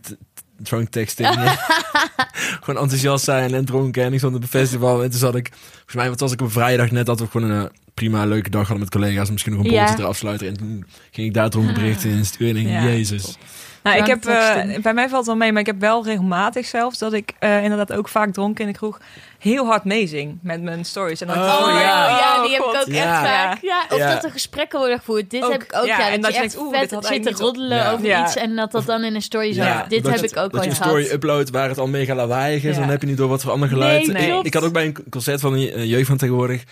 drunk 0.62 0.88
texting. 0.88 1.28
gewoon 2.62 2.82
enthousiast 2.82 3.24
zijn 3.24 3.54
en 3.54 3.64
dronken 3.64 4.04
en 4.04 4.12
ik 4.12 4.18
stond 4.18 4.34
op 4.34 4.42
een 4.42 4.48
festival 4.48 5.02
en 5.02 5.10
toen 5.10 5.18
zat 5.18 5.34
ik, 5.34 5.50
volgens 5.72 5.94
mij 5.94 6.08
wat 6.08 6.20
was 6.20 6.32
ik 6.32 6.40
op 6.40 6.52
vrijdag 6.52 6.90
net 6.90 7.06
dat 7.06 7.20
we 7.20 7.26
gewoon 7.30 7.50
een 7.50 7.64
eh, 7.64 7.70
prima 7.94 8.24
leuke 8.26 8.50
dag 8.50 8.60
hadden 8.60 8.78
met 8.78 8.90
collega's, 8.90 9.30
misschien 9.30 9.52
nog 9.52 9.64
een 9.64 9.70
Ja. 9.70 9.80
bolletje 9.82 10.02
eraf 10.02 10.16
sluiten 10.16 10.46
en 10.46 10.56
toen 10.56 10.84
ging 11.10 11.26
ik 11.26 11.34
daar 11.34 11.50
dronken 11.50 11.74
berichten 11.82 12.10
in 12.10 12.24
sturen 12.26 12.54
en 12.56 12.60
ik 12.60 12.66
denk, 12.68 12.80
Ja. 12.82 12.86
jezus. 12.88 13.36
Nou, 13.82 13.98
ik 13.98 14.06
heb, 14.06 14.24
eh, 14.24 14.78
bij 14.82 14.94
mij 14.94 15.04
valt 15.08 15.16
het 15.16 15.26
wel 15.26 15.36
mee, 15.36 15.52
maar 15.52 15.60
ik 15.60 15.66
heb 15.66 15.80
wel 15.80 16.04
regelmatig 16.04 16.66
zelfs 16.66 16.98
dat 16.98 17.12
ik 17.12 17.32
eh, 17.38 17.62
inderdaad 17.62 17.92
ook 17.92 18.08
vaak 18.08 18.32
dronken 18.32 18.64
in 18.66 18.72
de 18.72 18.78
kroeg 18.78 19.00
heel 19.38 19.66
hard 19.66 19.84
meezing 19.84 20.38
met 20.42 20.62
mijn 20.62 20.84
stories. 20.84 21.20
En 21.20 21.26
dan 21.26 21.36
Oh, 21.38 21.42
Oh, 21.62 21.68
ja, 21.68 22.08
ja. 22.08 22.42
die 22.42 22.50
heb 22.52 22.60
ik 22.60 22.66
God. 22.66 22.76
ook 22.80 22.86
Ja. 22.94 23.02
echt 23.22 23.30
vaak. 23.30 23.58
Ja, 23.62 23.84
of 23.90 23.96
Ja. 23.98 24.14
dat 24.14 24.24
er 24.24 24.30
gesprekken 24.30 24.78
worden 24.78 24.98
gevoerd. 24.98 25.30
Dit 25.30 25.42
Ook, 25.44 25.52
heb 25.52 25.62
ik 25.62 25.74
ook. 25.76 25.86
ja, 25.86 25.98
Ja, 25.98 26.06
en 26.10 26.12
dat, 26.12 26.22
dat 26.22 26.34
je 26.34 26.40
echt 26.42 26.52
denkt, 26.52 26.66
oeh, 26.66 26.78
vet 26.78 26.80
dit 26.90 26.92
had 26.98 27.06
zit 27.06 27.22
te 27.22 27.32
roddelen 27.42 27.90
over 27.92 28.06
Ja. 28.06 28.24
iets 28.24 28.36
en 28.36 28.56
dat 28.56 28.72
dat 28.72 28.86
dan 28.86 29.04
in 29.04 29.14
een 29.14 29.22
story 29.22 29.52
zit. 29.52 29.64
Ja. 29.64 29.84
Dit 29.88 30.02
Dat 30.04 30.14
heb 30.14 30.22
ik 30.30 30.36
ook 30.36 30.52
Dat 30.52 30.64
je 30.64 30.70
een 30.70 30.76
story 30.76 31.02
gehad. 31.02 31.12
uploadt 31.16 31.50
waar 31.50 31.68
het 31.68 31.78
al 31.78 31.86
mega 31.86 32.14
lawaaiig 32.14 32.64
is, 32.64 32.74
Ja. 32.74 32.80
dan 32.80 32.88
heb 32.90 33.00
je 33.00 33.06
niet 33.06 33.16
door 33.16 33.28
wat 33.28 33.42
voor 33.42 33.52
ander 33.52 33.68
geluid. 33.68 34.06
Nee, 34.06 34.22
ik, 34.22 34.28
klopt. 34.30 34.46
ik 34.46 34.54
had 34.54 34.64
ook 34.64 34.72
bij 34.72 34.84
een 34.84 34.96
concert 35.10 35.40
van 35.40 35.52
een 35.52 35.86
jeugd 35.86 36.06
van 36.06 36.16
tegenwoordig. 36.16 36.62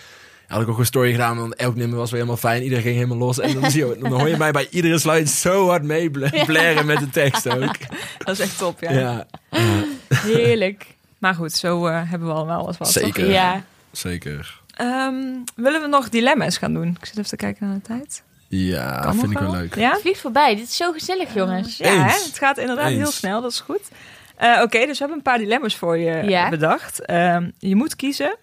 Had 0.51 0.61
ik 0.61 0.67
ook 0.69 0.77
een 0.79 0.85
story 0.85 1.11
gedaan, 1.11 1.37
want 1.37 1.55
elk 1.55 1.75
nummer 1.75 1.97
was 1.97 2.09
weer 2.11 2.19
helemaal 2.19 2.39
fijn. 2.41 2.63
Iedereen 2.63 2.83
ging 2.83 2.95
helemaal 2.95 3.17
los. 3.17 3.39
En 3.39 3.61
dan, 3.61 3.71
zie 3.71 3.85
je, 3.85 3.97
dan 4.01 4.11
hoor 4.11 4.29
je 4.29 4.37
mij 4.37 4.51
bij 4.51 4.67
iedere 4.71 4.99
slide 4.99 5.27
zo 5.29 5.67
hard 5.67 5.83
mee 5.83 6.09
bl- 6.11 6.43
blaren 6.45 6.85
met 6.85 6.99
de 6.99 7.09
tekst 7.09 7.49
ook. 7.49 7.75
Dat 8.25 8.29
is 8.29 8.39
echt 8.39 8.57
top, 8.57 8.79
ja. 8.81 8.91
Ja, 8.91 9.25
Heerlijk. 10.15 10.85
Maar 11.17 11.33
goed, 11.35 11.53
zo 11.53 11.87
eh, 11.87 12.01
hebben 12.09 12.27
we 12.27 12.33
allemaal 12.33 12.65
wat 12.65 12.77
toch? 12.77 12.87
Zeker. 12.87 13.29
Ja. 13.31 13.63
zeker. 13.91 14.59
Ehm, 14.75 15.15
willen 15.55 15.81
we 15.81 15.87
nog 15.87 16.09
dilemma's 16.09 16.57
gaan 16.57 16.73
doen? 16.73 16.97
Ik 16.99 17.05
zit 17.05 17.17
even 17.17 17.29
te 17.29 17.35
kijken 17.35 17.67
naar 17.67 17.75
de 17.75 17.81
tijd. 17.81 18.23
Ja, 18.47 18.99
Kan 18.99 19.15
vind 19.15 19.31
ik 19.31 19.37
wel 19.37 19.51
wel. 19.51 19.59
leuk. 19.59 19.75
Ja? 19.75 19.91
Het 19.91 20.01
vliegt 20.01 20.19
voorbij. 20.21 20.55
Dit 20.55 20.67
is 20.67 20.75
zo 20.75 20.91
gezellig, 20.91 21.33
jongens. 21.33 21.77
Ja, 21.77 21.85
hè? 21.87 22.03
Eens. 22.13 22.25
het 22.25 22.37
gaat 22.37 22.57
inderdaad 22.57 22.89
heel 22.89 23.11
snel, 23.11 23.41
dat 23.41 23.51
is 23.51 23.59
goed. 23.59 23.81
Eh, 24.35 24.59
Oké, 24.63 24.77
dus 24.79 24.87
we 24.87 24.97
hebben 24.97 25.17
een 25.17 25.21
paar 25.23 25.37
dilemma's 25.37 25.75
voor 25.75 25.97
je 25.97 26.29
Ja. 26.29 26.49
bedacht. 26.49 27.05
Ehm, 27.05 27.49
je 27.59 27.75
moet 27.75 27.95
kiezen. 27.95 28.35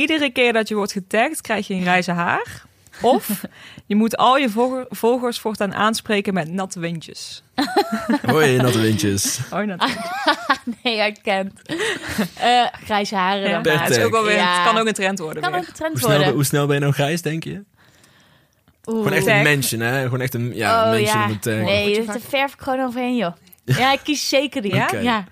Iedere 0.00 0.30
keer 0.30 0.52
dat 0.52 0.68
je 0.68 0.74
wordt 0.74 0.92
getagd, 0.92 1.40
krijg 1.40 1.66
je 1.66 1.74
een 1.74 1.80
grijze 1.82 2.12
haar. 2.12 2.62
Of 3.00 3.28
je 3.86 3.94
moet 3.96 4.16
al 4.16 4.36
je 4.36 4.50
volger- 4.50 4.86
volgers 4.88 5.38
voortaan 5.38 5.74
aanspreken 5.74 6.34
met 6.34 6.50
natte 6.52 6.80
windjes. 6.88 7.42
Hoi, 8.26 8.56
natte 8.56 8.80
windjes. 8.80 9.40
Oh, 9.52 9.58
natte 9.66 9.86
Nee, 10.82 10.96
herkend. 10.98 11.60
Eh 12.38 12.64
grijze 12.84 13.16
haren 13.16 13.48
Ja, 13.48 13.60
dan 13.60 13.76
het, 13.78 13.96
is 13.96 14.02
ook 14.02 14.10
wel 14.10 14.24
weer, 14.24 14.36
Ja. 14.36 14.54
het 14.62 14.72
kan 14.72 14.80
ook 14.80 14.86
een 14.86 14.92
trend 14.94 15.18
worden. 15.18 15.42
Kan 15.42 15.52
weer. 15.52 15.60
ook 15.60 15.66
een 15.66 15.72
trend 15.74 15.92
Hoe 15.92 16.00
snel, 16.00 16.16
worden. 16.16 16.34
hoe 16.34 16.44
snel 16.44 16.66
ben 16.66 16.74
je 16.74 16.80
nou 16.80 16.92
grijs, 16.92 17.22
denk 17.22 17.44
je? 17.44 17.64
Oeh. 18.84 18.96
Gewoon 18.96 19.12
echt 19.12 19.26
een 19.26 19.42
mention, 19.42 19.80
hè? 19.80 20.02
Gewoon 20.02 20.20
echt 20.20 20.34
een, 20.34 20.54
ja, 20.54 20.78
een 20.80 20.84
oh 20.84 20.90
mention 20.90 21.28
ja. 21.30 21.36
tag. 21.40 21.54
Nee, 21.54 21.90
je 21.90 22.04
dat 22.04 22.18
verf 22.28 22.52
ik 22.52 22.60
gewoon 22.60 22.80
overheen, 22.80 23.16
joh. 23.16 23.32
Ja, 23.64 23.92
ik 23.92 24.00
kies 24.04 24.28
zeker 24.28 24.62
die. 24.62 24.74
Ja? 24.74 24.84
Oké. 24.84 24.98
Ja. 24.98 25.24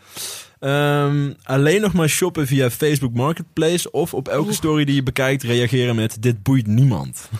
Ehm, 0.67 1.33
alleen 1.43 1.81
nog 1.81 1.93
maar 1.93 2.09
shoppen 2.09 2.47
via 2.47 2.71
Facebook 2.71 3.15
Marketplace 3.15 3.91
of 3.91 4.15
op 4.15 4.29
elke 4.29 4.53
story 4.53 4.85
die 4.85 4.95
je 4.95 5.03
bekijkt 5.03 5.43
reageren 5.43 5.95
met 5.97 6.23
dit 6.23 6.43
boeit 6.43 6.67
niemand. 6.67 7.29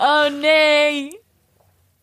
Oh 0.00 0.40
nee. 0.40 1.18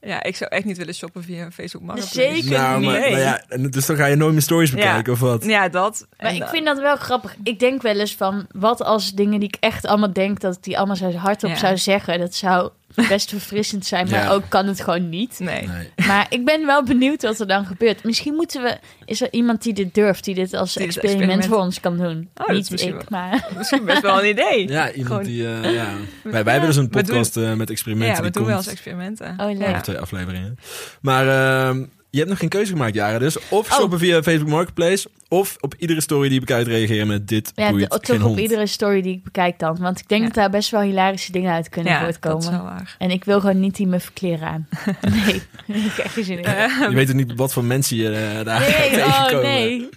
Ja, 0.01 0.23
ik 0.23 0.35
zou 0.35 0.51
echt 0.51 0.65
niet 0.65 0.77
willen 0.77 0.93
shoppen 0.93 1.23
via 1.23 1.51
Facebook 1.51 1.83
Marketplace. 1.83 2.33
Zeker 2.33 2.51
nou, 2.51 2.83
maar, 2.83 2.99
niet. 2.99 3.09
nou 3.09 3.17
ja, 3.21 3.43
en 3.47 3.69
dus 3.71 3.85
dan 3.85 3.95
ga 3.95 4.05
je 4.05 4.15
nooit 4.15 4.33
meer 4.33 4.41
stories 4.41 4.71
bekijken 4.71 5.13
of 5.13 5.19
wat? 5.19 5.45
Ja, 5.45 5.69
dat. 5.69 6.07
Maar 6.17 6.29
En, 6.29 6.35
ik 6.35 6.47
vind 6.47 6.65
dat 6.65 6.79
wel 6.79 6.95
grappig. 6.95 7.35
Ik 7.43 7.59
denk 7.59 7.81
wel 7.81 7.99
eens 7.99 8.15
van, 8.15 8.45
wat 8.51 8.81
als 8.83 9.13
dingen 9.13 9.39
die 9.39 9.49
ik 9.49 9.57
echt 9.59 9.85
allemaal 9.85 10.13
denk 10.13 10.39
dat 10.39 10.55
ik 10.55 10.63
die 10.63 10.77
allemaal 10.77 10.95
zo 10.95 11.11
hardop 11.11 11.49
Ja. 11.49 11.55
zou 11.55 11.77
zeggen. 11.77 12.19
Dat 12.19 12.33
zou 12.33 12.69
best 12.95 13.29
verfrissend 13.29 13.85
zijn, 13.85 14.09
maar 14.09 14.23
Ja. 14.23 14.29
ook 14.31 14.43
kan 14.49 14.67
het 14.67 14.81
gewoon 14.81 15.09
niet. 15.09 15.39
Nee. 15.39 15.67
Nee. 15.67 15.89
Maar 16.07 16.25
ik 16.29 16.45
ben 16.45 16.65
wel 16.65 16.83
benieuwd 16.83 17.21
wat 17.21 17.39
er 17.39 17.47
dan 17.47 17.65
gebeurt. 17.65 18.03
Misschien 18.03 18.33
moeten 18.33 18.61
we, 18.63 18.77
is 19.05 19.21
er 19.21 19.27
iemand 19.31 19.61
die 19.63 19.73
dit 19.73 19.93
durft, 19.93 20.23
die 20.23 20.35
dit 20.35 20.53
als 20.53 20.73
dit 20.73 20.83
experiment, 20.83 21.19
experiment- 21.21 21.53
voor 21.53 21.63
ons 21.63 21.79
kan 21.79 21.97
doen? 21.97 22.29
Oh, 22.35 22.47
niet 22.47 22.69
misschien 22.71 22.95
ik, 22.99 23.09
maar 23.09 23.49
Misschien 23.57 23.85
best 23.85 24.01
wel 24.01 24.19
een 24.23 24.29
idee. 24.29 24.67
Ja, 24.69 24.91
iemand 24.91 25.07
Gewoon- 25.07 25.23
die... 25.23 25.47
eh, 25.47 25.73
ja. 25.73 25.87
Wij, 26.23 26.43
wij 26.43 26.51
hebben 26.53 26.69
dus 26.69 26.75
een 26.79 26.89
doen- 26.89 27.01
podcast 27.01 27.37
eh, 27.37 27.53
met 27.53 27.69
experimenten. 27.69 28.15
Ja, 28.15 28.21
we 28.21 28.23
die 28.23 28.31
doen 28.31 28.45
wel 28.45 28.57
eens 28.57 28.67
experimenten. 28.67 29.35
Oh, 29.39 29.57
leuk. 29.57 29.77
Twee 29.77 29.97
afleveringen. 29.99 30.57
Maar 31.01 31.27
ehm, 31.67 31.85
je 32.15 32.21
hebt 32.21 32.29
nog 32.29 32.39
geen 32.39 32.49
keuze 32.49 32.71
gemaakt, 32.71 32.93
Jaren. 32.93 33.19
Dus 33.19 33.37
of 33.49 33.71
Oh. 33.71 33.77
shoppen 33.77 33.99
via 33.99 34.23
Facebook 34.23 34.49
Marketplace... 34.49 35.07
of 35.29 35.55
op 35.59 35.73
iedere 35.77 36.01
story 36.01 36.23
die 36.23 36.33
je 36.33 36.39
bekijkt 36.39 36.67
reageren 36.67 37.07
met 37.07 37.27
dit 37.27 37.51
ja, 37.55 37.69
boeit 37.69 37.81
de- 37.89 37.89
geen 37.89 37.99
toch 37.99 38.15
op 38.15 38.21
hond. 38.21 38.39
iedere 38.39 38.67
story 38.67 39.01
die 39.01 39.13
ik 39.13 39.23
bekijk 39.23 39.59
dan. 39.59 39.77
Want 39.79 39.99
ik 39.99 40.07
denk 40.07 40.21
Ja. 40.21 40.27
dat 40.27 40.35
daar 40.35 40.49
best 40.49 40.69
wel 40.71 40.81
hilarische 40.81 41.31
dingen 41.31 41.51
uit 41.53 41.69
kunnen 41.69 41.91
Ja, 41.93 41.99
dat 41.99 42.09
is 42.09 42.17
voortkomen. 42.21 42.51
wel 42.51 42.63
waar. 42.63 42.95
En 42.99 43.09
ik 43.11 43.23
wil 43.23 43.39
gewoon 43.39 43.59
niet 43.59 43.75
die 43.75 43.87
me 43.87 43.99
verkleren 43.99 44.47
aan. 44.47 44.67
Nee, 45.25 45.41
heb 45.65 45.75
ik 45.91 45.97
echt 45.97 46.13
geen 46.13 46.23
zin 46.23 46.37
in. 46.37 46.43
Eh, 46.45 46.79
Je 46.89 46.95
weet 46.95 47.09
ook 47.09 47.15
niet 47.15 47.33
wat 47.35 47.53
voor 47.53 47.63
mensen 47.63 47.97
je 47.97 48.09
eh, 48.09 48.45
daar 48.45 48.59
nee, 48.59 49.03
oh 49.05 49.41
nee. 49.41 49.89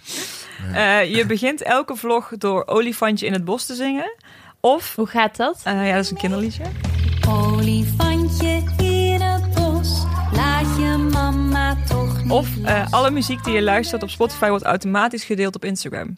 eh, 0.73 1.15
je 1.15 1.25
begint 1.25 1.61
elke 1.61 1.95
vlog 1.95 2.31
door 2.37 2.67
olifantje 2.67 3.25
in 3.25 3.33
het 3.33 3.45
bos 3.45 3.65
te 3.65 3.75
zingen. 3.75 4.11
Of, 4.59 4.95
Hoe 4.95 5.07
gaat 5.07 5.35
dat? 5.35 5.61
eh, 5.63 5.87
ja, 5.87 5.93
dat 5.95 6.03
is 6.03 6.11
een 6.11 6.17
kinderliedje. 6.17 6.63
Olifantje 7.27 8.08
Of 12.29 12.63
eh, 12.63 12.85
alle 12.89 13.11
muziek 13.11 13.43
die 13.43 13.53
je 13.53 13.61
luistert 13.61 14.03
op 14.03 14.09
Spotify 14.09 14.49
wordt 14.49 14.63
automatisch 14.63 15.23
gedeeld 15.23 15.55
op 15.55 15.65
Instagram. 15.65 16.17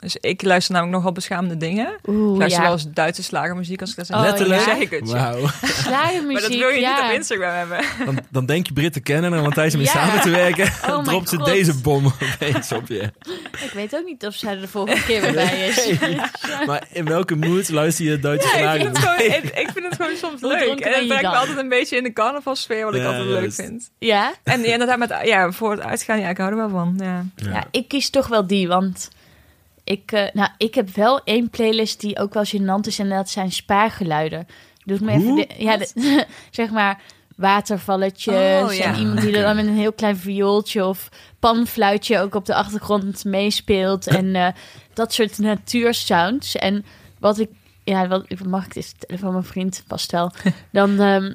Dus 0.00 0.16
ik 0.20 0.42
luister 0.42 0.72
namelijk 0.72 0.96
nogal 0.96 1.12
beschaamde 1.12 1.56
dingen. 1.56 1.86
Ik 1.86 2.08
Oeh, 2.08 2.38
luister 2.38 2.62
wel 2.62 2.72
eens 2.72 2.86
Duitse 2.92 3.22
slagermuziek 3.22 3.80
als 3.80 3.90
ik 3.90 3.96
dat 3.96 4.06
zeg. 4.06 4.16
Oh, 4.16 4.22
Letterlijk? 4.22 4.64
Dan 4.64 4.74
zeg 4.74 4.82
ik 4.82 4.90
het, 4.90 5.08
ja. 5.10 5.14
Wauw. 5.14 5.46
Slagermuziek, 5.62 6.32
Maar 6.32 6.40
dat 6.40 6.50
wil 6.50 6.68
je 6.68 6.80
ja. 6.80 7.00
niet 7.00 7.10
op 7.10 7.16
Instagram 7.16 7.54
hebben. 7.54 7.78
Dan, 8.04 8.18
dan 8.30 8.46
denk 8.46 8.66
je 8.66 8.72
Brit 8.72 8.92
te 8.92 9.00
kennen 9.00 9.32
en 9.34 9.42
want 9.42 9.54
tijdens 9.54 9.76
mee 9.76 9.84
Ja. 9.84 9.90
samen 9.90 10.20
te 10.20 10.30
werken... 10.30 10.72
dan 10.80 10.90
mijn 10.90 11.04
dropt 11.04 11.28
ze 11.28 11.36
God. 11.36 11.46
deze 11.46 11.74
bom 11.80 12.12
opeens 12.34 12.72
op 12.72 12.88
je. 12.88 13.12
Ik 13.64 13.70
weet 13.74 13.96
ook 13.96 14.04
niet 14.04 14.26
of 14.26 14.34
zij 14.34 14.54
er 14.54 14.60
de 14.60 14.68
volgende 14.68 15.02
keer 15.04 15.20
weer 15.20 15.32
bij 15.32 15.66
is. 15.68 15.98
Nee. 16.00 16.20
Maar 16.66 16.86
in 16.92 17.04
welke 17.04 17.36
mood 17.36 17.68
luister 17.68 18.04
je 18.04 18.18
Duitse 18.18 18.48
Ja, 18.48 18.54
ik, 18.54 18.60
slagen? 18.60 18.80
vind 18.80 18.96
het 18.96 19.06
gewoon, 19.06 19.42
ik, 19.42 19.44
ik 19.44 19.68
vind 19.72 19.84
het 19.84 19.94
gewoon 19.94 20.16
soms 20.30 20.40
Hoe 20.40 20.50
leuk. 20.50 20.60
En 20.60 21.00
je 21.00 21.06
brengt 21.06 21.08
me 21.08 21.20
dan? 21.20 21.34
altijd 21.34 21.58
een 21.58 21.68
beetje 21.68 21.96
in 21.96 22.02
de 22.02 22.12
carnavalsfeer, 22.12 22.84
wat 22.84 22.94
ik 22.94 23.04
altijd 23.04 23.24
leuk 23.24 23.52
vind. 23.52 23.90
Ja? 23.98 24.32
En 24.42 24.64
inderdaad, 24.64 24.98
met, 24.98 25.14
ja, 25.24 25.52
voor 25.52 25.70
het 25.70 25.80
uitgaan, 25.80 26.20
ja, 26.20 26.28
ik 26.28 26.36
hou 26.38 26.50
er 26.50 26.56
wel 26.56 26.68
van. 26.68 26.94
Ja. 27.02 27.24
ja, 27.34 27.64
ik 27.70 27.88
kies 27.88 28.10
toch 28.10 28.26
wel 28.28 28.46
die, 28.46 28.68
want 28.68 29.08
ik, 29.88 30.12
eh, 30.12 30.22
nou, 30.32 30.48
ik 30.56 30.74
heb 30.74 30.88
wel 30.94 31.20
één 31.24 31.50
playlist 31.50 32.00
die 32.00 32.18
ook 32.18 32.34
wel 32.34 32.44
gênant 32.46 32.86
is 32.86 32.98
en 32.98 33.08
dat 33.08 33.30
zijn 33.30 33.52
spaargeluiden. 33.52 34.46
Doe 34.84 34.98
me 35.00 35.12
even, 35.12 35.34
de- 35.34 35.48
ja, 35.58 35.76
de- 35.76 36.24
zeg 36.50 36.70
maar 36.70 37.00
watervalletjes 37.36 38.62
Oh, 38.62 38.72
ja. 38.74 38.84
en 38.84 38.94
iemand 38.98 39.20
die 39.20 39.36
er 39.36 39.42
dan 39.42 39.56
met 39.56 39.66
een 39.66 39.76
heel 39.76 39.92
klein 39.92 40.16
viooltje 40.16 40.86
of 40.86 41.08
panfluitje 41.38 42.18
ook 42.18 42.34
op 42.34 42.46
de 42.46 42.54
achtergrond 42.54 43.24
meespeelt 43.24 44.06
en 44.18 44.34
eh, 44.34 44.48
dat 44.94 45.12
soort 45.12 45.38
natuursounds. 45.38 46.56
En 46.56 46.84
wat 47.18 47.38
ik, 47.38 47.50
ja, 47.84 48.08
wat 48.08 48.24
mag 48.46 48.66
ik 48.66 48.72
vertellen 48.72 49.18
van 49.20 49.32
mijn 49.32 49.44
vriend 49.44 49.84
vast 49.86 50.12
wel. 50.12 50.32
Dan 50.72 51.00
ehm, 51.00 51.32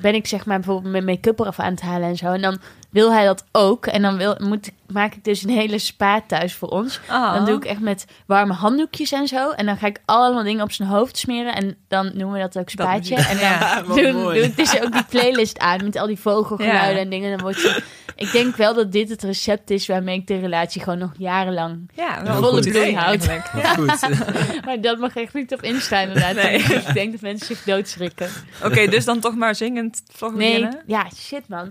ben 0.00 0.14
ik 0.14 0.26
zeg 0.26 0.46
maar 0.46 0.56
bijvoorbeeld 0.56 0.92
mijn 0.92 1.04
make-up 1.04 1.38
eraf 1.40 1.58
aan 1.58 1.70
het 1.72 1.80
halen 1.80 2.08
en 2.08 2.16
zo. 2.16 2.26
En 2.32 2.40
dan 2.40 2.58
wil 2.90 3.12
hij 3.12 3.24
dat 3.24 3.44
ook. 3.52 3.86
En 3.86 4.02
dan 4.02 4.16
wil, 4.16 4.36
moet 4.42 4.66
ik, 4.66 4.72
maak 4.86 5.14
ik 5.14 5.24
dus 5.24 5.42
een 5.42 5.50
hele 5.50 5.78
spa 5.78 6.22
thuis 6.26 6.54
voor 6.54 6.68
ons. 6.68 7.00
Ah. 7.08 7.34
Dan 7.34 7.44
doe 7.44 7.56
ik 7.56 7.64
echt 7.64 7.80
met 7.80 8.04
warme 8.26 8.52
handdoekjes 8.52 9.12
en 9.12 9.28
zo. 9.28 9.50
En 9.50 9.66
dan 9.66 9.76
ga 9.76 9.86
ik 9.86 10.00
allemaal 10.04 10.42
dingen 10.42 10.62
op 10.64 10.72
zijn 10.72 10.88
hoofd 10.88 11.16
smeren. 11.16 11.54
En 11.54 11.76
dan 11.88 12.10
noemen 12.14 12.32
we 12.32 12.40
dat 12.48 12.58
ook 12.58 12.70
spaatje. 12.70 13.14
je- 13.16 13.22
en 13.22 13.36
dan 13.38 13.96
Ja, 13.96 14.12
doen, 14.12 14.34
ik 14.34 14.56
dus 14.56 14.80
ook 14.82 14.92
die 14.92 15.04
playlist 15.04 15.58
aan 15.58 15.84
met 15.84 15.96
al 15.96 16.06
die 16.06 16.18
vogelgeluiden 16.18 16.94
Ja. 16.94 17.00
en 17.00 17.10
dingen. 17.10 17.30
Dan 17.30 17.40
wordt 17.40 17.60
ze, 17.60 17.82
ik 18.16 18.32
denk 18.32 18.56
wel 18.56 18.74
dat 18.74 18.92
dit 18.92 19.08
het 19.08 19.22
recept 19.22 19.70
is 19.70 19.86
waarmee 19.86 20.18
ik 20.18 20.26
de 20.26 20.38
relatie 20.38 20.82
gewoon 20.82 20.98
nog 20.98 21.12
jarenlang... 21.18 21.90
Ja, 21.94 22.22
wel 22.22 22.34
volle 22.42 22.60
bloei 22.60 22.98
goed. 22.98 23.26
Maar 24.66 24.80
dat 24.80 24.98
mag 24.98 25.16
echt 25.16 25.34
niet 25.34 25.52
op 25.52 25.62
Insta 25.62 26.00
inderdaad. 26.00 26.34
Nee. 26.34 26.58
Ik 26.58 26.94
denk 26.94 27.12
dat 27.12 27.20
mensen 27.20 27.46
zich 27.46 27.62
doodschrikken. 27.64 28.28
Oké, 28.64 28.86
dus 28.86 29.04
dan 29.04 29.20
toch 29.20 29.34
maar 29.36 29.54
zingend 29.62 30.02
vlog 30.12 30.34
Nee, 30.34 30.48
beginnen. 30.60 30.82
ja, 30.86 31.06
shit 31.16 31.48
man. 31.48 31.70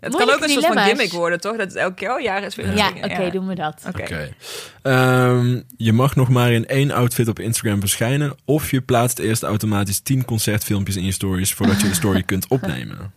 Het 0.00 0.16
kan 0.16 0.30
ook 0.30 0.42
een 0.42 0.48
soort 0.48 0.66
van 0.66 0.78
gimmick 0.78 1.12
worden, 1.12 1.40
toch? 1.40 1.56
Dat 1.56 1.66
het 1.66 1.76
elke 1.76 1.94
keer, 1.94 2.14
oh 2.14 2.20
ja, 2.20 2.36
is 2.36 2.54
weer 2.54 2.66
een 2.68 2.76
Ja, 2.76 2.92
oké, 3.02 3.30
doen 3.30 3.46
we 3.46 3.54
dat. 3.54 3.82
Oké. 3.88 4.34
Ehm, 4.82 5.60
je 5.76 5.92
mag 5.92 6.16
nog 6.16 6.28
maar 6.28 6.52
in 6.52 6.66
één 6.66 6.90
outfit 6.90 7.28
op 7.28 7.38
Instagram 7.38 7.80
verschijnen. 7.80 8.36
Of 8.44 8.70
je 8.70 8.80
plaatst 8.80 9.18
eerst 9.18 9.42
automatisch 9.42 10.00
10 10.00 10.24
concertfilmpjes 10.24 10.96
in 10.96 11.04
je 11.04 11.12
stories 11.12 11.52
voordat 11.54 11.80
je 11.80 11.88
de 11.88 11.94
story 11.94 12.22
kunt 12.32 12.48
opnemen. 12.48 13.12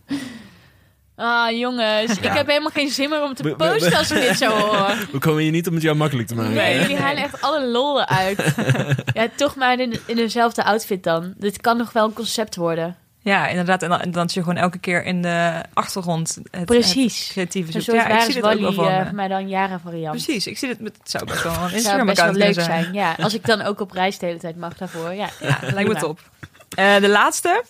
Ah, 1.16 1.58
jongens. 1.58 2.18
Ik 2.18 2.32
heb 2.32 2.46
helemaal 2.46 2.70
geen 2.70 2.88
zin 2.90 3.08
meer 3.08 3.22
om 3.22 3.34
te 3.34 3.54
posten 3.56 3.96
als 3.96 4.10
ik 4.10 4.20
dit 4.20 4.38
zo 4.38 4.48
hoor. 4.66 5.08
We 5.12 5.18
komen 5.18 5.42
hier 5.42 5.50
niet 5.52 5.68
om 5.68 5.74
het 5.74 5.82
jou 5.82 5.96
makkelijk 5.96 6.28
te 6.28 6.34
maken. 6.34 6.52
Nee, 6.54 6.80
jullie 6.80 6.96
halen 6.96 7.22
echt 7.22 7.40
alle 7.40 7.66
lol 7.66 8.00
eruit. 8.00 8.54
ja, 9.14 9.28
toch 9.36 9.56
maar 9.56 9.80
in, 9.80 9.98
in 10.06 10.16
dezelfde 10.16 10.64
outfit 10.64 11.02
dan. 11.02 11.34
Dit 11.36 11.60
kan 11.60 11.76
nog 11.76 11.92
wel 11.92 12.04
een 12.04 12.12
concept 12.12 12.56
worden. 12.56 12.96
Ja, 13.28 13.48
inderdaad. 13.48 13.82
En 13.82 13.88
dan, 13.88 14.00
en 14.00 14.10
dan 14.10 14.28
zie 14.28 14.40
je 14.42 14.46
gewoon 14.48 14.62
elke 14.62 14.78
keer 14.78 15.04
in 15.04 15.22
de 15.22 15.62
achtergrond 15.74 16.38
het, 16.50 16.64
Precies. 16.64 17.22
het 17.24 17.32
creatieve 17.32 17.80
zoek. 17.80 17.94
Ja, 17.94 18.08
ik 18.08 18.20
zie 18.20 18.34
dit 18.34 18.44
ook 18.44 18.60
wel 18.60 18.72
voor 18.72 18.88
eh, 18.88 19.04
me. 19.04 19.12
maar 19.12 19.28
dan 19.28 19.48
Jara 19.48 19.78
variant. 19.78 20.10
Precies, 20.10 20.46
ik 20.46 20.58
zie 20.58 20.68
dit 20.68 20.80
met, 20.80 20.96
het 20.98 21.10
zou 21.10 21.24
best 21.24 21.42
wel 21.42 21.52
een 21.52 21.72
Instagram 21.72 22.06
best 22.06 22.20
wel 22.20 22.28
account 22.28 22.36
leuk 22.36 22.64
zijn. 22.64 22.82
zijn. 22.82 22.94
Ja, 22.94 23.14
als 23.18 23.34
ik 23.34 23.44
dan 23.46 23.60
ook 23.62 23.80
op 23.80 23.90
reis 23.90 24.18
de 24.18 24.26
hele 24.26 24.38
tijd 24.38 24.56
mag 24.56 24.76
daarvoor. 24.76 25.12
Ja, 25.12 25.28
Ja, 25.40 25.58
lijkt 25.74 25.92
me 25.92 25.96
top. 25.98 26.20
Eh, 26.76 26.96
de 26.96 27.08
laatste. 27.08 27.64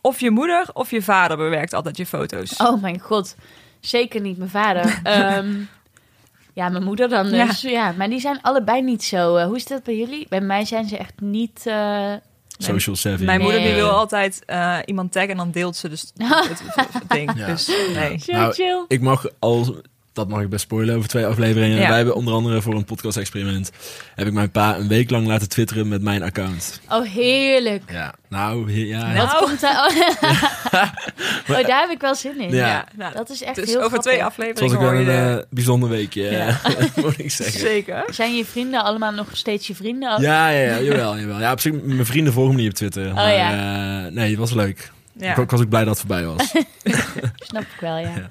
Of 0.00 0.20
je 0.20 0.30
moeder 0.30 0.66
of 0.72 0.90
je 0.90 1.02
vader 1.02 1.36
bewerkt 1.36 1.72
altijd 1.74 1.96
je 1.96 2.06
foto's. 2.06 2.56
Oh 2.56 2.82
mijn 2.82 3.00
god. 3.00 3.36
Zeker 3.80 4.20
niet 4.20 4.38
mijn 4.38 4.50
vader. 4.50 5.00
Ehm, 5.02 5.52
ja, 6.52 6.68
mijn 6.68 6.84
moeder 6.84 7.08
dan 7.08 7.30
dus. 7.30 7.60
Ja. 7.60 7.92
maar 7.96 8.08
die 8.08 8.20
zijn 8.20 8.38
allebei 8.42 8.82
niet 8.82 9.04
zo. 9.04 9.36
eh, 9.36 9.44
hoe 9.46 9.56
is 9.56 9.66
dat 9.66 9.82
bij 9.82 9.96
jullie? 9.96 10.26
Bij 10.28 10.40
mij 10.40 10.64
zijn 10.64 10.88
ze 10.88 10.96
echt 10.96 11.20
niet... 11.20 11.66
Social 12.62 12.96
savvy. 12.96 13.24
Mijn 13.24 13.40
moeder 13.40 13.60
die 13.60 13.74
wil 13.74 13.90
altijd 13.90 14.42
eh, 14.44 14.78
iemand 14.84 15.12
taggen 15.12 15.30
en 15.30 15.36
dan 15.36 15.50
deelt 15.50 15.76
ze 15.76 15.88
dus 15.88 16.00
het, 16.16 16.62
het, 16.74 16.92
het 16.92 17.08
ding. 17.08 17.32
Ja. 17.36 17.46
Dus 17.46 17.66
nee. 17.94 18.18
chill, 18.18 18.34
Nou, 18.34 18.52
chill. 18.52 18.84
Ik 18.88 19.00
mag 19.00 19.26
al, 19.38 19.76
dat 20.12 20.28
mag 20.28 20.40
ik 20.40 20.48
best 20.48 20.62
spoilen 20.62 20.96
over 20.96 21.08
twee 21.08 21.26
afleveringen. 21.26 21.78
Ja. 21.78 21.86
Wij 21.88 21.96
hebben 21.96 22.14
onder 22.14 22.34
andere 22.34 22.62
voor 22.62 22.74
een 22.74 22.84
podcast-experiment 22.84 23.70
heb 24.14 24.26
ik 24.26 24.32
mijn 24.32 24.50
pa 24.50 24.76
een 24.76 24.88
week 24.88 25.10
lang 25.10 25.26
laten 25.26 25.48
twitteren 25.48 25.88
met 25.88 26.02
mijn 26.02 26.22
account. 26.22 26.80
Oh, 26.88 27.06
heerlijk. 27.06 27.82
Ja, 27.90 28.14
nou, 28.28 28.72
he- 28.72 28.86
ja. 28.86 29.12
Nou. 29.12 29.16
Wat 29.16 29.38
komt 29.38 29.62
er... 29.62 29.70
Oh. 29.70 31.58
oh, 31.60 31.66
daar 31.66 31.80
heb 31.80 31.90
ik 31.90 32.00
wel 32.00 32.14
zin 32.14 32.40
in. 32.40 32.50
Ja. 32.50 32.66
Ja, 32.66 32.84
nou, 32.96 33.14
Dat 33.14 33.30
is 33.30 33.42
echt 33.42 33.54
dus 33.54 33.64
heel 33.68 33.76
over 33.82 33.88
grappig. 33.88 34.10
twee 34.12 34.14
Het 34.14 34.24
was 34.24 34.32
afleveringen 34.32 34.74
ook 34.76 34.82
wel 34.82 34.90
hoor 34.90 35.00
je 35.00 35.10
een 35.32 35.38
eh, 35.38 35.44
bijzonder 35.50 35.88
weekje, 35.88 36.22
Ja. 36.30 36.60
moet 37.02 37.18
ik 37.18 37.30
zeggen. 37.30 37.60
Zeker. 37.60 38.04
Zijn 38.10 38.36
je 38.36 38.44
vrienden 38.44 38.84
allemaal 38.84 39.12
nog 39.12 39.26
steeds 39.32 39.66
je 39.66 39.74
vrienden? 39.74 40.20
Ja, 40.20 40.48
ja, 40.48 40.60
ja, 40.74 40.80
jawel, 40.80 41.18
jawel. 41.18 41.40
Ja, 41.40 41.52
op 41.52 41.60
zich, 41.60 41.72
mijn 41.82 42.06
vrienden 42.06 42.32
volgen 42.32 42.54
me 42.54 42.60
niet 42.60 42.70
op 42.70 42.76
Twitter. 42.76 43.14
maar, 43.14 43.32
ja. 43.32 44.04
eh, 44.06 44.12
nee, 44.12 44.30
het 44.30 44.38
was 44.38 44.52
leuk. 44.52 44.90
Ja. 45.12 45.30
Ik, 45.30 45.36
ik 45.38 45.50
was 45.50 45.60
ook 45.60 45.68
blij 45.68 45.84
dat 45.84 45.98
het 45.98 46.06
voorbij 46.06 46.24
was. 46.26 46.52
Snap 47.48 47.62
ik 47.62 47.80
wel, 47.80 47.96
ja. 47.96 48.30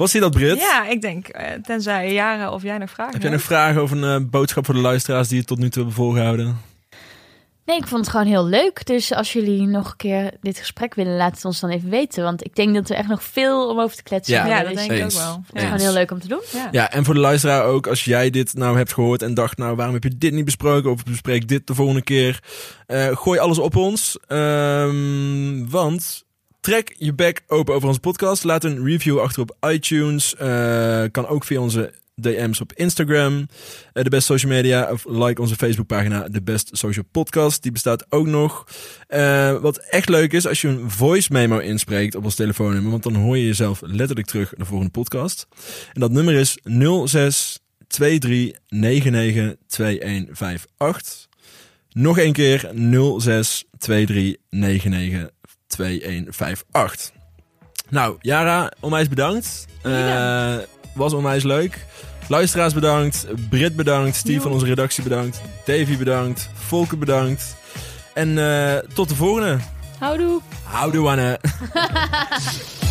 Was 0.00 0.12
hij 0.12 0.20
dat, 0.20 0.30
Brit? 0.32 0.58
Ja, 0.58 0.86
ik 0.88 1.00
denk, 1.00 1.28
eh, 1.28 1.52
tenzij 1.62 2.12
Jaren 2.12 2.52
of 2.52 2.62
jij 2.62 2.78
nog 2.78 2.90
vragen 2.90 3.12
Heb 3.12 3.22
jij 3.22 3.30
nog 3.30 3.42
vragen 3.42 3.82
of 3.82 3.90
een 3.90 4.04
eh, 4.04 4.16
boodschap 4.30 4.64
voor 4.64 4.74
de 4.74 4.80
luisteraars 4.80 5.28
die 5.28 5.38
het 5.38 5.46
tot 5.46 5.58
nu 5.58 5.68
toe 5.68 5.76
hebben 5.82 5.94
volgehouden? 5.94 6.60
Nee, 7.64 7.78
ik 7.78 7.86
vond 7.86 8.00
het 8.00 8.10
gewoon 8.10 8.26
heel 8.26 8.46
leuk. 8.46 8.86
Dus 8.86 9.12
als 9.12 9.32
jullie 9.32 9.66
nog 9.66 9.90
een 9.90 9.96
keer 9.96 10.30
dit 10.40 10.58
gesprek 10.58 10.94
willen, 10.94 11.16
laat 11.16 11.34
het 11.34 11.44
ons 11.44 11.60
dan 11.60 11.70
even 11.70 11.90
weten. 11.90 12.22
Want 12.22 12.44
ik 12.44 12.54
denk 12.56 12.74
dat 12.74 12.90
er 12.90 12.96
echt 12.96 13.08
nog 13.08 13.22
veel 13.22 13.68
om 13.68 13.80
over 13.80 13.96
te 13.96 14.02
kletsen 14.02 14.34
Ja. 14.34 14.62
Dat 14.62 14.68
Dus 14.72 14.78
denk 14.78 14.90
ik 14.92 14.98
Eens. 14.98 15.14
ook 15.16 15.20
wel. 15.20 15.42
het 15.46 15.56
is 15.56 15.62
gewoon 15.62 15.80
heel 15.80 15.92
leuk 15.92 16.10
om 16.10 16.20
te 16.20 16.28
doen. 16.28 16.42
Ja. 16.52 16.68
Ja, 16.70 16.90
en 16.90 17.04
voor 17.04 17.14
de 17.14 17.20
luisteraar 17.20 17.64
ook, 17.64 17.86
als 17.86 18.04
jij 18.04 18.30
dit 18.30 18.54
nou 18.54 18.76
hebt 18.76 18.92
gehoord 18.92 19.22
en 19.22 19.34
dacht, 19.34 19.58
nou 19.58 19.76
waarom 19.76 19.94
heb 19.94 20.02
je 20.02 20.18
dit 20.18 20.32
niet 20.32 20.44
besproken 20.44 20.90
of 20.90 21.04
bespreek 21.04 21.48
dit 21.48 21.66
de 21.66 21.74
volgende 21.74 22.02
keer, 22.02 22.40
Eh, 22.86 23.16
gooi 23.16 23.38
alles 23.38 23.58
op 23.58 23.76
ons. 23.76 24.18
Ehm, 24.26 25.68
want 25.68 26.24
trek 26.60 26.94
je 26.98 27.14
bek 27.14 27.42
open 27.46 27.74
over 27.74 27.88
onze 27.88 28.00
podcast. 28.00 28.44
Laat 28.44 28.64
een 28.64 28.84
review 28.84 29.18
achter 29.18 29.42
op 29.42 29.56
iTunes. 29.70 30.36
Eh, 30.36 31.04
kan 31.10 31.26
ook 31.26 31.44
via 31.44 31.60
onze 31.60 31.92
DM's 32.14 32.60
op 32.60 32.72
Instagram. 32.72 33.46
Eh, 33.92 34.04
de 34.04 34.10
Best 34.10 34.26
Social 34.26 34.52
Media. 34.52 34.90
Of 34.90 35.04
like 35.08 35.40
onze 35.40 35.56
Facebookpagina. 35.56 36.28
De 36.28 36.42
Best 36.42 36.68
Social 36.72 37.04
Podcast. 37.10 37.62
Die 37.62 37.72
bestaat 37.72 38.06
ook 38.08 38.26
nog. 38.26 38.66
Eh, 39.06 39.60
wat 39.60 39.76
echt 39.76 40.08
leuk 40.08 40.32
is, 40.32 40.46
als 40.46 40.60
je 40.60 40.68
een 40.68 40.90
voice 40.90 41.32
memo 41.32 41.58
inspreekt 41.58 42.14
op 42.14 42.24
ons 42.24 42.34
telefoonnummer. 42.34 42.90
Want 42.90 43.02
dan 43.02 43.14
hoor 43.14 43.36
je 43.36 43.46
jezelf 43.46 43.80
letterlijk 43.84 44.26
terug 44.26 44.52
de 44.56 44.64
volgende 44.64 44.92
podcast. 44.92 45.46
En 45.92 46.00
dat 46.00 46.10
nummer 46.10 46.34
is 46.34 46.58
06 47.04 47.58
23 47.86 48.60
99 48.68 49.56
2158. 49.66 51.28
Nog 51.92 52.18
een 52.18 52.32
keer 52.32 52.70
06 53.18 53.64
23 53.78 54.36
99 54.50 55.30
2158. 55.70 57.10
Nou, 57.88 58.16
Jara, 58.20 58.72
onwijs 58.80 59.08
bedankt. 59.08 59.66
Eh, 59.82 60.56
was 60.94 61.12
onwijs 61.12 61.42
leuk. 61.42 61.86
Luisteraars 62.28 62.74
bedankt. 62.74 63.26
Brit 63.48 63.76
bedankt. 63.76 64.16
Steve 64.16 64.40
van 64.40 64.52
onze 64.52 64.66
redactie 64.66 65.02
bedankt. 65.02 65.40
Davy 65.64 65.96
bedankt. 65.96 66.50
Volker 66.54 66.98
bedankt. 66.98 67.56
En 68.14 68.38
eh, 68.38 68.76
tot 68.94 69.08
de 69.08 69.14
volgende. 69.14 69.58
Houdoe. 69.98 70.40
Houdoe, 70.64 71.08
Anne. 71.08 71.40